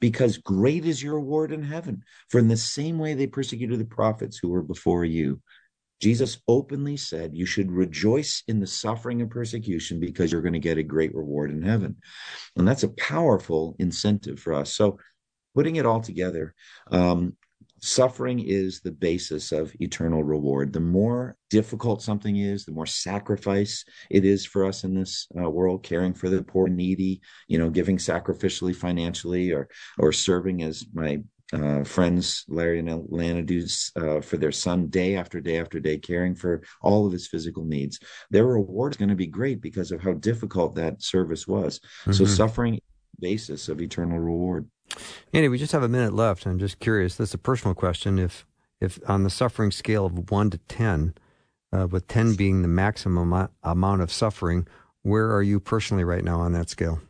Because 0.00 0.38
great 0.38 0.84
is 0.84 1.00
your 1.00 1.14
reward 1.14 1.52
in 1.52 1.62
heaven. 1.62 2.02
For 2.30 2.40
in 2.40 2.48
the 2.48 2.56
same 2.56 2.98
way 2.98 3.14
they 3.14 3.28
persecuted 3.28 3.78
the 3.78 3.84
prophets 3.84 4.36
who 4.36 4.48
were 4.48 4.62
before 4.62 5.04
you. 5.04 5.40
Jesus 6.02 6.38
openly 6.48 6.96
said, 6.96 7.30
You 7.32 7.46
should 7.46 7.70
rejoice 7.70 8.42
in 8.48 8.58
the 8.58 8.66
suffering 8.66 9.22
and 9.22 9.30
persecution 9.30 10.00
because 10.00 10.32
you're 10.32 10.42
going 10.42 10.52
to 10.52 10.58
get 10.58 10.76
a 10.76 10.82
great 10.82 11.14
reward 11.14 11.52
in 11.52 11.62
heaven. 11.62 11.96
And 12.56 12.66
that's 12.66 12.82
a 12.82 12.88
powerful 12.88 13.76
incentive 13.78 14.40
for 14.40 14.52
us. 14.52 14.72
So, 14.72 14.98
putting 15.54 15.76
it 15.76 15.86
all 15.86 16.00
together, 16.00 16.54
um, 16.90 17.36
suffering 17.80 18.40
is 18.40 18.80
the 18.80 18.90
basis 18.90 19.52
of 19.52 19.72
eternal 19.80 20.24
reward. 20.24 20.72
The 20.72 20.80
more 20.80 21.36
difficult 21.50 22.02
something 22.02 22.36
is, 22.36 22.64
the 22.64 22.72
more 22.72 22.86
sacrifice 22.86 23.84
it 24.10 24.24
is 24.24 24.44
for 24.44 24.64
us 24.64 24.82
in 24.82 24.94
this 24.94 25.28
uh, 25.40 25.48
world, 25.48 25.84
caring 25.84 26.14
for 26.14 26.28
the 26.28 26.42
poor 26.42 26.66
and 26.66 26.76
needy, 26.76 27.20
you 27.46 27.58
know, 27.58 27.70
giving 27.70 27.98
sacrificially 27.98 28.74
financially 28.74 29.52
or, 29.52 29.68
or 29.98 30.12
serving 30.12 30.62
as 30.62 30.84
my 30.92 31.20
uh, 31.52 31.84
friends, 31.84 32.44
Larry 32.48 32.78
and 32.78 33.06
Lana, 33.08 33.42
do 33.42 33.64
uh, 33.96 34.20
for 34.20 34.36
their 34.36 34.52
son 34.52 34.86
day 34.86 35.16
after 35.16 35.40
day 35.40 35.58
after 35.58 35.80
day, 35.80 35.98
caring 35.98 36.34
for 36.34 36.62
all 36.80 37.06
of 37.06 37.12
his 37.12 37.26
physical 37.26 37.64
needs. 37.64 37.98
Their 38.30 38.46
reward 38.46 38.92
is 38.92 38.96
going 38.96 39.10
to 39.10 39.14
be 39.14 39.26
great 39.26 39.60
because 39.60 39.92
of 39.92 40.00
how 40.00 40.14
difficult 40.14 40.74
that 40.76 41.02
service 41.02 41.46
was. 41.46 41.78
Mm-hmm. 41.78 42.12
So, 42.12 42.24
suffering 42.24 42.80
basis 43.20 43.68
of 43.68 43.80
eternal 43.80 44.18
reward. 44.18 44.68
Andy, 45.32 45.48
we 45.48 45.58
just 45.58 45.72
have 45.72 45.82
a 45.82 45.88
minute 45.88 46.14
left. 46.14 46.46
I'm 46.46 46.58
just 46.58 46.78
curious. 46.80 47.16
This 47.16 47.30
is 47.30 47.34
a 47.34 47.38
personal 47.38 47.74
question. 47.74 48.18
If, 48.18 48.46
if 48.80 48.98
on 49.08 49.22
the 49.22 49.30
suffering 49.30 49.70
scale 49.70 50.06
of 50.06 50.30
one 50.30 50.50
to 50.50 50.58
ten, 50.58 51.14
uh, 51.72 51.86
with 51.86 52.08
ten 52.08 52.34
being 52.34 52.62
the 52.62 52.68
maximum 52.68 53.48
amount 53.62 54.02
of 54.02 54.12
suffering, 54.12 54.66
where 55.02 55.32
are 55.34 55.42
you 55.42 55.60
personally 55.60 56.04
right 56.04 56.24
now 56.24 56.40
on 56.40 56.52
that 56.52 56.68
scale? 56.68 57.00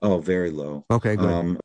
Oh, 0.00 0.18
very 0.18 0.50
low. 0.50 0.84
Okay, 0.90 1.16
good. 1.16 1.30
Um, 1.30 1.58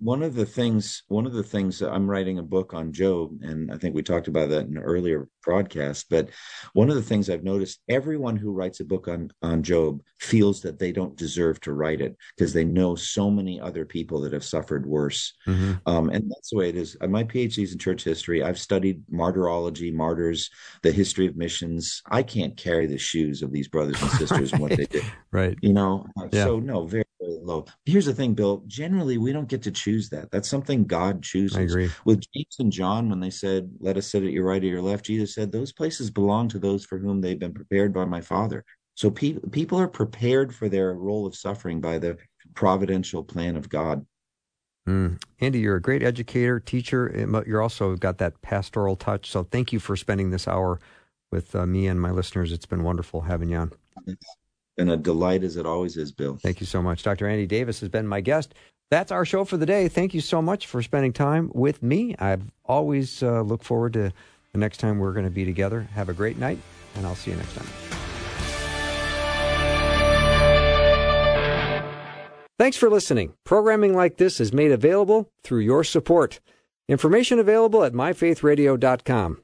one 0.00 0.22
of 0.22 0.34
the 0.34 0.46
things 0.46 1.02
one 1.08 1.26
of 1.26 1.32
the 1.32 1.42
things 1.42 1.78
that 1.78 1.90
i'm 1.92 2.08
writing 2.08 2.38
a 2.38 2.42
book 2.42 2.72
on 2.72 2.92
job 2.92 3.30
and 3.42 3.72
i 3.72 3.76
think 3.76 3.94
we 3.94 4.02
talked 4.02 4.28
about 4.28 4.48
that 4.48 4.66
in 4.66 4.76
an 4.76 4.82
earlier 4.82 5.28
broadcast 5.42 6.06
but 6.08 6.28
one 6.72 6.88
of 6.88 6.94
the 6.94 7.02
things 7.02 7.28
i've 7.28 7.42
noticed 7.42 7.80
everyone 7.88 8.36
who 8.36 8.52
writes 8.52 8.80
a 8.80 8.84
book 8.84 9.08
on 9.08 9.30
on 9.42 9.62
job 9.62 10.00
feels 10.20 10.60
that 10.60 10.78
they 10.78 10.92
don't 10.92 11.16
deserve 11.16 11.60
to 11.60 11.72
write 11.72 12.00
it 12.00 12.16
because 12.36 12.52
they 12.52 12.64
know 12.64 12.94
so 12.94 13.30
many 13.30 13.60
other 13.60 13.84
people 13.84 14.20
that 14.20 14.32
have 14.32 14.44
suffered 14.44 14.86
worse 14.86 15.34
mm-hmm. 15.46 15.72
um, 15.86 16.10
and 16.10 16.30
that's 16.30 16.50
the 16.50 16.56
way 16.56 16.68
it 16.68 16.76
is 16.76 16.96
uh, 17.00 17.08
my 17.08 17.24
phd 17.24 17.58
is 17.58 17.72
in 17.72 17.78
church 17.78 18.04
history 18.04 18.42
i've 18.42 18.58
studied 18.58 19.02
martyrology 19.10 19.90
martyrs 19.90 20.48
the 20.82 20.92
history 20.92 21.26
of 21.26 21.36
missions 21.36 22.02
i 22.10 22.22
can't 22.22 22.56
carry 22.56 22.86
the 22.86 22.98
shoes 22.98 23.42
of 23.42 23.50
these 23.50 23.68
brothers 23.68 24.00
and 24.00 24.10
sisters 24.12 24.52
right. 24.52 24.52
and 24.52 24.60
what 24.60 24.76
they 24.76 24.86
did 24.90 25.04
right 25.32 25.58
you 25.60 25.72
know 25.72 26.06
yeah. 26.30 26.44
so 26.44 26.60
no 26.60 26.86
very 26.86 27.04
low. 27.28 27.64
Here's 27.84 28.06
the 28.06 28.14
thing, 28.14 28.34
Bill. 28.34 28.62
Generally, 28.66 29.18
we 29.18 29.32
don't 29.32 29.48
get 29.48 29.62
to 29.62 29.70
choose 29.70 30.08
that. 30.10 30.30
That's 30.30 30.48
something 30.48 30.84
God 30.84 31.22
chooses. 31.22 31.56
I 31.56 31.62
agree. 31.62 31.90
With 32.04 32.22
James 32.34 32.56
and 32.58 32.72
John, 32.72 33.10
when 33.10 33.20
they 33.20 33.30
said, 33.30 33.70
"Let 33.80 33.96
us 33.96 34.06
sit 34.06 34.24
at 34.24 34.32
your 34.32 34.44
right 34.44 34.62
or 34.62 34.66
your 34.66 34.82
left," 34.82 35.06
Jesus 35.06 35.34
said, 35.34 35.52
"Those 35.52 35.72
places 35.72 36.10
belong 36.10 36.48
to 36.48 36.58
those 36.58 36.84
for 36.84 36.98
whom 36.98 37.20
they've 37.20 37.38
been 37.38 37.54
prepared 37.54 37.92
by 37.92 38.04
my 38.04 38.20
Father." 38.20 38.64
So 38.94 39.10
pe- 39.10 39.38
people 39.52 39.78
are 39.78 39.88
prepared 39.88 40.54
for 40.54 40.68
their 40.68 40.92
role 40.94 41.26
of 41.26 41.36
suffering 41.36 41.80
by 41.80 41.98
the 41.98 42.16
providential 42.54 43.22
plan 43.22 43.56
of 43.56 43.68
God. 43.68 44.04
Mm. 44.88 45.22
Andy, 45.40 45.60
you're 45.60 45.76
a 45.76 45.82
great 45.82 46.02
educator, 46.02 46.58
teacher. 46.58 47.44
You're 47.46 47.62
also 47.62 47.94
got 47.94 48.18
that 48.18 48.40
pastoral 48.42 48.96
touch. 48.96 49.30
So 49.30 49.44
thank 49.44 49.72
you 49.72 49.78
for 49.78 49.96
spending 49.96 50.30
this 50.30 50.48
hour 50.48 50.80
with 51.30 51.54
uh, 51.54 51.66
me 51.66 51.86
and 51.86 52.00
my 52.00 52.10
listeners. 52.10 52.52
It's 52.52 52.66
been 52.66 52.82
wonderful 52.82 53.20
having 53.20 53.50
you 53.50 53.58
on. 53.58 53.72
Been 54.78 54.90
a 54.90 54.96
delight 54.96 55.42
as 55.42 55.56
it 55.56 55.66
always 55.66 55.96
is, 55.96 56.12
Bill. 56.12 56.38
Thank 56.40 56.60
you 56.60 56.66
so 56.66 56.80
much. 56.80 57.02
Dr. 57.02 57.28
Andy 57.28 57.48
Davis 57.48 57.80
has 57.80 57.88
been 57.88 58.06
my 58.06 58.20
guest. 58.20 58.54
That's 58.92 59.10
our 59.10 59.24
show 59.24 59.44
for 59.44 59.56
the 59.56 59.66
day. 59.66 59.88
Thank 59.88 60.14
you 60.14 60.20
so 60.20 60.40
much 60.40 60.68
for 60.68 60.80
spending 60.82 61.12
time 61.12 61.50
with 61.52 61.82
me. 61.82 62.14
I 62.20 62.38
always 62.64 63.20
uh, 63.20 63.42
look 63.42 63.64
forward 63.64 63.94
to 63.94 64.12
the 64.52 64.58
next 64.58 64.78
time 64.78 65.00
we're 65.00 65.12
going 65.12 65.24
to 65.24 65.32
be 65.32 65.44
together. 65.44 65.82
Have 65.94 66.08
a 66.08 66.14
great 66.14 66.38
night, 66.38 66.58
and 66.94 67.04
I'll 67.04 67.16
see 67.16 67.32
you 67.32 67.36
next 67.36 67.54
time. 67.56 67.66
Thanks 72.56 72.76
for 72.76 72.88
listening. 72.88 73.34
Programming 73.44 73.96
like 73.96 74.16
this 74.16 74.38
is 74.38 74.52
made 74.52 74.70
available 74.70 75.28
through 75.42 75.60
your 75.60 75.82
support. 75.82 76.38
Information 76.88 77.40
available 77.40 77.82
at 77.82 77.92
myfaithradio.com. 77.92 79.42